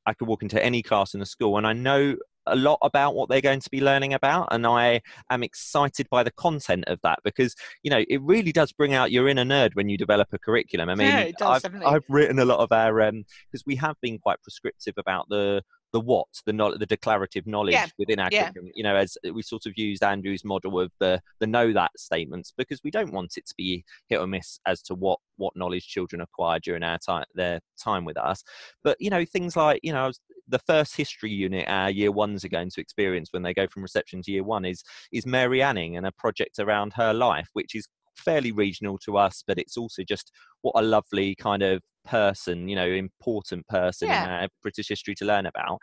I 0.06 0.12
could 0.12 0.28
walk 0.28 0.42
into 0.42 0.62
any 0.62 0.82
class 0.82 1.14
in 1.14 1.20
the 1.20 1.26
school 1.26 1.56
and 1.56 1.66
I 1.66 1.72
know 1.72 2.16
a 2.46 2.56
lot 2.56 2.78
about 2.82 3.14
what 3.14 3.28
they're 3.28 3.40
going 3.40 3.60
to 3.60 3.70
be 3.70 3.80
learning 3.80 4.14
about 4.14 4.48
and 4.50 4.66
I 4.66 5.00
am 5.30 5.42
excited 5.42 6.08
by 6.10 6.22
the 6.22 6.30
content 6.32 6.84
of 6.86 6.98
that 7.02 7.18
because 7.24 7.54
you 7.82 7.90
know 7.90 8.04
it 8.08 8.20
really 8.22 8.52
does 8.52 8.72
bring 8.72 8.94
out 8.94 9.10
your 9.12 9.28
inner 9.28 9.44
nerd 9.44 9.74
when 9.74 9.88
you 9.88 9.96
develop 9.96 10.28
a 10.32 10.38
curriculum. 10.38 10.88
I 10.88 10.94
mean 10.94 11.06
Yeah, 11.08 11.24
does, 11.38 11.40
I've, 11.42 11.62
definitely. 11.62 11.94
I've 11.94 12.04
written 12.08 12.38
a 12.38 12.44
lot 12.44 12.58
of 12.60 12.70
our 12.72 13.00
um 13.02 13.24
because 13.50 13.64
we 13.66 13.76
have 13.76 13.96
been 14.02 14.18
quite 14.18 14.42
prescriptive 14.42 14.94
about 14.98 15.26
the 15.28 15.62
the 15.92 16.00
what 16.00 16.26
the 16.44 16.52
knowledge 16.52 16.80
the 16.80 16.86
declarative 16.86 17.46
knowledge 17.46 17.74
Yeah, 17.74 17.86
within 17.98 18.18
our 18.18 18.28
yeah. 18.30 18.44
curriculum 18.46 18.70
you 18.74 18.82
know 18.82 18.96
as 18.96 19.16
we 19.32 19.42
sort 19.42 19.64
of 19.66 19.72
used 19.76 20.02
Andrew's 20.02 20.44
model 20.44 20.80
of 20.80 20.90
the 20.98 21.20
the 21.40 21.46
know 21.46 21.72
that 21.72 21.92
statements 21.96 22.52
because 22.58 22.80
we 22.82 22.90
don't 22.90 23.12
want 23.12 23.34
it 23.36 23.46
to 23.46 23.54
be 23.56 23.84
hit 24.08 24.18
or 24.18 24.26
miss 24.26 24.58
as 24.66 24.82
to 24.82 24.94
what 24.94 25.20
what 25.36 25.54
knowledge 25.56 25.86
children 25.86 26.20
acquire 26.20 26.58
during 26.58 26.82
our 26.82 26.98
time 26.98 27.24
their 27.34 27.60
time 27.82 28.04
with 28.04 28.16
us 28.16 28.42
but 28.82 28.96
you 29.00 29.08
know 29.08 29.24
things 29.24 29.56
like 29.56 29.78
you 29.82 29.92
know 29.92 30.04
I 30.04 30.06
was- 30.08 30.20
the 30.48 30.58
first 30.58 30.96
history 30.96 31.30
unit 31.30 31.64
our 31.68 31.90
year 31.90 32.12
ones 32.12 32.44
are 32.44 32.48
going 32.48 32.70
to 32.70 32.80
experience 32.80 33.28
when 33.32 33.42
they 33.42 33.54
go 33.54 33.66
from 33.66 33.82
reception 33.82 34.22
to 34.22 34.30
year 34.30 34.44
one 34.44 34.64
is 34.64 34.82
is 35.12 35.26
Mary 35.26 35.62
Anning 35.62 35.96
and 35.96 36.06
a 36.06 36.12
project 36.12 36.58
around 36.58 36.92
her 36.94 37.12
life 37.14 37.48
which 37.52 37.74
is 37.74 37.88
fairly 38.16 38.52
regional 38.52 38.98
to 38.98 39.16
us 39.16 39.42
but 39.46 39.58
it's 39.58 39.76
also 39.76 40.02
just 40.02 40.30
what 40.62 40.74
a 40.76 40.82
lovely 40.82 41.34
kind 41.34 41.62
of 41.62 41.80
person 42.04 42.68
you 42.68 42.76
know 42.76 42.86
important 42.86 43.66
person 43.68 44.08
in 44.08 44.14
Yeah. 44.14 44.42
our 44.42 44.48
british 44.62 44.88
history 44.88 45.14
to 45.16 45.24
learn 45.24 45.46
about 45.46 45.78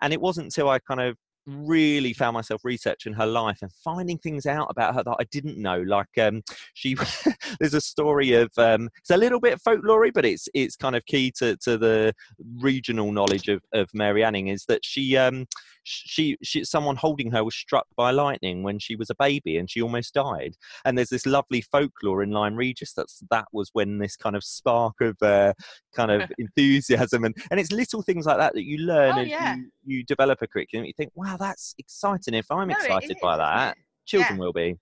and 0.00 0.12
it 0.12 0.20
wasn't 0.20 0.44
until 0.46 0.70
i 0.70 0.78
kind 0.78 1.00
of 1.00 1.16
really 1.46 2.12
found 2.12 2.34
myself 2.34 2.64
researching 2.64 3.12
her 3.14 3.26
life 3.26 3.58
and 3.62 3.70
finding 3.84 4.18
things 4.18 4.46
out 4.46 4.68
about 4.70 4.94
her 4.94 5.02
that 5.04 5.16
I 5.18 5.24
didn't 5.30 5.58
know. 5.58 5.80
Like 5.80 6.18
um, 6.20 6.42
she, 6.74 6.96
there's 7.60 7.74
a 7.74 7.80
story 7.80 8.34
of 8.34 8.50
um, 8.58 8.88
it's 8.98 9.10
a 9.10 9.16
little 9.16 9.40
bit 9.40 9.60
folklore, 9.60 10.10
but 10.12 10.24
it's 10.24 10.48
it's 10.54 10.76
kind 10.76 10.94
of 10.96 11.04
key 11.06 11.32
to, 11.38 11.56
to 11.58 11.78
the 11.78 12.12
regional 12.58 13.12
knowledge 13.12 13.48
of, 13.48 13.62
of 13.72 13.88
Mary 13.94 14.22
Anning 14.22 14.48
is 14.48 14.64
that 14.66 14.84
she 14.84 15.16
um, 15.16 15.46
she 15.84 16.36
she 16.42 16.64
someone 16.64 16.96
holding 16.96 17.30
her 17.30 17.44
was 17.44 17.54
struck 17.54 17.86
by 17.96 18.10
lightning 18.10 18.62
when 18.62 18.78
she 18.78 18.96
was 18.96 19.08
a 19.08 19.14
baby 19.18 19.56
and 19.56 19.70
she 19.70 19.80
almost 19.80 20.14
died. 20.14 20.54
And 20.84 20.98
there's 20.98 21.10
this 21.10 21.26
lovely 21.26 21.62
folklore 21.62 22.22
in 22.22 22.30
Lyme 22.30 22.56
Regis 22.56 22.92
that's 22.92 23.22
that 23.30 23.46
was 23.52 23.70
when 23.72 23.98
this 23.98 24.16
kind 24.16 24.36
of 24.36 24.44
spark 24.44 25.00
of 25.00 25.16
uh, 25.22 25.52
kind 25.94 26.10
of 26.10 26.30
enthusiasm 26.38 27.24
and 27.24 27.36
and 27.50 27.60
it's 27.60 27.72
little 27.72 28.02
things 28.02 28.26
like 28.26 28.38
that 28.38 28.54
that 28.54 28.64
you 28.64 28.78
learn 28.78 29.16
Oh, 29.16 29.20
as 29.20 29.28
yeah. 29.28 29.56
you, 29.56 29.70
you 29.84 30.04
develop 30.04 30.42
a 30.42 30.46
curriculum. 30.46 30.84
You 30.86 30.92
think, 30.96 31.12
wow, 31.14 31.35
that's 31.36 31.74
exciting. 31.78 32.34
If 32.34 32.50
I'm 32.50 32.70
No, 32.70 32.76
excited 32.76 33.16
by 33.22 33.36
that, 33.36 33.76
children 34.06 34.38
Yeah. 34.38 34.44
will 34.44 34.52
be. 34.52 34.76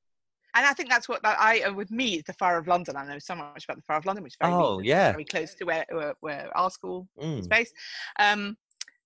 And 0.57 0.64
I 0.64 0.73
think 0.73 0.88
that's 0.88 1.09
what 1.09 1.23
that 1.25 1.37
I 1.40 1.62
uh, 1.62 1.73
with 1.73 1.90
me 1.90 2.23
the 2.25 2.33
Fire 2.33 2.59
of 2.59 2.69
London. 2.69 2.97
I 2.97 3.05
know 3.05 3.19
so 3.19 3.35
much 3.35 3.64
about 3.64 3.77
the 3.77 3.83
Fire 3.83 3.99
of 3.99 4.07
London, 4.07 4.23
which 4.23 4.35
is 4.35 4.37
very 4.40 4.53
Oh, 4.55 4.79
recent, 4.79 4.87
yeah. 4.87 5.12
very 5.12 5.25
close 5.25 5.55
to 5.57 5.64
where 5.64 5.85
where, 5.90 6.14
where 6.21 6.57
our 6.57 6.71
school 6.71 7.09
Mm. 7.21 7.40
is 7.40 7.49
based. 7.49 7.75
Um, 8.21 8.57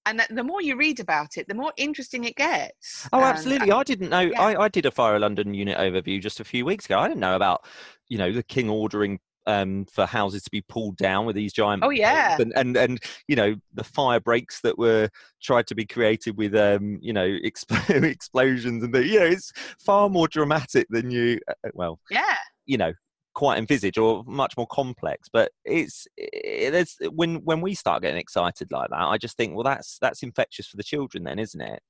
and 0.04 0.18
that 0.20 0.34
the 0.34 0.44
more 0.44 0.62
you 0.62 0.76
read 0.76 1.00
about 1.00 1.36
it, 1.36 1.48
the 1.48 1.54
more 1.54 1.72
interesting 1.76 2.24
it 2.24 2.36
gets. 2.36 3.08
Oh, 3.12 3.22
And 3.22 3.24
absolutely. 3.24 3.72
I 3.72 3.82
didn't 3.82 4.10
know. 4.10 4.20
yeah. 4.20 4.40
I, 4.40 4.56
I 4.56 4.68
did 4.68 4.86
a 4.86 4.90
Fire 4.90 5.14
of 5.16 5.20
London 5.22 5.54
unit 5.54 5.76
overview 5.78 6.20
just 6.20 6.40
a 6.40 6.44
few 6.44 6.64
weeks 6.64 6.84
ago. 6.86 6.98
I 6.98 7.08
didn't 7.08 7.20
know 7.20 7.36
about, 7.36 7.66
you 8.08 8.18
know, 8.18 8.32
the 8.32 8.42
king 8.42 8.70
ordering 8.70 9.18
um, 9.48 9.86
for 9.90 10.04
houses 10.04 10.42
to 10.42 10.50
be 10.50 10.60
pulled 10.60 10.98
down 10.98 11.24
with 11.24 11.34
these 11.34 11.54
giant. 11.54 11.82
Oh, 11.82 11.88
yeah. 11.88 12.36
And, 12.38 12.52
and 12.54 12.76
and 12.76 13.00
you 13.26 13.34
know 13.34 13.56
the 13.72 13.82
fire 13.82 14.20
breaks 14.20 14.60
that 14.60 14.78
were 14.78 15.08
tried 15.42 15.66
to 15.68 15.74
be 15.74 15.86
created 15.86 16.36
with 16.36 16.54
um 16.54 16.98
you 17.00 17.12
know 17.12 17.26
expl- 17.44 18.04
explosions 18.04 18.84
and 18.84 18.94
the, 18.94 19.04
you 19.04 19.18
know 19.18 19.26
it's 19.26 19.52
far 19.78 20.10
more 20.10 20.28
dramatic 20.28 20.86
than 20.90 21.10
you 21.10 21.40
uh, 21.48 21.70
well 21.72 21.98
yeah, 22.10 22.36
you 22.66 22.76
know 22.76 22.92
quite 23.34 23.56
envisage 23.56 23.96
or 23.98 24.24
much 24.26 24.56
more 24.56 24.66
complex 24.66 25.28
but 25.32 25.52
it's 25.64 26.08
it, 26.16 26.72
there's 26.72 26.96
when 27.12 27.36
when 27.44 27.60
we 27.60 27.72
start 27.72 28.02
getting 28.02 28.18
excited 28.18 28.68
like 28.72 28.90
that 28.90 29.00
i 29.00 29.16
just 29.16 29.36
think 29.36 29.54
well 29.54 29.62
that's 29.62 29.96
that's 30.00 30.24
infectious 30.24 30.66
for 30.66 30.76
the 30.76 30.82
children 30.82 31.22
then 31.22 31.38
isn't 31.38 31.60
it 31.60 31.80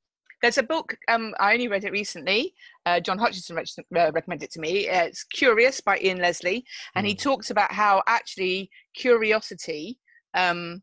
there's 0.42 0.58
a 0.58 0.62
book. 0.62 0.96
Um, 1.08 1.34
I 1.40 1.52
only 1.52 1.68
read 1.68 1.84
it 1.84 1.92
recently. 1.92 2.54
Uh, 2.86 3.00
John 3.00 3.18
Hutchinson 3.18 3.56
rec- 3.56 3.66
uh, 3.96 4.12
recommended 4.12 4.46
it 4.46 4.52
to 4.52 4.60
me. 4.60 4.88
Uh, 4.88 5.04
it's 5.04 5.24
Curious 5.24 5.80
by 5.80 5.98
Ian 5.98 6.18
Leslie, 6.18 6.64
and 6.94 7.06
he 7.06 7.14
Mm. 7.14 7.22
talks 7.22 7.50
about 7.50 7.72
how 7.72 8.02
actually 8.06 8.70
curiosity 8.94 9.98
um, 10.34 10.82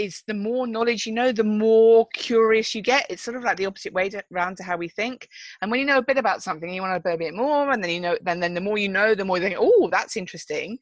is 0.00 0.22
the 0.26 0.34
more 0.34 0.66
knowledge 0.66 1.06
you 1.06 1.12
know, 1.12 1.32
the 1.32 1.44
more 1.44 2.06
curious 2.14 2.74
you 2.74 2.82
get. 2.82 3.06
It's 3.10 3.22
sort 3.22 3.36
of 3.36 3.42
like 3.42 3.56
the 3.56 3.66
opposite 3.66 3.92
way 3.92 4.08
to, 4.10 4.22
around 4.34 4.56
to 4.58 4.62
how 4.62 4.76
we 4.76 4.88
think. 4.88 5.28
And 5.60 5.70
when 5.70 5.80
you 5.80 5.86
know 5.86 5.98
a 5.98 6.02
bit 6.02 6.18
about 6.18 6.42
something, 6.42 6.72
you 6.72 6.82
want 6.82 7.02
to 7.02 7.08
know 7.08 7.14
a 7.14 7.18
bit 7.18 7.34
more, 7.34 7.70
and 7.70 7.82
then 7.82 7.90
you 7.90 8.00
know, 8.00 8.16
then 8.22 8.40
then 8.40 8.54
the 8.54 8.60
more 8.60 8.78
you 8.78 8.88
know, 8.88 9.14
the 9.14 9.24
more 9.24 9.38
you 9.38 9.42
think, 9.44 9.56
oh, 9.58 9.88
that's 9.90 10.16
interesting, 10.16 10.78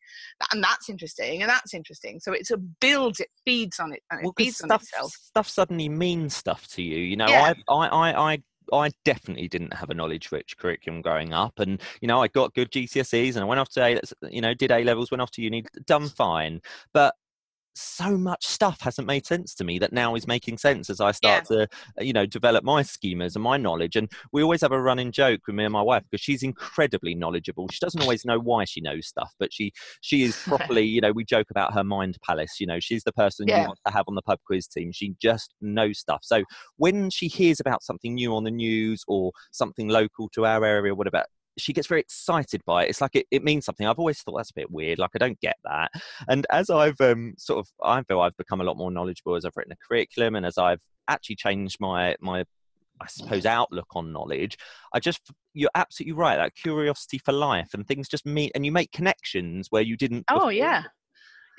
and 0.53 0.63
that's 0.63 0.89
interesting, 0.89 1.43
and 1.43 1.51
that's 1.51 1.75
interesting. 1.75 2.21
So 2.21 2.33
it's 2.33 2.51
a 2.51 2.57
builds, 2.57 3.21
it 3.21 3.29
feeds 3.45 3.79
on 3.81 3.93
it, 3.93 4.03
and 4.11 4.23
it 4.23 4.27
Well, 4.27 4.35
feeds 4.37 4.61
on 4.61 4.71
stuff 4.71 4.83
itself. 4.83 5.13
stuff 5.31 5.49
suddenly 5.49 5.89
means 5.89 6.35
stuff 6.35 6.67
to 6.69 6.83
you. 6.83 6.99
You 6.99 7.17
know, 7.17 7.27
Yeah. 7.29 7.41
I, 7.41 7.55
I, 7.69 7.87
I, 7.89 8.33
I 8.33 8.43
I 8.71 8.91
definitely 9.05 9.49
didn't 9.49 9.73
have 9.73 9.89
a 9.91 9.95
knowledge-rich 9.95 10.59
curriculum 10.59 11.01
growing 11.03 11.33
up, 11.33 11.59
and 11.59 11.81
you 12.03 12.09
know, 12.09 12.21
I 12.23 12.29
got 12.29 12.55
good 12.55 12.71
GCSEs, 12.71 13.35
and 13.35 13.41
I 13.41 13.45
went 13.45 13.61
off 13.61 13.71
to 13.71 13.83
A, 13.83 14.01
you 14.31 14.41
know, 14.41 14.55
did 14.55 14.71
A 14.73 14.85
levels, 14.85 15.11
went 15.11 15.23
off 15.23 15.31
to 15.33 15.43
uni, 15.43 15.65
done 15.87 16.09
fine, 16.09 16.61
but 16.93 17.15
so 17.79 18.17
much 18.17 18.47
stuff 18.47 18.81
hasn't 18.81 19.07
made 19.07 19.27
sense 19.27 19.55
to 19.55 19.65
me 19.65 19.79
that 19.79 19.93
now 19.93 20.15
is 20.15 20.27
making 20.27 20.59
sense 20.59 20.91
as 20.91 21.01
I 21.01 21.13
start 21.13 21.47
to, 21.47 21.63
uh, 21.63 22.03
you 22.03 22.13
know, 22.13 22.27
develop 22.27 22.65
my 22.65 22.83
schemas 22.83 23.35
and 23.35 23.43
my 23.43 23.57
knowledge. 23.57 23.97
And 23.97 24.11
we 24.33 24.43
always 24.43 24.61
have 24.63 24.73
a 24.73 24.81
running 24.81 25.13
joke 25.13 25.41
with 25.47 25.57
me 25.57 25.65
and 25.65 25.73
my 25.73 25.83
wife 25.83 26.03
because 26.11 26.23
she's 26.23 26.43
incredibly 26.43 27.15
knowledgeable. 27.15 27.69
She 27.69 27.79
doesn't 27.81 28.01
always 28.01 28.25
know 28.25 28.39
why 28.39 28.65
she 28.65 28.81
knows 28.81 29.07
stuff, 29.07 29.33
but 29.39 29.53
she 29.53 29.73
she 30.01 30.25
is 30.25 30.37
properly, 30.47 30.83
you 30.83 31.01
know, 31.01 31.13
we 31.13 31.25
joke 31.25 31.51
about 31.51 31.75
her 31.75 31.85
mind 31.85 32.19
palace. 32.25 32.61
You 32.61 32.67
know, 32.67 32.81
she's 32.81 33.05
the 33.05 33.13
person 33.13 33.49
you 33.49 33.55
want 33.55 33.79
to 33.87 33.93
have 33.93 34.05
on 34.09 34.15
the 34.15 34.23
pub 34.23 34.41
quiz 34.47 34.67
team. 34.67 34.93
She 34.93 35.15
just 35.21 35.55
knows 35.61 35.99
stuff. 35.99 36.21
So 36.23 36.45
when 36.77 37.11
she 37.11 37.29
hears 37.29 37.61
about 37.61 37.83
something 37.83 38.15
new 38.15 38.35
on 38.35 38.45
the 38.45 38.51
news 38.51 39.05
or 39.07 39.33
something 39.53 39.89
local 39.89 40.29
to 40.31 40.47
our 40.47 40.65
area, 40.65 40.95
whatever, 40.95 41.25
she 41.59 41.73
gets 41.73 41.89
very 41.89 42.01
excited 42.01 42.63
by 42.65 42.85
it. 42.85 42.91
It's 42.91 43.01
like 43.01 43.15
it, 43.15 43.27
it 43.31 43.45
means 43.45 43.65
something. 43.65 43.87
I've 43.87 43.99
always 43.99 44.21
thought 44.21 44.37
that's 44.37 44.51
a 44.51 44.55
bit 44.55 44.71
weird. 44.71 44.99
Like 44.99 45.11
I 45.15 45.19
don't 45.19 45.41
get 45.41 45.57
that. 45.65 45.91
And 46.29 46.47
as 46.51 46.71
I've 46.71 47.01
um, 47.01 47.35
sort 47.39 47.61
of, 47.61 47.69
I 47.83 48.03
feel 48.03 48.21
I've 48.21 48.37
become 48.37 48.61
a 48.61 48.65
lot 48.65 48.77
more 48.77 48.91
knowledgeable 48.91 49.35
as 49.35 49.45
I've 49.45 49.57
written 49.57 49.73
a 49.73 49.87
curriculum 49.87 50.35
and 50.35 50.47
as 50.47 50.59
I've 50.59 50.81
actually 51.09 51.37
changed 51.37 51.79
my 51.81 52.17
my 52.21 52.45
I 53.01 53.07
suppose 53.07 53.47
outlook 53.47 53.87
on 53.95 54.13
knowledge. 54.13 54.57
I 54.93 55.01
just 55.01 55.21
you're 55.55 55.71
absolutely 55.75 56.15
right. 56.15 56.37
That 56.37 56.55
curiosity 56.55 57.19
for 57.19 57.33
life 57.33 57.71
and 57.75 57.87
things 57.87 58.09
just 58.09 58.27
meet 58.27 58.53
and 58.55 58.65
you 58.67 58.73
make 58.73 58.93
connections 58.93 59.69
where 59.71 59.83
you 59.83 59.97
didn't. 59.97 60.25
Oh 60.31 60.35
before. 60.35 60.53
yeah. 60.53 60.85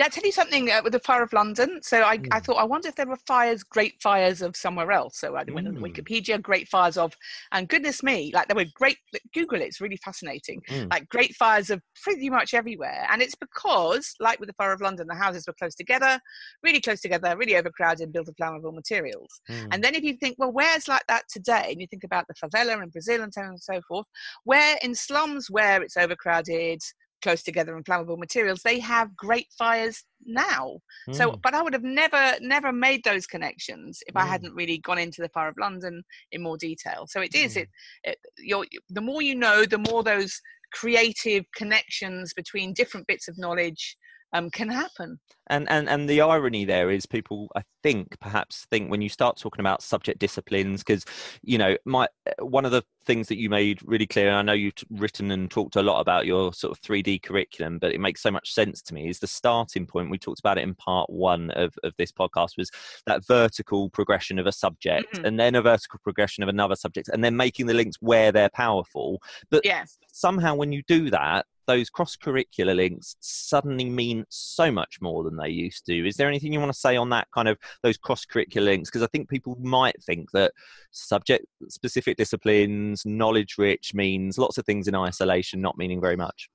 I'll 0.01 0.09
tell 0.09 0.23
you 0.23 0.31
something 0.31 0.71
uh, 0.71 0.81
with 0.83 0.93
the 0.93 0.99
fire 0.99 1.23
of 1.23 1.33
London. 1.33 1.79
So 1.81 2.01
I, 2.01 2.13
I 2.31 2.39
Mm. 2.39 2.43
thought, 2.45 2.55
I 2.57 2.63
wonder 2.63 2.87
if 2.87 2.95
there 2.95 3.07
were 3.07 3.17
fires, 3.27 3.63
great 3.63 4.01
fires 4.01 4.41
of 4.41 4.55
somewhere 4.55 4.91
else. 4.91 5.19
So 5.19 5.35
I 5.35 5.43
went 5.43 5.67
on 5.67 5.75
Mm. 5.75 5.81
Wikipedia, 5.81 6.41
great 6.41 6.67
fires 6.67 6.97
of, 6.97 7.13
and 7.51 7.67
goodness 7.67 8.01
me, 8.01 8.31
like 8.33 8.47
there 8.47 8.55
were 8.55 8.65
great, 8.73 8.97
Google 9.33 9.61
it, 9.61 9.65
it's 9.65 9.81
really 9.81 9.97
fascinating. 9.97 10.61
Mm. 10.69 10.89
Like 10.91 11.09
great 11.09 11.35
fires 11.35 11.69
of 11.69 11.81
pretty 12.03 12.29
much 12.29 12.53
everywhere. 12.53 13.05
And 13.09 13.21
it's 13.21 13.35
because, 13.35 14.13
like 14.19 14.39
with 14.39 14.47
the 14.47 14.53
fire 14.53 14.71
of 14.73 14.81
London, 14.81 15.07
the 15.07 15.15
houses 15.15 15.45
were 15.47 15.53
close 15.53 15.75
together, 15.75 16.19
really 16.63 16.81
close 16.81 17.01
together, 17.01 17.35
really 17.37 17.55
overcrowded, 17.57 18.13
built 18.13 18.29
of 18.29 18.35
flammable 18.35 18.73
materials. 18.73 19.41
Mm. 19.49 19.67
And 19.71 19.83
then 19.83 19.95
if 19.95 20.03
you 20.03 20.15
think, 20.17 20.35
well, 20.39 20.51
where's 20.51 20.87
like 20.87 21.05
that 21.07 21.23
today? 21.29 21.69
And 21.71 21.81
you 21.81 21.87
think 21.87 22.03
about 22.03 22.25
the 22.27 22.35
favela 22.35 22.81
in 22.81 22.89
Brazil 22.89 23.21
and 23.21 23.33
so 23.33 23.41
on 23.41 23.47
and 23.49 23.61
so 23.61 23.81
forth, 23.87 24.05
where 24.43 24.77
in 24.81 24.95
slums 24.95 25.49
where 25.49 25.81
it's 25.81 25.97
overcrowded, 25.97 26.79
close 27.22 27.43
together 27.43 27.76
and 27.76 27.86
flammable 27.86 28.17
materials, 28.17 28.61
they 28.63 28.80
have 28.80 29.15
great 29.15 29.47
fires 29.57 30.03
now. 30.26 30.80
So, 31.11 31.32
Mm. 31.32 31.41
but 31.41 31.53
I 31.53 31.61
would 31.61 31.74
have 31.74 31.84
never, 31.84 32.34
never 32.41 32.72
made 32.72 33.03
those 33.03 33.26
connections 33.26 34.01
if 34.07 34.15
I 34.15 34.26
Mm. 34.26 34.30
hadn't 34.30 34.55
really 34.55 34.78
gone 34.80 34.99
into 34.99 35.22
the 35.22 35.30
fire 35.30 35.49
of 35.49 35.57
London 35.57 36.03
in 36.32 36.41
more 36.41 36.57
detail. 36.57 37.07
So 37.07 37.22
it 37.22 37.36
is 37.36 37.55
Mm. 37.55 37.61
it, 37.61 37.70
it 38.03 38.17
you're, 38.38 38.65
the 38.89 39.01
more 39.01 39.22
you 39.22 39.36
know, 39.36 39.65
the 39.65 39.78
more 39.78 40.03
those 40.03 40.41
creative 40.72 41.45
connections 41.55 42.34
between 42.34 42.74
different 42.74 43.07
bits 43.07 43.28
of 43.28 43.38
knowledge 43.38 43.97
um, 44.34 44.49
can 44.49 44.69
happen. 44.69 45.19
and 45.47 45.69
and 45.69 45.89
and 45.89 46.07
the 46.09 46.21
irony 46.21 46.65
there 46.65 46.89
is 46.91 47.05
people 47.05 47.47
i 47.55 47.61
think 47.82 48.19
perhaps 48.19 48.67
think 48.69 48.91
when 48.91 49.01
you 49.01 49.09
start 49.09 49.38
talking 49.38 49.59
about 49.61 49.82
subject 49.82 50.19
disciplines 50.19 50.82
because 50.84 51.05
you 51.41 51.57
know 51.57 51.75
my 51.86 52.07
uh, 52.27 52.45
one 52.45 52.65
of 52.65 52.71
the 52.71 52.84
things 53.05 53.27
that 53.27 53.38
you 53.39 53.49
made 53.49 53.80
really 53.84 54.05
clear 54.05 54.27
and 54.27 54.36
i 54.38 54.41
know 54.41 54.53
you've 54.53 54.73
written 54.91 55.32
and 55.32 55.49
talked 55.49 55.75
a 55.75 55.82
lot 55.82 55.99
about 55.99 56.25
your 56.27 56.53
sort 56.53 56.71
of 56.77 56.82
3d 56.84 57.21
curriculum 57.23 57.80
but 57.80 57.91
it 57.93 57.99
makes 57.99 58.21
so 58.21 58.30
much 58.30 58.53
sense 58.53 58.82
to 58.82 58.93
me 58.93 59.09
is 59.09 59.19
the 59.19 59.27
starting 59.27 59.88
point 59.88 60.11
we 60.11 60.17
talked 60.19 60.39
about 60.39 60.57
it 60.57 60.63
in 60.63 60.75
part 60.75 61.09
one 61.09 61.49
of, 61.51 61.73
of 61.84 61.93
this 61.97 62.11
podcast 62.11 62.57
was 62.57 62.69
that 63.07 63.25
vertical 63.25 63.89
progression 63.89 64.38
of 64.38 64.45
a 64.45 64.51
subject 64.51 65.17
Mhm. 65.17 65.25
and 65.25 65.39
then 65.39 65.55
a 65.55 65.61
vertical 65.61 65.99
progression 66.03 66.43
of 66.43 66.49
another 66.49 66.75
subject 66.75 67.09
and 67.11 67.23
then 67.23 67.36
making 67.36 67.65
the 67.65 67.73
links 67.73 67.97
where 68.01 68.32
they're 68.32 68.49
powerful 68.49 69.19
but 69.49 69.61
Yeah. 69.65 69.86
somehow 70.11 70.53
when 70.55 70.71
you 70.71 70.84
do 70.88 71.09
that 71.09 71.45
those 71.70 71.88
cross 71.88 72.17
curricular 72.17 72.76
links 72.76 73.15
suddenly 73.20 73.88
mean 73.89 74.26
so 74.30 74.72
much 74.72 74.97
more 75.01 75.24
than 75.24 75.38
they 75.38 75.49
used 75.49 75.86
to. 75.86 76.07
Is 76.07 76.15
there 76.15 76.28
anything 76.28 76.51
you 76.51 76.59
want 76.59 76.74
to 76.74 76.80
say 76.80 76.97
on 76.97 77.09
that 77.11 77.28
kind 77.32 77.47
of 77.47 77.59
those 77.84 77.95
cross 77.95 78.26
curricular 78.26 78.65
links? 78.65 78.89
Because 78.89 79.03
i 79.03 79.07
think 79.07 79.30
people 79.30 79.55
might 79.61 80.01
think 80.03 80.32
that 80.32 80.51
subject 80.91 81.45
specific 81.67 82.17
disciplines 82.17 83.05
knowledge 83.05 83.55
rich 83.59 83.93
means 83.93 84.39
lots 84.39 84.57
of 84.57 84.65
things 84.65 84.88
in 84.88 84.95
isolation 84.95 85.61
not 85.61 85.78
meaning 85.78 86.01
very 86.01 86.15
much. 86.15 86.49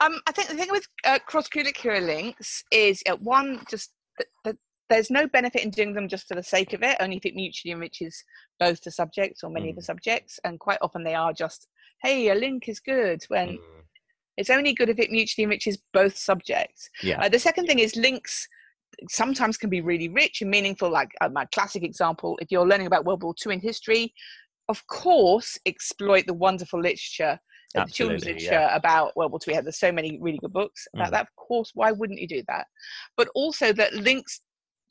Um, 0.00 0.20
I 0.26 0.32
think 0.32 0.48
the 0.48 0.56
thing 0.56 0.68
with 0.72 0.86
uh, 1.04 1.20
cross 1.20 1.48
curricular 1.48 2.04
links 2.04 2.64
is 2.72 3.02
uh, 3.08 3.16
one, 3.16 3.64
just 3.70 3.92
th- 4.18 4.28
th- 4.42 4.56
there's 4.90 5.10
no 5.10 5.28
benefit 5.28 5.62
in 5.62 5.70
doing 5.70 5.94
them 5.94 6.08
just 6.08 6.26
for 6.26 6.34
the 6.34 6.42
sake 6.42 6.72
of 6.72 6.82
it, 6.82 6.96
only 7.00 7.16
if 7.16 7.24
it 7.24 7.36
mutually 7.36 7.72
enriches 7.72 8.24
both 8.58 8.82
the 8.82 8.90
subjects 8.90 9.44
or 9.44 9.50
many 9.50 9.70
of 9.70 9.76
the 9.76 9.82
subjects. 9.82 10.40
And 10.44 10.58
quite 10.58 10.78
often 10.82 11.04
they 11.04 11.14
are 11.14 11.32
just, 11.32 11.68
hey, 12.02 12.28
a 12.28 12.34
link 12.34 12.68
is 12.68 12.80
good 12.80 13.22
when 13.28 13.58
Mm. 13.58 13.83
It's 14.36 14.50
only 14.50 14.72
good 14.72 14.88
if 14.88 14.98
it 14.98 15.10
mutually 15.10 15.44
enriches 15.44 15.78
both 15.92 16.16
subjects. 16.16 16.88
yeah 17.02 17.20
Uh, 17.20 17.28
the 17.28 17.38
second 17.38 17.66
thing 17.66 17.78
is 17.78 17.94
links 17.96 18.48
sometimes 19.08 19.56
can 19.56 19.70
be 19.70 19.80
really 19.80 20.08
rich 20.08 20.42
and 20.42 20.50
meaningful. 20.50 20.90
Like 20.90 21.10
uh, 21.20 21.28
my 21.28 21.44
classic 21.46 21.82
example, 21.82 22.38
if 22.40 22.50
you're 22.50 22.66
learning 22.66 22.86
about 22.86 23.04
World 23.04 23.22
War 23.22 23.34
II 23.44 23.54
in 23.54 23.60
history, 23.60 24.14
of 24.68 24.86
course, 24.86 25.58
exploit 25.66 26.26
the 26.26 26.34
wonderful 26.34 26.80
literature, 26.80 27.38
uh, 27.76 27.84
the 27.84 27.90
children's 27.90 28.24
literature 28.24 28.52
yeah. 28.52 28.76
about 28.76 29.16
World 29.16 29.32
War 29.32 29.40
II. 29.46 29.54
We 29.56 29.60
there's 29.62 29.78
so 29.78 29.92
many 29.92 30.18
really 30.20 30.38
good 30.38 30.52
books 30.52 30.86
about 30.94 31.08
Mhm. 31.08 31.12
that. 31.12 31.22
Of 31.22 31.36
course, 31.36 31.70
why 31.74 31.92
wouldn't 31.92 32.20
you 32.20 32.28
do 32.28 32.42
that? 32.48 32.66
But 33.16 33.28
also 33.34 33.72
that 33.72 33.94
links 33.94 34.40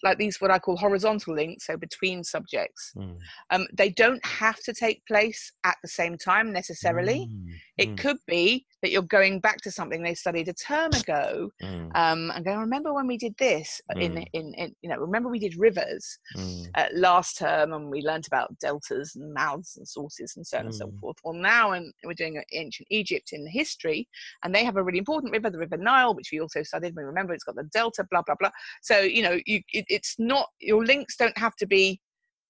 like 0.03 0.17
these, 0.17 0.39
what 0.41 0.51
I 0.51 0.59
call 0.59 0.77
horizontal 0.77 1.33
links, 1.33 1.65
so 1.67 1.77
between 1.77 2.23
subjects, 2.23 2.91
Mm. 2.95 3.17
um, 3.51 3.67
they 3.73 3.89
don't 3.89 4.23
have 4.25 4.59
to 4.63 4.73
take 4.73 5.05
place 5.05 5.51
at 5.63 5.77
the 5.81 5.87
same 5.87 6.17
time 6.17 6.51
necessarily. 6.51 7.29
Mm, 7.31 7.53
It 7.77 7.89
mm, 7.89 7.97
could 7.97 8.17
be 8.27 8.65
that 8.81 8.91
you're 8.91 9.01
going 9.01 9.39
back 9.39 9.57
to 9.61 9.71
something 9.71 10.03
they 10.03 10.13
studied 10.13 10.47
a 10.47 10.53
term 10.53 10.93
ago 10.93 11.49
mm, 11.61 11.89
um, 11.95 12.31
and 12.31 12.45
going, 12.45 12.59
remember 12.59 12.93
when 12.93 13.07
we 13.07 13.17
did 13.17 13.35
this 13.37 13.81
in, 13.99 14.13
Mm. 14.13 14.25
in, 14.33 14.53
in, 14.55 14.75
you 14.81 14.89
know, 14.89 14.97
remember 14.97 15.29
we 15.29 15.39
did 15.39 15.55
rivers 15.57 16.19
mm, 16.37 16.67
uh, 16.75 16.87
last 16.93 17.37
term 17.37 17.73
and 17.73 17.89
we 17.89 18.01
learnt 18.01 18.27
about 18.27 18.57
deltas 18.59 19.15
and 19.15 19.33
mouths 19.33 19.77
and 19.77 19.87
sources 19.87 20.33
and 20.35 20.45
so 20.45 20.57
on 20.59 20.65
and 20.65 20.75
so 20.75 20.91
forth. 20.99 21.17
Well, 21.23 21.33
now 21.33 21.71
and 21.71 21.93
we're 22.03 22.13
doing 22.13 22.41
ancient 22.51 22.87
Egypt 22.91 23.31
in 23.31 23.47
history 23.47 24.07
and 24.43 24.53
they 24.53 24.63
have 24.65 24.75
a 24.77 24.83
really 24.83 24.99
important 24.99 25.31
river, 25.31 25.49
the 25.49 25.57
River 25.57 25.77
Nile, 25.77 26.13
which 26.13 26.29
we 26.31 26.41
also 26.41 26.61
studied. 26.63 26.95
We 26.95 27.03
remember 27.03 27.33
it's 27.33 27.43
got 27.43 27.55
the 27.55 27.63
delta, 27.63 28.05
blah, 28.09 28.21
blah, 28.21 28.35
blah. 28.39 28.51
So, 28.81 28.99
you 28.99 29.23
know, 29.23 29.39
you, 29.45 29.61
it, 29.71 29.85
it's 29.93 30.15
not, 30.17 30.47
your 30.59 30.83
links 30.85 31.15
don't 31.17 31.37
have 31.37 31.55
to 31.57 31.65
be 31.67 31.99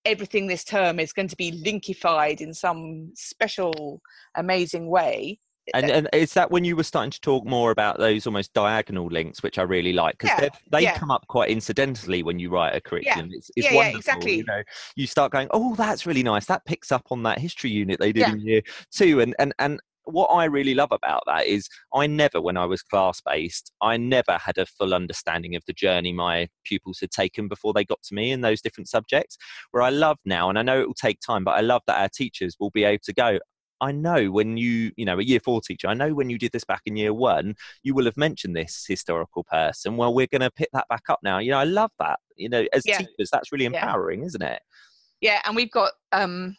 everything 0.06 0.48
this 0.48 0.64
term 0.64 1.00
is 1.00 1.14
going 1.14 1.30
to 1.30 1.36
be 1.38 1.52
linkified 1.64 2.42
in 2.42 2.54
some 2.54 3.12
special, 3.16 4.02
amazing 4.36 4.88
way. 4.88 5.40
and, 5.74 5.90
and 5.90 6.10
is 6.12 6.34
that 6.34 6.52
when 6.52 6.66
you 6.66 6.76
were 6.76 6.84
starting 6.84 7.10
to 7.12 7.22
talk 7.22 7.46
more 7.46 7.72
about 7.72 7.98
those 7.98 8.28
almost 8.28 8.54
diagonal 8.54 9.08
links, 9.08 9.42
which 9.42 9.58
I 9.58 9.62
really 9.62 9.94
like 9.94 10.18
because 10.18 10.38
Yeah, 10.42 10.50
they 10.74 10.82
yeah. 10.82 10.98
come 10.98 11.10
up 11.10 11.26
quite 11.28 11.50
incidentally 11.50 12.22
when 12.22 12.38
you 12.38 12.50
write 12.50 12.76
a 12.76 12.82
curriculum. 12.82 13.30
It's, 13.32 13.50
it's 13.56 13.66
Yeah, 13.68 13.72
yeah, 13.72 13.78
wonderful. 13.78 14.00
exactly. 14.00 14.36
You 14.40 14.44
know, 14.46 14.62
you 14.98 15.08
start 15.08 15.32
going, 15.32 15.48
oh, 15.52 15.74
that's 15.76 16.06
really 16.06 16.24
nice. 16.24 16.46
That 16.48 16.66
picks 16.66 16.92
up 16.92 17.06
on 17.12 17.24
that 17.24 17.40
history 17.40 17.70
unit 17.72 17.98
they 18.00 18.12
did 18.12 18.22
Yeah. 18.28 18.34
in 18.34 18.42
year 18.42 18.62
two, 18.92 19.22
and 19.22 19.34
and 19.40 19.54
and. 19.60 19.80
What 20.06 20.28
I 20.28 20.46
really 20.46 20.74
love 20.74 20.92
about 20.92 21.24
that 21.28 21.46
is 21.46 21.70
I 21.94 22.08
never, 22.08 22.42
when 22.42 22.58
I 22.58 22.66
was 22.66 22.82
class 22.82 23.22
based, 23.26 23.72
I 23.82 23.98
never 23.98 24.38
had 24.38 24.58
a 24.58 24.66
full 24.66 24.94
understanding 24.94 25.56
of 25.56 25.64
the 25.66 25.74
journey 25.74 26.12
my 26.12 26.50
pupils 26.66 27.00
had 27.00 27.12
taken 27.12 27.48
before 27.48 27.74
they 27.74 27.86
got 27.86 28.02
to 28.04 28.14
me 28.16 28.32
in 28.32 28.42
those 28.42 28.62
different 28.62 28.90
subjects. 28.90 29.38
Where 29.72 29.84
I 29.84 29.90
love 29.90 30.18
now, 30.26 30.50
and 30.50 30.60
I 30.60 30.62
know 30.62 30.82
it 30.82 30.88
will 30.88 30.94
take 30.94 31.20
time, 31.20 31.44
but 31.44 31.52
I 31.52 31.62
love 31.62 31.82
that 31.88 32.02
our 32.02 32.10
teachers 32.10 32.56
will 32.60 32.72
be 32.72 32.84
able 32.84 33.02
to 33.06 33.14
go, 33.14 33.40
I 33.82 33.92
know 33.92 34.32
when 34.32 34.56
you, 34.56 34.92
you 34.96 35.04
know, 35.04 35.20
a 35.20 35.24
year 35.24 35.40
four 35.42 35.60
teacher, 35.60 35.88
I 35.88 35.94
know 35.94 36.14
when 36.14 36.30
you 36.30 36.38
did 36.38 36.54
this 36.54 36.64
back 36.64 36.82
in 36.86 36.96
year 36.96 37.14
one, 37.14 37.56
you 37.84 37.94
will 37.94 38.06
have 38.06 38.16
mentioned 38.16 38.56
this 38.56 38.86
historical 38.88 39.44
person. 39.44 39.98
Well, 39.98 40.14
we're 40.14 40.28
going 40.28 40.42
to 40.42 40.52
pick 40.52 40.70
that 40.72 40.88
back 40.88 41.04
up 41.10 41.20
now. 41.22 41.40
You 41.40 41.52
know, 41.52 41.58
I 41.60 41.66
love 41.66 41.92
that. 42.00 42.20
You 42.38 42.48
know, 42.50 42.66
as 42.72 42.86
Yeah. 42.86 43.00
teachers, 43.00 43.30
that's 43.32 43.52
really 43.52 43.66
Yeah. 43.66 43.84
empowering, 43.84 44.24
isn't 44.24 44.42
it? 44.42 44.62
Yeah, 45.20 45.42
and 45.46 45.56
we've 45.56 45.72
got 45.72 45.92
um, 46.14 46.56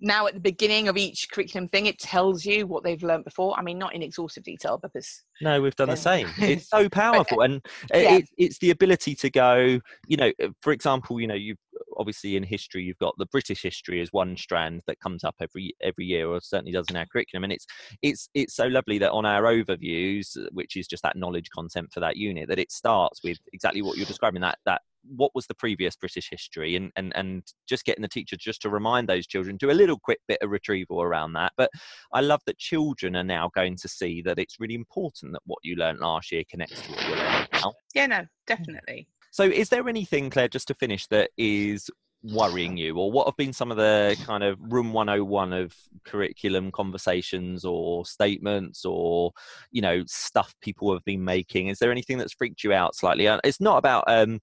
now 0.00 0.26
at 0.26 0.34
the 0.34 0.40
beginning 0.40 0.88
of 0.88 0.96
each 0.96 1.28
curriculum 1.30 1.68
thing, 1.68 1.86
it 1.86 1.98
tells 1.98 2.44
you 2.44 2.66
what 2.66 2.82
they've 2.82 3.02
learned 3.02 3.24
before. 3.24 3.58
I 3.58 3.62
mean, 3.62 3.78
not 3.78 3.94
in 3.94 4.02
exhaustive 4.02 4.44
detail 4.44 4.78
because 4.82 5.22
No, 5.40 5.60
we've 5.60 5.76
done 5.76 5.90
the 5.90 5.96
same. 5.96 6.28
It's 6.38 6.68
so 6.68 6.88
powerful, 6.88 7.42
and 7.42 7.60
uh, 7.94 7.98
yeah. 7.98 8.16
it, 8.16 8.28
it's 8.38 8.58
the 8.58 8.70
ability 8.70 9.14
to 9.16 9.30
go. 9.30 9.80
You 10.06 10.16
know, 10.16 10.32
uh, 10.42 10.48
for 10.62 10.72
example, 10.72 11.20
you 11.20 11.26
know, 11.26 11.34
you've 11.34 11.58
obviously 11.96 12.36
in 12.36 12.42
history 12.42 12.82
you've 12.82 12.98
got 12.98 13.14
the 13.18 13.26
British 13.26 13.62
history 13.62 14.00
as 14.00 14.08
one 14.12 14.36
strand 14.36 14.80
that 14.86 15.00
comes 15.00 15.22
up 15.24 15.34
every 15.40 15.74
every 15.82 16.06
year, 16.06 16.28
or 16.28 16.40
certainly 16.40 16.72
does 16.72 16.88
in 16.90 16.96
our 16.96 17.06
curriculum, 17.06 17.44
and 17.44 17.52
it's 17.52 17.66
it's 18.02 18.28
it's 18.34 18.54
so 18.54 18.66
lovely 18.66 18.98
that 18.98 19.12
on 19.12 19.26
our 19.26 19.42
overviews, 19.42 20.36
which 20.52 20.76
is 20.76 20.86
just 20.86 21.02
that 21.02 21.16
knowledge 21.16 21.50
content 21.50 21.90
for 21.92 22.00
that 22.00 22.16
unit, 22.16 22.48
that 22.48 22.58
it 22.58 22.72
starts 22.72 23.20
with 23.22 23.38
exactly 23.52 23.82
what 23.82 23.96
you're 23.96 24.06
describing 24.06 24.40
that 24.40 24.58
that 24.66 24.82
what 25.04 25.32
was 25.34 25.46
the 25.46 25.54
previous 25.54 25.96
British 25.96 26.28
history, 26.30 26.76
and 26.76 26.92
and 26.96 27.12
and 27.16 27.42
just 27.68 27.84
getting 27.84 28.02
the 28.02 28.08
teacher 28.08 28.36
just 28.36 28.62
to 28.62 28.70
remind 28.70 29.08
those 29.08 29.26
children, 29.26 29.56
do 29.56 29.70
a 29.70 29.72
little 29.72 29.98
quick 29.98 30.20
bit 30.28 30.38
of 30.42 30.50
retrieval 30.50 31.02
around 31.02 31.32
that. 31.34 31.52
But 31.56 31.70
I 32.12 32.20
love 32.20 32.40
that 32.46 32.58
children 32.58 33.16
are 33.16 33.24
now 33.24 33.50
going 33.54 33.76
to 33.76 33.88
see 33.88 34.22
that 34.22 34.38
it's 34.38 34.60
really 34.60 34.74
important 34.74 35.32
that 35.32 35.42
what 35.44 35.58
you 35.62 35.76
learned 35.76 36.00
last 36.00 36.32
year 36.32 36.42
connects 36.50 36.82
to 36.82 36.90
what 36.90 37.08
you're 37.08 37.16
learning 37.16 37.46
now. 37.52 37.72
Yeah, 37.94 38.06
no, 38.06 38.26
definitely. 38.46 39.08
So, 39.30 39.44
is 39.44 39.68
there 39.68 39.88
anything, 39.88 40.30
Clare, 40.30 40.48
just 40.48 40.68
to 40.68 40.74
finish, 40.74 41.06
that 41.08 41.30
is 41.36 41.88
worrying 42.22 42.76
you, 42.76 42.96
or 42.96 43.10
what 43.10 43.26
have 43.26 43.36
been 43.36 43.52
some 43.52 43.70
of 43.70 43.76
the 43.76 44.16
kind 44.26 44.42
of 44.42 44.58
room 44.60 44.92
101 44.92 45.52
of 45.52 45.74
curriculum 46.04 46.70
conversations 46.70 47.64
or 47.64 48.04
statements 48.04 48.84
or 48.84 49.32
you 49.72 49.80
know 49.80 50.02
stuff 50.06 50.54
people 50.60 50.92
have 50.92 51.04
been 51.04 51.24
making? 51.24 51.68
Is 51.68 51.78
there 51.78 51.90
anything 51.90 52.18
that's 52.18 52.34
freaked 52.34 52.64
you 52.64 52.72
out 52.72 52.94
slightly? 52.94 53.28
Uh, 53.28 53.38
It's 53.44 53.60
not 53.60 53.78
about 53.78 54.04
um, 54.06 54.40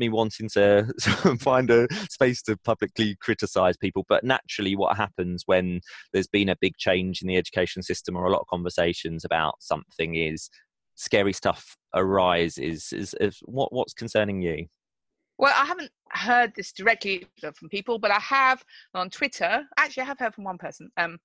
me 0.00 0.08
wanting 0.08 0.48
to 0.50 0.92
find 1.40 1.70
a 1.70 1.86
space 2.10 2.42
to 2.42 2.56
publicly 2.56 3.16
criticize 3.20 3.76
people, 3.76 4.04
but 4.08 4.24
naturally, 4.24 4.74
what 4.74 4.96
happens 4.96 5.44
when 5.46 5.80
there's 6.12 6.26
been 6.26 6.48
a 6.48 6.56
big 6.60 6.76
change 6.76 7.22
in 7.22 7.28
the 7.28 7.36
education 7.36 7.82
system 7.82 8.16
or 8.16 8.24
a 8.24 8.30
lot 8.30 8.40
of 8.40 8.46
conversations 8.48 9.24
about 9.24 9.54
something 9.60 10.16
is 10.16 10.50
scary 10.96 11.32
stuff 11.32 11.76
arises. 11.94 12.92
Is, 12.92 13.14
is 13.20 13.38
what 13.44 13.72
what's 13.72 13.94
concerning 13.94 14.42
you? 14.42 14.66
Well, 15.38 15.54
I 15.56 15.64
haven't 15.64 15.90
heard 16.10 16.52
this 16.54 16.72
directly 16.72 17.26
from 17.40 17.68
people, 17.70 17.98
but 17.98 18.10
I 18.10 18.18
have 18.18 18.62
on 18.92 19.08
Twitter. 19.08 19.62
Actually, 19.78 20.02
I 20.02 20.06
have 20.06 20.18
heard 20.18 20.34
from 20.34 20.44
one 20.44 20.58
person. 20.58 20.90
Um, 20.98 21.18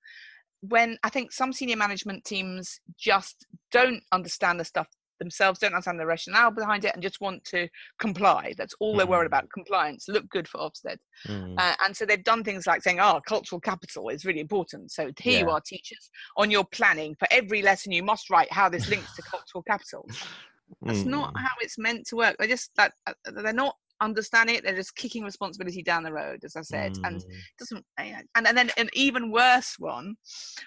when 0.60 0.98
I 1.02 1.10
think 1.10 1.32
some 1.32 1.52
senior 1.52 1.76
management 1.76 2.24
teams 2.24 2.80
just 2.98 3.46
don't 3.70 4.02
understand 4.12 4.58
the 4.58 4.64
stuff 4.64 4.88
themselves, 5.18 5.58
don't 5.58 5.72
understand 5.74 6.00
the 6.00 6.06
rationale 6.06 6.50
behind 6.50 6.84
it, 6.84 6.92
and 6.94 7.02
just 7.02 7.20
want 7.20 7.44
to 7.44 7.68
comply. 7.98 8.54
That's 8.56 8.74
all 8.80 8.96
they're 8.96 9.06
worried 9.06 9.24
Mm. 9.24 9.32
about: 9.32 9.50
compliance, 9.52 10.08
look 10.08 10.28
good 10.30 10.48
for 10.48 10.58
Ofsted. 10.58 10.98
Mm, 11.28 11.54
Uh, 11.58 11.74
and 11.84 11.96
so 11.96 12.04
they've 12.04 12.22
done 12.24 12.44
things 12.44 12.66
like 12.66 12.82
saying, 12.82 13.00
"Oh, 13.00 13.20
cultural 13.26 13.60
capital 13.60 14.08
is 14.08 14.24
really 14.24 14.40
important." 14.40 14.92
So 14.92 15.10
here 15.20 15.38
you 15.38 15.50
are, 15.50 15.60
teachers, 15.60 16.10
on 16.36 16.50
your 16.50 16.64
planning 16.64 17.14
for 17.18 17.28
every 17.30 17.62
lesson, 17.62 17.92
you 17.92 18.02
must 18.02 18.30
write 18.30 18.52
how 18.52 18.68
this 18.68 18.88
links 18.88 19.12
to 19.14 19.22
cultural 19.22 19.62
capital. 19.62 20.06
That's 20.86 21.04
not 21.04 21.32
mm. 21.34 21.40
how 21.40 21.54
it's 21.60 21.78
meant 21.78 22.06
to 22.08 22.16
work. 22.16 22.36
They 22.38 22.46
just 22.48 22.70
that 22.76 22.92
uh, 23.06 23.14
they're 23.24 23.52
not 23.52 23.76
understanding 24.00 24.56
it. 24.56 24.64
They're 24.64 24.74
just 24.76 24.94
kicking 24.94 25.24
responsibility 25.24 25.82
down 25.82 26.02
the 26.02 26.12
road, 26.12 26.44
as 26.44 26.56
I 26.56 26.62
said, 26.62 26.92
and 27.04 27.20
Mm. 27.20 27.24
doesn't 27.58 27.84
and 27.98 28.26
and 28.34 28.56
then 28.56 28.70
an 28.76 28.90
even 28.92 29.30
worse 29.30 29.76
one 29.78 30.16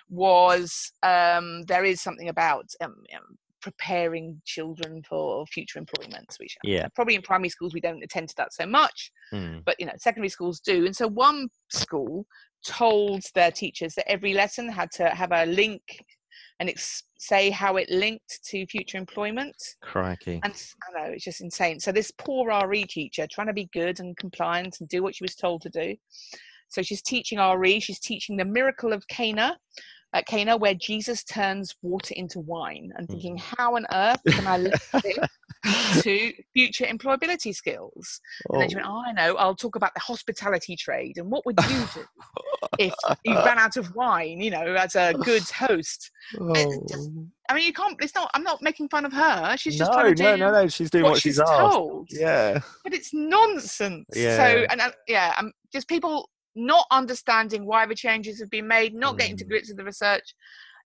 was 0.09 0.91
um, 1.03 1.63
there 1.63 1.85
is 1.85 2.01
something 2.01 2.29
about 2.29 2.65
um, 2.81 2.95
um, 3.15 3.37
preparing 3.61 4.41
children 4.45 5.01
for 5.07 5.45
future 5.47 5.79
employment, 5.79 6.33
which 6.39 6.55
Yeah. 6.63 6.87
probably 6.95 7.15
in 7.15 7.21
primary 7.21 7.49
schools 7.49 7.73
we 7.73 7.81
don't 7.81 8.03
attend 8.03 8.29
to 8.29 8.35
that 8.37 8.53
so 8.53 8.65
much, 8.65 9.11
Mm. 9.33 9.63
but 9.65 9.75
you 9.79 9.85
know 9.85 9.93
secondary 9.97 10.29
schools 10.29 10.59
do. 10.59 10.85
And 10.85 10.95
so 10.95 11.07
one 11.07 11.49
school 11.71 12.25
told 12.65 13.23
their 13.35 13.51
teachers 13.51 13.93
that 13.95 14.09
every 14.09 14.33
lesson 14.33 14.67
had 14.69 14.91
to 14.91 15.09
have 15.09 15.31
a 15.31 15.45
link 15.45 15.81
and 16.59 16.69
ex- 16.69 17.03
say 17.17 17.49
how 17.49 17.77
it 17.77 17.89
linked 17.89 18.39
to 18.45 18.65
future 18.67 18.97
employment. 18.97 19.55
Crikey. 19.81 20.39
And 20.43 20.53
I 20.87 20.99
know 21.07 21.11
it's 21.13 21.23
just 21.23 21.41
insane. 21.41 21.79
So 21.79 21.91
this 21.91 22.11
poor 22.17 22.51
RE 22.51 22.83
teacher 22.85 23.27
trying 23.27 23.47
to 23.47 23.53
be 23.53 23.69
good 23.71 23.99
and 23.99 24.15
compliant 24.17 24.77
and 24.79 24.89
do 24.89 25.01
what 25.01 25.15
she 25.15 25.23
was 25.23 25.35
told 25.35 25.61
to 25.61 25.69
do. 25.69 25.95
So 26.69 26.81
she's 26.81 27.01
teaching 27.01 27.39
RE. 27.39 27.79
She's 27.79 27.99
teaching 27.99 28.35
the 28.37 28.45
miracle 28.45 28.93
of 28.93 29.07
Cana, 29.07 29.57
at 30.13 30.25
Cana, 30.25 30.57
where 30.57 30.73
Jesus 30.73 31.23
turns 31.23 31.75
water 31.81 32.13
into 32.15 32.39
wine, 32.39 32.91
and 32.95 33.07
thinking, 33.07 33.37
how 33.37 33.75
on 33.75 33.85
earth 33.93 34.21
can 34.27 34.47
I 34.47 34.57
link 34.57 34.75
to 36.01 36.33
future 36.53 36.85
employability 36.85 37.53
skills? 37.53 38.19
And 38.49 38.61
then 38.61 38.69
she 38.69 38.75
went, 38.75 38.87
oh, 38.87 39.03
I 39.05 39.11
know. 39.11 39.35
I'll 39.35 39.55
talk 39.55 39.75
about 39.75 39.93
the 39.93 39.99
hospitality 39.99 40.75
trade 40.75 41.17
and 41.17 41.29
what 41.29 41.45
would 41.45 41.59
you 41.69 41.85
do 41.93 42.05
if 42.79 42.93
you 43.23 43.35
ran 43.35 43.59
out 43.59 43.77
of 43.77 43.93
wine? 43.95 44.41
You 44.41 44.51
know, 44.51 44.73
as 44.73 44.95
a 44.95 45.13
good 45.13 45.43
host. 45.49 46.11
Oh. 46.39 46.53
just- 46.87 47.11
I 47.49 47.55
mean, 47.55 47.65
you 47.65 47.73
can't. 47.73 47.97
It's 47.99 48.13
not. 48.13 48.29
I'm 48.35 48.43
not 48.43 48.61
making 48.61 48.89
fun 48.89 49.05
of 49.05 49.13
her. 49.13 49.57
She's 49.57 49.75
just 49.75 49.89
no, 49.89 49.95
trying 49.97 50.13
to 50.15 50.23
no, 50.23 50.35
do 50.35 50.39
no, 50.39 50.51
no. 50.51 50.67
She's 50.67 50.91
doing 50.91 51.03
what, 51.03 51.13
what, 51.13 51.19
she's, 51.19 51.33
she's 51.33 51.39
asked. 51.39 51.49
told. 51.73 52.07
Yeah. 52.11 52.59
But 52.83 52.93
it's 52.93 53.11
nonsense. 53.11 54.05
Yeah. 54.15 54.37
So, 54.37 54.65
and 54.69 54.79
uh, 54.79 54.91
yeah, 55.07 55.33
um, 55.35 55.51
just 55.73 55.87
people 55.87 56.29
not 56.55 56.85
understanding 56.91 57.65
why 57.65 57.85
the 57.85 57.95
changes 57.95 58.39
have 58.39 58.49
been 58.49 58.67
made, 58.67 58.93
not 58.93 59.17
getting 59.17 59.37
to 59.37 59.45
Mm. 59.45 59.49
grips 59.49 59.67
with 59.69 59.77
the 59.77 59.83
research 59.85 60.35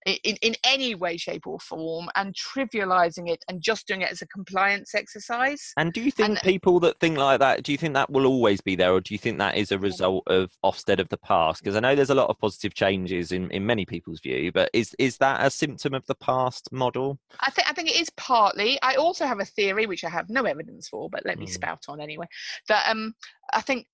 in, 0.06 0.36
in 0.42 0.54
any 0.64 0.94
way, 0.94 1.16
shape, 1.16 1.46
or 1.46 1.58
form, 1.58 2.10
and 2.14 2.34
trivializing 2.34 3.30
it 3.30 3.42
and 3.48 3.62
just 3.62 3.86
doing 3.86 4.02
it 4.02 4.12
as 4.12 4.20
a 4.20 4.26
compliance 4.26 4.94
exercise. 4.94 5.72
And 5.78 5.94
do 5.94 6.02
you 6.02 6.10
think 6.10 6.28
And- 6.28 6.38
people 6.40 6.78
that 6.80 7.00
think 7.00 7.16
like 7.16 7.40
that, 7.40 7.62
do 7.62 7.72
you 7.72 7.78
think 7.78 7.94
that 7.94 8.10
will 8.10 8.26
always 8.26 8.60
be 8.60 8.76
there, 8.76 8.92
or 8.92 9.00
do 9.00 9.14
you 9.14 9.18
think 9.18 9.38
that 9.38 9.56
is 9.56 9.72
a 9.72 9.78
result 9.78 10.24
of 10.26 10.50
Ofsted 10.62 10.98
of 10.98 11.08
the 11.08 11.16
past? 11.16 11.62
Because 11.62 11.74
I 11.74 11.80
know 11.80 11.94
there's 11.94 12.10
a 12.10 12.14
lot 12.14 12.28
of 12.28 12.38
positive 12.38 12.74
changes 12.74 13.32
in, 13.32 13.50
in 13.50 13.64
many 13.64 13.86
people's 13.86 14.20
view, 14.20 14.52
but 14.52 14.68
is 14.74 14.94
is 14.98 15.16
that 15.18 15.44
a 15.44 15.48
symptom 15.48 15.94
of 15.94 16.04
the 16.04 16.14
past 16.16 16.70
model? 16.70 17.18
I 17.40 17.50
think 17.50 17.70
I 17.70 17.72
think 17.72 17.88
it 17.88 17.96
is 17.98 18.10
partly. 18.10 18.78
I 18.82 18.96
also 18.96 19.24
have 19.26 19.40
a 19.40 19.46
theory 19.46 19.86
which 19.86 20.04
I 20.04 20.10
have 20.10 20.28
no 20.28 20.42
evidence 20.44 20.86
for, 20.86 21.08
but 21.08 21.24
let 21.24 21.38
me 21.38 21.46
Mm. 21.46 21.50
spout 21.50 21.84
on 21.88 22.02
anyway. 22.02 22.26
That 22.68 22.90
um, 22.90 23.14
I 23.54 23.62
think 23.62 23.86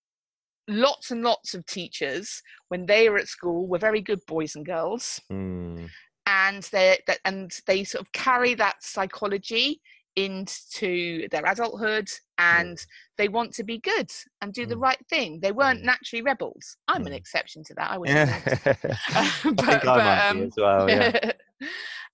lots 0.71 1.11
and 1.11 1.23
lots 1.23 1.55
of 1.55 1.67
teachers, 1.67 2.43
when 2.69 2.87
they 2.87 3.09
were 3.09 3.19
at 3.19 3.29
school, 3.29 3.67
were 3.67 3.79
very 3.79 4.01
good 4.01 4.21
boys 4.27 4.55
and 4.57 4.65
girls, 4.65 5.21
Mm, 5.31 5.91
and 6.27 6.63
they 6.73 6.99
and 7.25 7.51
they 7.67 7.85
sort 7.85 8.03
of 8.03 8.13
carry 8.13 8.55
that 8.55 8.83
psychology 8.83 9.81
into 10.17 11.29
their 11.29 11.47
adulthood 11.47 12.09
and 12.39 12.85
they 13.17 13.29
want 13.29 13.55
to 13.55 13.63
be 13.63 13.79
good 13.79 14.11
and 14.43 14.53
do 14.53 14.67
the 14.67 14.75
Mm. 14.75 14.83
right 14.83 15.07
thing 15.09 15.39
they 15.41 15.53
weren't 15.53 15.83
Mm. 15.83 15.85
naturally 15.85 16.21
rebels 16.23 16.77
i'm 16.89 17.07
an 17.07 17.13
Mm. 17.13 17.17
exception 17.17 17.63
to 17.65 17.75
that 17.75 17.93
i 17.93 17.97
was 17.97 18.11
yeah. 18.11 18.41
I 19.15 19.29
think 19.31 19.87
I 19.87 20.05
might 20.05 20.33
be 20.35 20.43
as 20.43 20.55
well. 20.57 20.91
Yeah. 20.91 21.33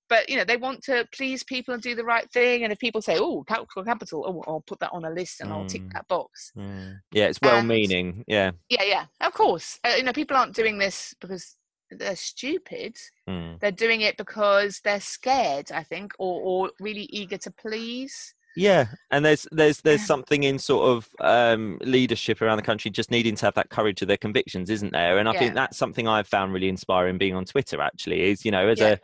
but 0.08 0.28
you 0.28 0.36
know 0.36 0.44
they 0.44 0.56
want 0.56 0.82
to 0.82 1.06
please 1.12 1.42
people 1.42 1.74
and 1.74 1.82
do 1.82 1.94
the 1.94 2.04
right 2.04 2.30
thing 2.32 2.62
and 2.64 2.72
if 2.72 2.78
people 2.78 3.02
say 3.02 3.16
oh 3.18 3.42
cultural 3.46 3.84
capital 3.84 4.24
oh 4.26 4.50
i'll 4.50 4.60
put 4.66 4.78
that 4.80 4.92
on 4.92 5.04
a 5.04 5.10
list 5.10 5.40
and 5.40 5.52
i'll 5.52 5.66
tick 5.66 5.82
Mm. 5.82 5.92
that 5.92 6.08
box 6.08 6.52
Mm. 6.56 7.00
Yeah, 7.12 7.26
it's 7.26 7.40
well-meaning. 7.42 8.24
Yeah. 8.26 8.52
yeah 8.70 8.82
yeah 8.84 9.04
of 9.20 9.32
course 9.32 9.78
uh, 9.84 9.94
you 9.96 10.02
know 10.02 10.12
people 10.12 10.36
aren't 10.36 10.54
doing 10.54 10.78
this 10.78 11.14
because 11.20 11.56
they're 11.90 12.16
stupid 12.16 12.96
Mm. 13.28 13.58
they're 13.60 13.72
doing 13.72 14.00
it 14.02 14.16
because 14.16 14.80
they're 14.84 15.00
scared 15.00 15.70
i 15.72 15.82
think 15.82 16.12
or, 16.18 16.40
or 16.42 16.70
really 16.80 17.08
eager 17.10 17.38
to 17.38 17.50
please 17.50 18.34
Yeah, 18.56 18.86
and 19.10 19.22
there's 19.24 19.46
there's 19.52 19.82
there's 19.82 20.00
Yeah. 20.00 20.06
something 20.06 20.42
in 20.42 20.58
sort 20.58 20.88
of 20.88 21.08
um, 21.20 21.78
leadership 21.82 22.40
around 22.40 22.56
the 22.56 22.62
country 22.62 22.90
just 22.90 23.10
needing 23.10 23.34
to 23.36 23.44
have 23.46 23.54
that 23.54 23.68
courage 23.68 24.00
of 24.00 24.08
their 24.08 24.16
convictions, 24.16 24.70
isn't 24.70 24.92
there? 24.92 25.18
And 25.18 25.28
I 25.28 25.34
think 25.34 25.54
that's 25.54 25.76
something 25.76 26.08
I've 26.08 26.26
found 26.26 26.54
really 26.54 26.70
inspiring 26.70 27.18
being 27.18 27.34
on 27.34 27.44
Twitter. 27.44 27.82
Actually, 27.82 28.30
is 28.30 28.44
you 28.46 28.50
know 28.50 28.66
as 28.68 28.80
Yeah. 28.80 28.94
a 28.94 29.00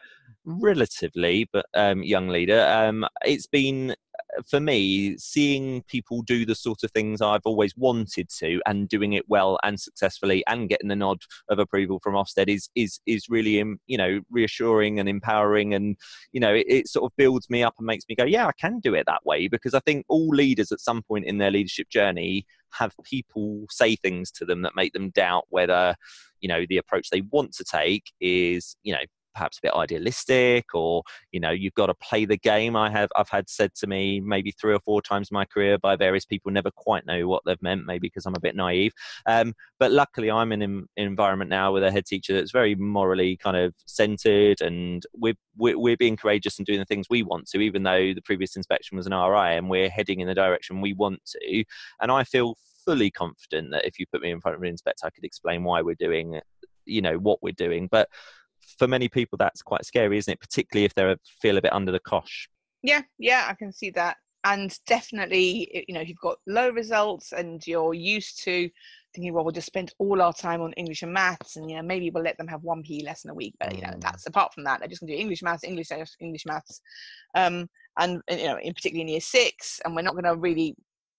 relatively 0.47 1.49
but 1.53 1.67
um, 1.75 2.03
young 2.03 2.29
leader, 2.29 2.67
um, 2.67 3.07
it's 3.27 3.47
been 3.47 3.95
for 4.49 4.61
me 4.61 5.17
seeing 5.19 5.83
people 5.83 6.23
do 6.23 6.47
the 6.47 6.55
sort 6.55 6.83
of 6.83 6.91
things 6.91 7.21
I've 7.21 7.45
always 7.45 7.77
wanted 7.77 8.29
to 8.39 8.61
and 8.67 8.89
doing 8.89 9.13
it 9.13 9.29
well 9.29 9.59
and 9.63 9.79
successfully 9.79 10.43
and 10.47 10.69
getting 10.69 10.89
the 10.89 10.97
nod 10.97 11.19
of 11.49 11.59
approval 11.59 12.01
from 12.03 12.15
Ofsted 12.15 12.49
is 12.49 12.69
is 12.75 13.01
is 13.07 13.29
really 13.29 13.61
um, 13.61 13.79
you 13.87 13.99
know 13.99 14.21
reassuring 14.31 14.99
and 14.99 15.09
empowering 15.09 15.75
and 15.75 15.97
you 16.33 16.41
know 16.41 16.55
it, 16.55 16.67
it 16.69 16.89
sort 16.89 17.11
of 17.11 17.17
builds 17.17 17.49
me 17.51 17.63
up 17.63 17.75
and 17.79 17.87
makes 17.87 18.05
me 18.09 18.15
go 18.15 18.25
yeah 18.25 18.47
i 18.47 18.53
can 18.53 18.81
do 18.81 18.95
it 18.95 19.05
that 19.07 19.25
way 19.25 19.49
because 19.49 19.75
i 19.75 19.81
think 19.81 20.05
all 20.09 20.29
leaders 20.29 20.73
at 20.73 20.81
some 20.81 21.03
point 21.03 21.25
in 21.25 21.39
their 21.39 21.51
leadership 21.51 21.89
journey 21.89 22.47
have 22.71 22.95
people 23.05 23.65
say 23.71 23.97
things 23.97 24.31
to 24.31 24.45
them 24.45 24.63
that 24.63 24.77
make 24.77 24.93
them 24.93 25.11
doubt 25.11 25.45
whether 25.51 25.95
you 26.41 26.49
know 26.49 26.65
the 26.69 26.79
approach 26.79 27.11
they 27.11 27.23
want 27.31 27.53
to 27.53 27.65
take 27.65 28.13
is 28.21 28.77
you 28.83 28.93
know 28.93 29.01
perhaps 29.35 29.59
a 29.59 29.61
bit 29.63 29.75
idealistic 29.75 30.75
or 30.75 31.03
you 31.31 31.41
know 31.41 31.51
you've 31.51 31.75
got 31.75 31.87
to 31.87 31.95
play 31.95 32.25
the 32.25 32.37
game 32.37 32.77
i 32.77 32.91
have 32.91 33.09
i've 33.17 33.29
had 33.29 33.49
said 33.49 33.75
to 33.75 33.87
me 33.87 34.21
maybe 34.21 34.53
three 34.53 34.75
or 34.75 34.81
four 34.81 35.03
times 35.03 35.29
in 35.31 35.35
my 35.35 35.45
career 35.45 35.79
by 35.79 35.97
various 35.97 36.25
people 36.25 36.51
never 36.51 36.71
quite 36.71 37.07
know 37.07 37.27
what 37.29 37.43
they've 37.45 37.63
meant 37.63 37.87
maybe 37.87 38.09
because 38.09 38.27
i'm 38.27 38.35
a 38.35 38.41
bit 38.41 38.57
naive. 38.57 38.93
Um, 39.27 39.55
but 39.79 39.93
luckily 39.93 40.31
i'm 40.31 40.53
in 40.53 40.63
an 40.63 40.89
environment 40.97 41.51
now 41.51 41.73
with 41.73 41.83
a 41.83 41.91
head 41.91 42.07
teacher 42.07 42.35
that's 42.35 42.53
very 42.53 42.75
morally 42.75 43.37
kind 43.37 43.57
of 43.57 43.75
centered 43.87 44.61
and 44.61 45.05
we're, 45.15 45.35
we're, 45.57 45.79
we're 45.79 45.97
being 45.97 46.17
courageous 46.17 46.59
and 46.59 46.67
doing 46.67 46.79
the 46.79 46.85
things 46.85 47.07
we 47.11 47.23
want 47.23 47.47
to 47.49 47.61
even 47.61 47.83
though 47.83 48.15
the 48.15 48.23
previous 48.23 48.57
inspection 48.57 48.97
was 48.97 49.07
an 49.07 49.13
ri 49.13 49.57
and 49.57 49.69
we're 49.69 49.91
heading 49.91 50.21
in 50.21 50.29
the 50.29 50.35
direction 50.35 50.81
we 50.81 50.93
want 50.93 51.21
to. 51.27 51.65
And 52.01 52.11
i 52.11 52.25
feel 52.25 52.57
fully 52.85 53.11
confident 53.11 53.71
that 53.71 53.87
if 53.87 53.99
you 53.99 54.07
put 54.11 54.21
me 54.21 54.31
in 54.31 54.41
front 54.41 54.57
of 54.57 54.63
an 54.63 54.69
inspector 54.69 55.07
i 55.07 55.11
could 55.11 55.25
explain 55.25 55.63
why 55.63 55.83
we're 55.83 55.95
doing 55.95 56.41
you 56.87 57.03
know 57.03 57.17
what 57.17 57.43
we're 57.43 57.53
doing. 57.53 57.89
But 57.91 58.09
for 58.79 58.89
many 58.89 59.09
people 59.09 59.37
that's 59.37 59.63
quite 59.63 59.85
scary 59.85 60.19
isn't 60.19 60.33
it 60.33 60.41
particularly 60.41 60.85
if 60.85 60.95
they 60.95 61.15
feel 61.41 61.59
a 61.59 61.63
bit 61.63 61.73
under 61.73 61.93
the 61.93 62.01
cosh 62.01 62.49
Yeah, 62.83 63.03
yeah, 63.19 63.47
I 63.49 63.55
can 63.55 63.73
see 63.73 63.91
that. 63.91 64.17
And 64.45 64.77
definitely, 64.89 65.85
you 65.87 65.95
know, 65.95 66.01
if 66.01 66.09
you've 66.09 66.19
got 66.19 66.39
low 66.49 66.71
results 66.71 67.33
and 67.33 67.65
you're 67.65 67.95
used 67.95 68.43
to 68.43 68.69
thinking, 69.15 69.33
well, 69.33 69.45
we'll 69.45 69.53
just 69.53 69.69
spend 69.69 69.93
all 70.01 70.21
our 70.21 70.33
time 70.33 70.61
on 70.63 70.73
English 70.73 71.03
and 71.03 71.13
maths, 71.13 71.55
and 71.55 71.71
you 71.71 71.77
know, 71.77 71.83
maybe 71.83 72.11
we'll 72.11 72.25
let 72.25 72.37
them 72.39 72.49
have 72.49 72.65
one 72.65 72.83
PE 72.83 73.03
lesson 73.05 73.31
a 73.31 73.35
week. 73.35 73.55
But 73.61 73.73
you 73.77 73.83
know, 73.83 73.91
Mm. 73.95 74.01
that's 74.01 74.27
apart 74.27 74.53
from 74.53 74.65
that, 74.65 74.81
they're 74.81 74.89
just 74.89 75.01
going 75.01 75.11
to 75.13 75.15
do 75.17 75.21
English 75.21 75.43
maths, 75.45 75.63
English 75.63 75.93
English 75.93 76.17
English 76.19 76.45
maths, 76.45 76.81
um, 77.37 77.69
and 77.99 78.21
and, 78.27 78.41
you 78.41 78.49
know, 78.49 78.59
in 78.59 78.75
particularly 78.75 79.03
in 79.03 79.09
year 79.15 79.21
six, 79.21 79.81
and 79.85 79.95
we're 79.95 80.03
not 80.03 80.15
going 80.15 80.25
to 80.25 80.35
really 80.35 80.75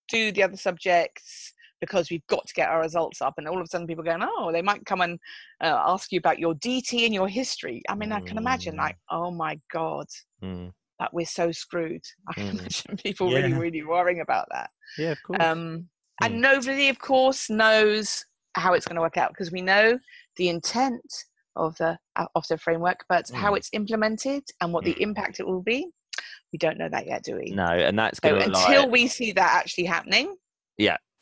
do 0.08 0.30
the 0.30 0.42
other 0.42 0.58
subjects 0.58 1.53
because 1.84 2.10
we've 2.10 2.26
got 2.28 2.46
to 2.46 2.54
get 2.54 2.68
our 2.68 2.80
results 2.80 3.20
up. 3.20 3.34
And 3.36 3.46
all 3.46 3.58
of 3.58 3.64
a 3.64 3.66
sudden, 3.66 3.86
people 3.86 4.04
going, 4.04 4.22
oh, 4.22 4.50
they 4.52 4.62
might 4.62 4.84
come 4.86 5.02
and 5.02 5.18
uh, 5.62 5.82
ask 5.86 6.10
you 6.12 6.18
about 6.18 6.38
your 6.38 6.54
DT 6.54 7.04
and 7.04 7.14
your 7.14 7.28
history. 7.28 7.82
I 7.88 7.94
mean, 7.94 8.12
I 8.12 8.20
can 8.20 8.38
imagine, 8.38 8.74
Mm. 8.74 8.78
like, 8.78 8.96
oh 9.10 9.30
my 9.30 9.60
God, 9.72 10.06
Mm. 10.42 10.72
that 10.98 11.12
we're 11.12 11.26
so 11.26 11.52
screwed. 11.52 12.02
I 12.28 12.32
can 12.34 12.46
Mm. 12.46 12.60
imagine 12.60 12.96
people 12.96 13.30
really, 13.30 13.50
Yeah. 13.50 13.58
really 13.58 13.82
worrying 13.82 14.20
about 14.20 14.46
that. 14.52 14.70
Yeah, 14.98 15.12
of 15.12 15.22
course. 15.22 15.42
Um, 15.42 15.88
Mm. 16.22 16.26
and 16.26 16.40
nobody, 16.40 16.88
of 16.88 16.98
course, 16.98 17.50
knows 17.50 18.24
how 18.56 18.72
it's 18.74 18.86
going 18.86 18.96
to 18.96 19.02
work 19.02 19.16
out 19.16 19.30
because 19.30 19.50
we 19.52 19.62
know 19.62 19.98
the 20.36 20.48
intent 20.48 21.02
of 21.56 21.76
the 21.76 21.98
uh, 22.16 22.26
of 22.34 22.46
the 22.48 22.56
framework, 22.58 23.04
but 23.08 23.28
how 23.32 23.52
Mm. 23.52 23.56
it's 23.58 23.70
implemented 23.72 24.42
and 24.60 24.72
what 24.72 24.84
the 24.84 24.94
Mm. 24.94 25.02
impact 25.08 25.40
it 25.40 25.46
will 25.46 25.62
be, 25.62 25.88
we 26.52 26.58
don't 26.58 26.78
know 26.78 26.88
that 26.88 27.06
yet, 27.06 27.22
do 27.24 27.36
we? 27.36 27.50
no, 27.52 27.64
and 27.66 27.98
that's 27.98 28.20
So 28.20 28.28
going 28.30 28.40
to 28.42 28.46
rely. 28.48 28.66
until 28.74 28.90
we 28.90 29.06
see 29.08 29.32
that 29.32 29.52
actually 29.54 29.84
happening, 29.84 30.36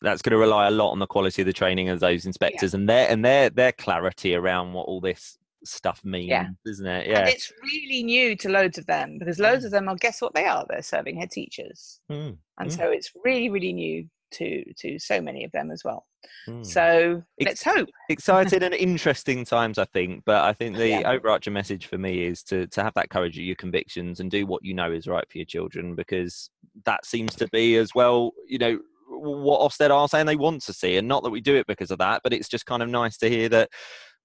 that's 0.03 0.23
going 0.23 0.33
to 0.33 0.39
rely 0.39 0.67
a 0.69 0.71
lot 0.71 0.91
on 0.91 0.99
the 0.99 1.07
quality 1.07 1.43
of 1.43 1.47
the 1.47 1.53
training 1.53 1.89
of 1.89 2.01
those 2.01 2.27
inspectors 2.27 2.75
and 2.75 2.89
their 2.89 3.09
and 3.09 3.25
their 3.25 3.51
their 3.51 3.73
clarity 3.73 4.35
around 4.35 4.73
what 4.73 4.85
all 4.87 5.01
this 5.01 5.39
stuff 5.65 6.05
means, 6.05 6.33
isn't 6.67 6.87
it? 6.87 7.07
Yeah. 7.09 7.21
and 7.21 7.29
it's 7.29 7.53
really 7.63 8.03
new 8.03 8.35
to 8.37 8.49
loads 8.49 8.79
of 8.79 8.87
them 8.87 9.19
because 9.19 9.39
loads 9.39 9.65
of 9.65 9.71
them 9.71 9.89
are 9.89 9.95
guess 9.97 10.21
what 10.21 10.35
they 10.35 10.45
are? 10.45 10.67
They're 10.69 10.83
serving 10.83 11.17
head 11.21 11.31
teachers, 11.31 12.01
Mm, 12.11 12.37
and 12.59 12.71
Mm. 12.71 12.77
so 12.77 12.91
it's 12.91 13.13
really, 13.25 13.49
really 13.49 13.73
new 13.73 14.09
to 14.33 14.65
to 14.79 14.99
so 14.99 15.21
many 15.21 15.45
of 15.45 15.53
them 15.53 15.71
as 15.71 15.85
well. 15.85 16.07
mm. 16.49 16.65
So 16.65 17.23
Ex- 17.39 17.49
let's 17.51 17.63
hope. 17.65 17.89
exciting 18.09 18.63
and 18.67 18.73
interesting 18.75 19.45
times 19.45 19.77
i 19.79 19.85
think 19.85 20.25
but 20.25 20.43
i 20.43 20.53
think 20.55 20.77
the 20.77 20.89
Yeah. 20.89 21.11
overarching 21.11 21.53
message 21.53 21.87
for 21.87 21.99
me 21.99 22.25
is 22.25 22.43
to 22.45 22.67
to 22.69 22.83
have 22.83 22.95
that 22.95 23.11
courage 23.11 23.37
of 23.39 23.45
your 23.45 23.57
convictions 23.57 24.21
and 24.21 24.31
do 24.31 24.47
what 24.47 24.65
you 24.65 24.73
know 24.73 24.91
is 24.91 25.07
right 25.07 25.29
for 25.31 25.37
your 25.39 25.45
children 25.45 25.95
because 25.95 26.49
that 26.87 27.05
seems 27.05 27.35
to 27.37 27.47
be 27.49 27.77
as 27.77 27.95
well 27.95 28.33
you 28.49 28.57
know 28.59 28.79
what 29.21 29.61
Ofsted 29.61 29.91
are 29.91 30.09
saying 30.09 30.27
they 30.27 30.37
want 30.37 30.63
to 30.63 30.73
see 30.73 30.97
and 30.97 31.09
not 31.09 31.23
that 31.23 31.31
we 31.31 31.41
do 31.41 31.57
it 31.57 31.67
because 31.67 31.91
of 31.91 31.99
that 31.99 32.21
but 32.25 32.33
it's 32.33 32.49
just 32.49 32.67
kind 32.67 32.83
of 32.83 32.89
nice 32.89 33.17
to 33.19 33.29
hear 33.29 33.49
that 33.49 33.69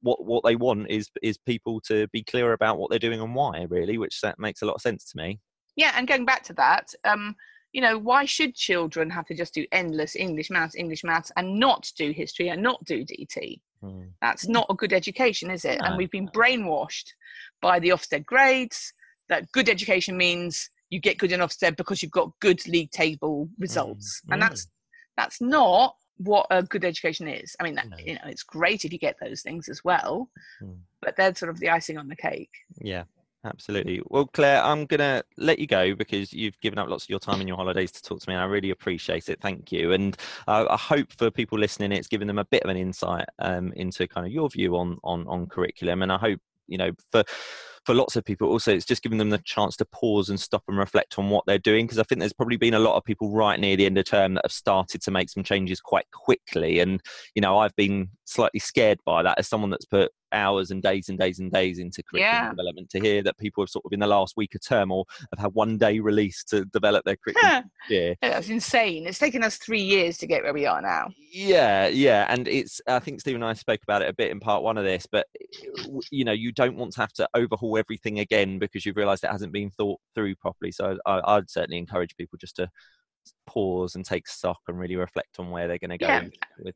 what 0.02 0.24
what 0.26 0.44
they 0.44 0.56
want 0.56 0.90
is 0.90 1.10
is 1.22 1.38
people 1.38 1.82
to 1.82 2.08
be 2.10 2.24
clear 2.24 2.54
about 2.54 2.78
what 2.78 2.90
they're 2.90 3.00
doing 3.00 3.20
and 3.20 3.36
why 3.36 3.66
really 3.70 3.98
which 3.98 4.22
that 4.22 4.40
makes 4.40 4.62
a 4.62 4.66
lot 4.66 4.76
of 4.76 4.82
sense 4.82 5.06
to 5.12 5.18
me 5.18 5.40
Yeah, 5.78 5.94
and 5.96 6.08
going 6.08 6.26
back 6.26 6.44
to 6.46 6.54
that, 6.54 6.94
um, 7.06 7.36
you 7.72 7.82
know, 7.82 7.98
why 7.98 8.26
should 8.26 8.56
children 8.56 9.10
have 9.12 9.26
to 9.28 9.36
just 9.36 9.54
do 9.54 9.66
endless 9.72 10.16
English, 10.16 10.50
maths, 10.50 10.76
English, 10.76 11.04
maths, 11.04 11.32
and 11.38 11.60
not 11.60 11.90
do 11.96 12.12
history 12.12 12.50
and 12.50 12.62
not 12.62 12.84
do 12.84 13.06
DT? 13.06 13.62
Mm. 13.84 14.10
That's 14.20 14.48
not 14.48 14.66
a 14.70 14.74
good 14.74 14.92
education, 14.92 15.52
is 15.52 15.64
it? 15.64 15.80
No. 15.80 15.86
And 15.86 15.98
we've 15.98 16.12
been 16.12 16.30
brainwashed 16.30 17.10
by 17.62 17.80
the 17.80 17.90
Ofsted 17.90 18.26
grades 18.26 18.92
that 19.30 19.52
good 19.52 19.70
education 19.70 20.18
means 20.18 20.70
you 20.90 21.00
get 21.00 21.20
good 21.20 21.32
in 21.32 21.42
Ofsted 21.42 21.78
because 21.78 22.02
you've 22.02 22.12
got 22.12 22.32
good 22.42 22.66
league 22.68 22.92
table 22.92 23.48
results, 23.60 24.22
and 24.32 24.42
mm. 24.42 24.50
that's 24.50 24.68
that's 25.18 25.42
not 25.42 25.96
what 26.18 26.48
a 26.50 26.64
good 26.64 26.86
education 26.86 27.28
is. 27.28 27.56
I 27.60 27.64
mean, 27.64 27.76
that, 27.76 27.90
No. 27.90 27.98
you 27.98 28.16
know, 28.16 28.22
it's 28.26 28.44
great 28.44 28.86
if 28.86 28.94
you 28.94 29.00
get 29.00 29.18
those 29.22 29.42
things 29.42 29.70
as 29.70 29.84
well, 29.84 30.30
Mm. 30.62 30.80
but 31.02 31.16
they're 31.16 31.36
sort 31.36 31.50
of 31.50 31.60
the 31.60 31.70
icing 31.70 31.98
on 31.98 32.08
the 32.08 32.16
cake. 32.16 32.50
Yeah, 32.82 33.04
absolutely. 33.44 34.02
Well, 34.06 34.26
Clare, 34.26 34.64
I'm 34.64 34.86
going 34.88 35.00
to 35.00 35.24
let 35.38 35.60
you 35.60 35.68
go 35.68 35.94
because 35.94 36.34
you've 36.34 36.60
given 36.60 36.80
up 36.80 36.90
lots 36.90 37.04
of 37.04 37.10
your 37.10 37.20
time 37.20 37.40
in 37.40 37.48
your 37.48 37.58
holidays 37.58 37.92
to 37.92 38.02
talk 38.02 38.20
to 38.22 38.30
me, 38.30 38.34
and 38.34 38.42
I 38.42 38.48
really 38.48 38.72
appreciate 38.72 39.30
it. 39.30 39.40
Thank 39.42 39.72
you. 39.72 39.92
And 39.94 40.18
uh, 40.48 40.66
I 40.70 40.78
hope 40.78 41.12
for 41.14 41.30
people 41.30 41.60
listening, 41.60 41.92
it's 41.92 42.08
given 42.08 42.28
them 42.28 42.40
a 42.40 42.46
bit 42.46 42.64
of 42.64 42.70
an 42.70 42.78
insight 42.78 43.26
um, 43.40 43.72
into 43.74 44.08
kind 44.08 44.26
of 44.26 44.34
your 44.34 44.50
view 44.50 44.76
on 44.76 44.98
on 45.04 45.28
on 45.28 45.46
curriculum. 45.48 46.02
And 46.02 46.12
I 46.12 46.18
hope 46.18 46.40
you 46.68 46.78
know 46.80 46.92
for 47.12 47.24
for 47.88 47.94
lots 47.96 48.18
of 48.18 48.26
people 48.26 48.50
also 48.50 48.74
it's 48.76 48.84
just 48.86 49.02
giving 49.02 49.18
them 49.18 49.30
the 49.30 49.38
chance 49.46 49.78
to 49.78 49.86
pause 49.86 50.30
and 50.30 50.38
stop 50.38 50.62
and 50.68 50.78
reflect 50.78 51.18
on 51.18 51.30
what 51.30 51.46
they're 51.48 51.58
doing 51.58 51.86
because 51.86 51.98
i 51.98 52.04
think 52.04 52.20
there's 52.20 52.34
probably 52.34 52.58
been 52.58 52.74
a 52.74 52.80
lot 52.80 52.98
of 52.98 53.04
people 53.06 53.32
right 53.32 53.62
near 53.62 53.78
the 53.78 53.86
end 53.86 53.98
of 53.98 54.04
term 54.04 54.34
that 54.34 54.44
have 54.44 54.52
started 54.52 55.02
to 55.02 55.10
make 55.10 55.30
some 55.30 55.42
changes 55.42 55.80
quite 55.80 56.06
quickly 56.12 56.80
and 56.80 57.00
you 57.34 57.42
know 57.42 57.58
i've 57.58 57.76
been 57.78 58.10
slightly 58.26 58.60
scared 58.60 59.00
by 59.06 59.24
that 59.24 59.40
as 59.40 59.48
someone 59.48 59.70
that's 59.70 59.86
put 59.86 60.12
hours 60.34 60.72
and 60.72 60.84
days 60.84 61.08
and 61.08 61.18
days 61.18 61.40
and 61.40 61.50
days 61.54 61.80
into 61.80 62.04
curriculum 62.04 62.34
Yeah. 62.44 62.50
development 62.50 62.90
to 62.90 63.00
hear 63.00 63.24
that 63.24 63.38
people 63.38 63.64
have 63.64 63.70
sort 63.70 63.86
of 63.86 63.94
in 63.94 64.02
the 64.02 64.08
last 64.08 64.34
week 64.36 64.54
of 64.56 64.62
term 64.62 64.92
or 64.92 65.06
have 65.32 65.40
had 65.42 65.54
one 65.54 65.78
day 65.78 66.02
release 66.02 66.44
to 66.50 66.66
develop 66.66 67.06
their 67.06 67.16
curriculum 67.16 67.72
yeah 67.90 68.10
Yeah, 68.10 68.14
That's 68.22 68.50
insane. 68.50 69.08
It's 69.08 69.20
taken 69.20 69.42
us 69.42 69.56
three 69.56 69.80
years 69.82 70.18
to 70.18 70.28
get 70.28 70.44
where 70.44 70.54
we 70.54 70.66
are 70.66 70.82
now. 70.82 71.08
yeah 71.32 71.88
yeah 71.88 72.26
and 72.28 72.46
it's 72.50 72.82
i 72.90 73.00
think 73.00 73.22
steve 73.22 73.36
and 73.36 73.46
i 73.46 73.54
spoke 73.54 73.80
about 73.84 74.02
it 74.02 74.10
a 74.10 74.14
bit 74.14 74.32
in 74.32 74.42
part 74.42 74.64
one 74.64 74.78
of 74.78 74.84
this 74.84 75.08
but 75.10 75.28
you 76.12 76.26
know 76.26 76.34
you 76.34 76.52
don't 76.52 76.76
want 76.76 76.92
to 76.94 77.00
have 77.00 77.14
to 77.14 77.30
overhaul 77.34 77.77
everything 77.78 78.20
again 78.20 78.60
because 78.60 78.86
you've 78.86 78.98
realized 78.98 79.24
it 79.24 79.32
hasn't 79.32 79.54
been 79.54 79.70
thought 79.72 80.00
through 80.16 80.36
properly 80.36 80.72
so 80.72 80.98
I, 81.06 81.22
i'd 81.36 81.50
certainly 81.50 81.78
encourage 81.78 82.16
people 82.18 82.38
just 82.38 82.56
to 82.58 82.70
pause 83.46 83.96
and 83.96 84.06
take 84.06 84.28
stock 84.28 84.60
and 84.68 84.80
really 84.80 84.96
reflect 84.96 85.40
on 85.40 85.50
where 85.50 85.68
they're 85.68 85.78
going 85.80 85.90
to 85.92 85.98
go 85.98 86.08
Yeah, 86.08 86.22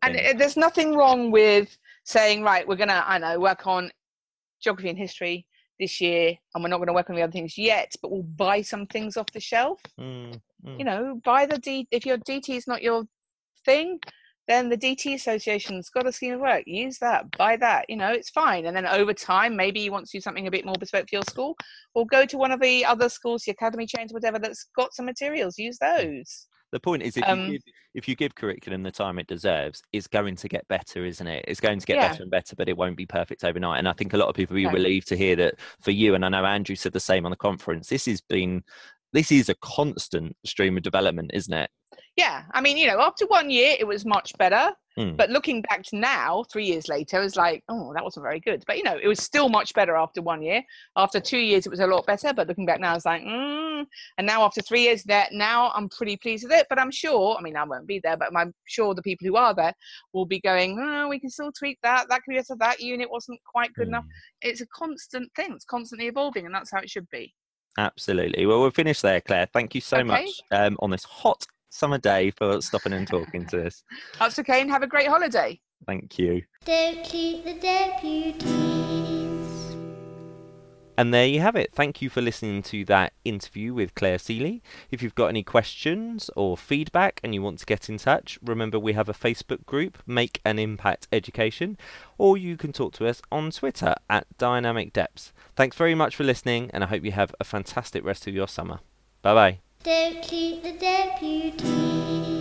And 0.02 0.16
things. 0.16 0.34
uh, 0.34 0.38
there's 0.38 0.58
nothing 0.58 0.96
wrong 0.96 1.32
with 1.32 1.78
saying, 2.04 2.44
right, 2.44 2.68
we're 2.68 2.76
going 2.76 2.90
to, 2.90 3.10
I 3.10 3.18
know, 3.18 3.40
work 3.40 3.68
on 3.68 3.90
geography 4.62 4.90
and 4.90 4.98
history 4.98 5.46
this 5.80 6.02
year, 6.02 6.34
and 6.54 6.64
we're 6.64 6.70
not 6.70 6.78
going 6.78 6.88
to 6.88 6.94
work 6.94 7.10
on 7.10 7.16
the 7.16 7.22
other 7.22 7.32
things 7.32 7.58
yet, 7.58 7.94
but 8.02 8.12
we'll 8.12 8.24
buy 8.24 8.62
some 8.62 8.86
things 8.88 9.18
off 9.18 9.32
the 9.34 9.40
shelf. 9.40 9.80
Mm, 10.00 10.40
mm. 10.66 10.78
You 10.78 10.84
know, 10.86 11.22
buy 11.24 11.46
the 11.46 11.58
D, 11.58 11.88
if 11.90 12.06
your 12.06 12.18
DT 12.18 12.58
is 12.58 12.68
not 12.68 12.82
your 12.84 13.04
thing, 13.66 14.00
then 14.52 14.70
the 14.70 14.78
DT 14.78 15.16
Association's 15.16 15.90
got 15.90 16.06
a 16.06 16.12
scheme 16.12 16.34
of 16.34 16.42
work. 16.42 16.64
Use 16.68 17.00
that, 17.00 17.26
buy 17.38 17.56
that, 17.58 17.86
you 17.90 17.96
know, 17.96 18.12
it's 18.12 18.30
fine. 18.30 18.66
And 18.66 18.76
then 18.76 18.86
over 18.86 19.14
time, 19.14 19.56
maybe 19.56 19.80
you 19.80 19.92
want 19.92 20.06
to 20.08 20.18
do 20.18 20.22
something 20.22 20.48
a 20.48 20.52
bit 20.52 20.66
more 20.66 20.76
bespoke 20.78 21.10
for 21.10 21.16
your 21.16 21.24
school, 21.24 21.56
or 21.96 22.06
go 22.06 22.26
to 22.26 22.38
one 22.38 22.52
of 22.52 22.60
the 22.60 22.86
other 22.86 23.10
schools, 23.10 23.44
the 23.44 23.52
academy 23.52 23.86
chains, 23.88 24.14
whatever, 24.14 24.38
that's 24.40 24.68
got 24.76 24.94
some 24.94 25.06
materials. 25.06 25.58
Use 25.58 25.78
those. 25.80 26.48
The 26.72 26.80
point 26.80 27.04
is, 27.04 27.18
if 27.18 27.28
Um, 27.28 27.40
you 27.40 27.54
give, 27.54 27.62
if 27.96 28.08
you 28.08 28.16
give 28.16 28.34
curriculum 28.36 28.84
the 28.84 28.92
time 28.92 29.20
it 29.20 29.28
deserves, 29.28 29.82
it's 29.92 30.08
going 30.08 30.38
to 30.38 30.48
get 30.48 30.66
better, 30.70 31.04
isn't 31.04 31.28
it? 31.28 31.44
It's 31.48 31.60
going 31.60 31.80
to 31.80 31.86
get 31.86 31.98
Yeah. 31.98 32.10
better 32.10 32.24
and 32.24 32.32
better, 32.32 32.56
but 32.56 32.70
it 32.70 32.78
won't 32.78 32.96
be 32.96 33.06
perfect 33.06 33.44
overnight. 33.44 33.80
And 33.80 33.90
I 33.90 33.94
think 33.94 34.14
a 34.14 34.18
lot 34.18 34.30
of 34.30 34.36
people 34.36 34.54
will 34.54 34.62
be 34.62 34.66
No. 34.68 34.72
relieved 34.72 35.10
to 35.10 35.18
hear 35.18 35.36
that 35.36 35.56
for 35.82 35.92
you. 35.92 36.16
And 36.16 36.24
I 36.26 36.30
know 36.30 36.46
Andrew 36.46 36.76
said 36.76 36.94
the 36.94 37.00
same 37.02 37.26
on 37.26 37.32
the 37.32 37.36
conference. 37.38 37.90
This 37.90 38.06
has 38.06 38.22
been, 38.22 38.64
this 39.14 39.32
is 39.32 39.50
a 39.50 39.56
constant 39.56 40.36
stream 40.46 40.78
of 40.78 40.84
development, 40.84 41.32
isn't 41.34 41.54
it? 41.54 41.70
Yeah, 42.18 42.44
I 42.54 42.62
mean, 42.62 42.78
you 42.78 42.88
know, 42.88 43.00
after 43.00 43.26
one 43.28 43.50
year, 43.50 43.76
it 43.80 43.88
was 43.88 44.06
much 44.06 44.38
better. 44.38 44.72
Mm. 45.00 45.16
But 45.16 45.30
looking 45.30 45.62
back 45.62 45.84
to 45.84 45.96
now, 45.96 46.44
three 46.52 46.66
years 46.66 46.90
later, 46.90 47.22
it's 47.22 47.38
like, 47.38 47.64
oh, 47.70 47.94
that 47.94 48.04
wasn't 48.04 48.26
very 48.26 48.42
good. 48.42 48.64
But 48.68 48.78
you 48.78 48.84
know, 48.84 49.00
it 49.02 49.08
was 49.08 49.20
still 49.20 49.48
much 49.48 49.74
better 49.74 49.96
after 49.96 50.22
one 50.22 50.42
year. 50.42 50.62
After 50.98 51.22
two 51.22 51.38
years, 51.38 51.66
it 51.66 51.70
was 51.70 51.80
a 51.80 51.88
lot 51.88 52.06
better. 52.06 52.34
But 52.34 52.50
looking 52.50 52.66
back 52.66 52.82
now, 52.82 52.96
it's 52.96 53.06
like, 53.06 53.22
mm. 53.22 53.86
and 54.18 54.28
now 54.28 54.44
after 54.44 54.62
three 54.62 54.82
years, 54.82 55.04
that 55.04 55.32
now 55.32 55.72
I'm 55.74 55.88
pretty 55.88 56.18
pleased 56.18 56.44
with 56.44 56.52
it. 56.52 56.68
But 56.70 56.80
I'm 56.80 56.92
sure, 56.92 57.38
I 57.38 57.42
mean, 57.42 57.56
I 57.56 57.64
won't 57.64 57.88
be 57.88 58.02
there, 58.04 58.18
but 58.18 58.36
I'm 58.36 58.54
sure 58.66 58.94
the 58.94 59.02
people 59.02 59.26
who 59.26 59.38
are 59.38 59.56
there 59.56 59.74
will 60.12 60.26
be 60.26 60.42
going, 60.42 60.78
oh, 60.80 61.08
we 61.08 61.20
can 61.20 61.30
still 61.30 61.54
tweak 61.58 61.80
that. 61.84 62.10
That 62.10 62.24
could 62.24 62.32
be 62.32 62.38
better. 62.38 62.56
That 62.60 62.82
unit 62.82 63.10
wasn't 63.10 63.40
quite 63.46 63.74
good 63.74 63.88
enough. 63.88 64.04
Mm. 64.04 64.50
It's 64.50 64.62
a 64.62 64.68
constant 64.68 65.32
thing. 65.36 65.54
It's 65.54 65.66
constantly 65.66 66.08
evolving, 66.08 66.46
and 66.46 66.54
that's 66.54 66.72
how 66.72 66.80
it 66.80 66.90
should 66.90 67.10
be. 67.10 67.34
Absolutely. 67.78 68.46
Well, 68.46 68.60
we'll 68.62 68.72
finish 68.72 69.02
there, 69.02 69.22
Clare. 69.22 69.48
Thank 69.54 69.76
you 69.76 69.82
so 69.82 69.98
Okay. 69.98 70.06
much 70.08 70.42
um, 70.52 70.78
on 70.80 70.92
this 70.92 71.04
hot 71.04 71.46
summer 71.70 71.98
day 71.98 72.32
for 72.32 72.62
stopping 72.62 72.94
and 72.94 73.08
talking 73.08 73.46
to 73.48 73.66
us. 73.68 73.84
That's 74.20 74.38
okay, 74.40 74.62
and 74.62 74.70
have 74.70 74.84
a 74.84 74.88
great 74.88 75.08
holiday. 75.08 75.60
Thank 75.88 76.20
you. 76.20 76.44
Don't 76.66 77.06
shoot 77.06 77.44
the 77.44 77.54
deputies. 77.56 79.21
And 81.02 81.12
there 81.12 81.26
you 81.26 81.40
have 81.40 81.56
it. 81.56 81.74
Thank 81.74 82.04
you 82.04 82.12
for 82.12 82.22
listening 82.22 82.62
to 82.62 82.86
that 82.86 83.14
interview 83.26 83.74
with 83.74 83.96
Clare 83.96 84.20
Sealy. 84.20 84.62
If 84.92 85.02
you've 85.02 85.16
got 85.16 85.30
any 85.30 85.42
questions 85.42 86.30
or 86.36 86.56
feedback 86.56 87.20
and 87.24 87.34
you 87.34 87.42
want 87.42 87.58
to 87.58 87.66
get 87.66 87.90
in 87.90 87.98
touch, 87.98 88.38
remember 88.46 88.78
we 88.78 88.94
have 88.94 89.10
a 89.10 89.14
Facebook 89.14 89.66
group, 89.66 89.98
Make 90.06 90.42
an 90.46 90.60
Impact 90.60 91.08
Education, 91.12 91.76
or 92.20 92.38
you 92.38 92.56
can 92.56 92.72
talk 92.72 92.94
to 92.94 93.08
us 93.08 93.20
on 93.32 93.50
Twitter 93.50 93.96
at 94.12 94.28
Dynamic 94.38 94.94
Depths. 94.94 95.34
Thanks 95.56 95.76
very 95.76 95.96
much 95.96 96.16
for 96.16 96.24
listening, 96.24 96.70
and 96.72 96.84
I 96.84 96.88
hope 96.88 97.04
you 97.04 97.14
have 97.14 97.34
a 97.40 97.46
fantastic 97.46 98.06
rest 98.06 98.28
of 98.28 98.36
your 98.36 98.48
summer. 98.48 98.82
Bye 99.24 99.34
bye. 99.34 99.58
Don't 99.82 100.24
shoot 100.24 100.62
the 100.62 100.74
deputies. 100.74 102.41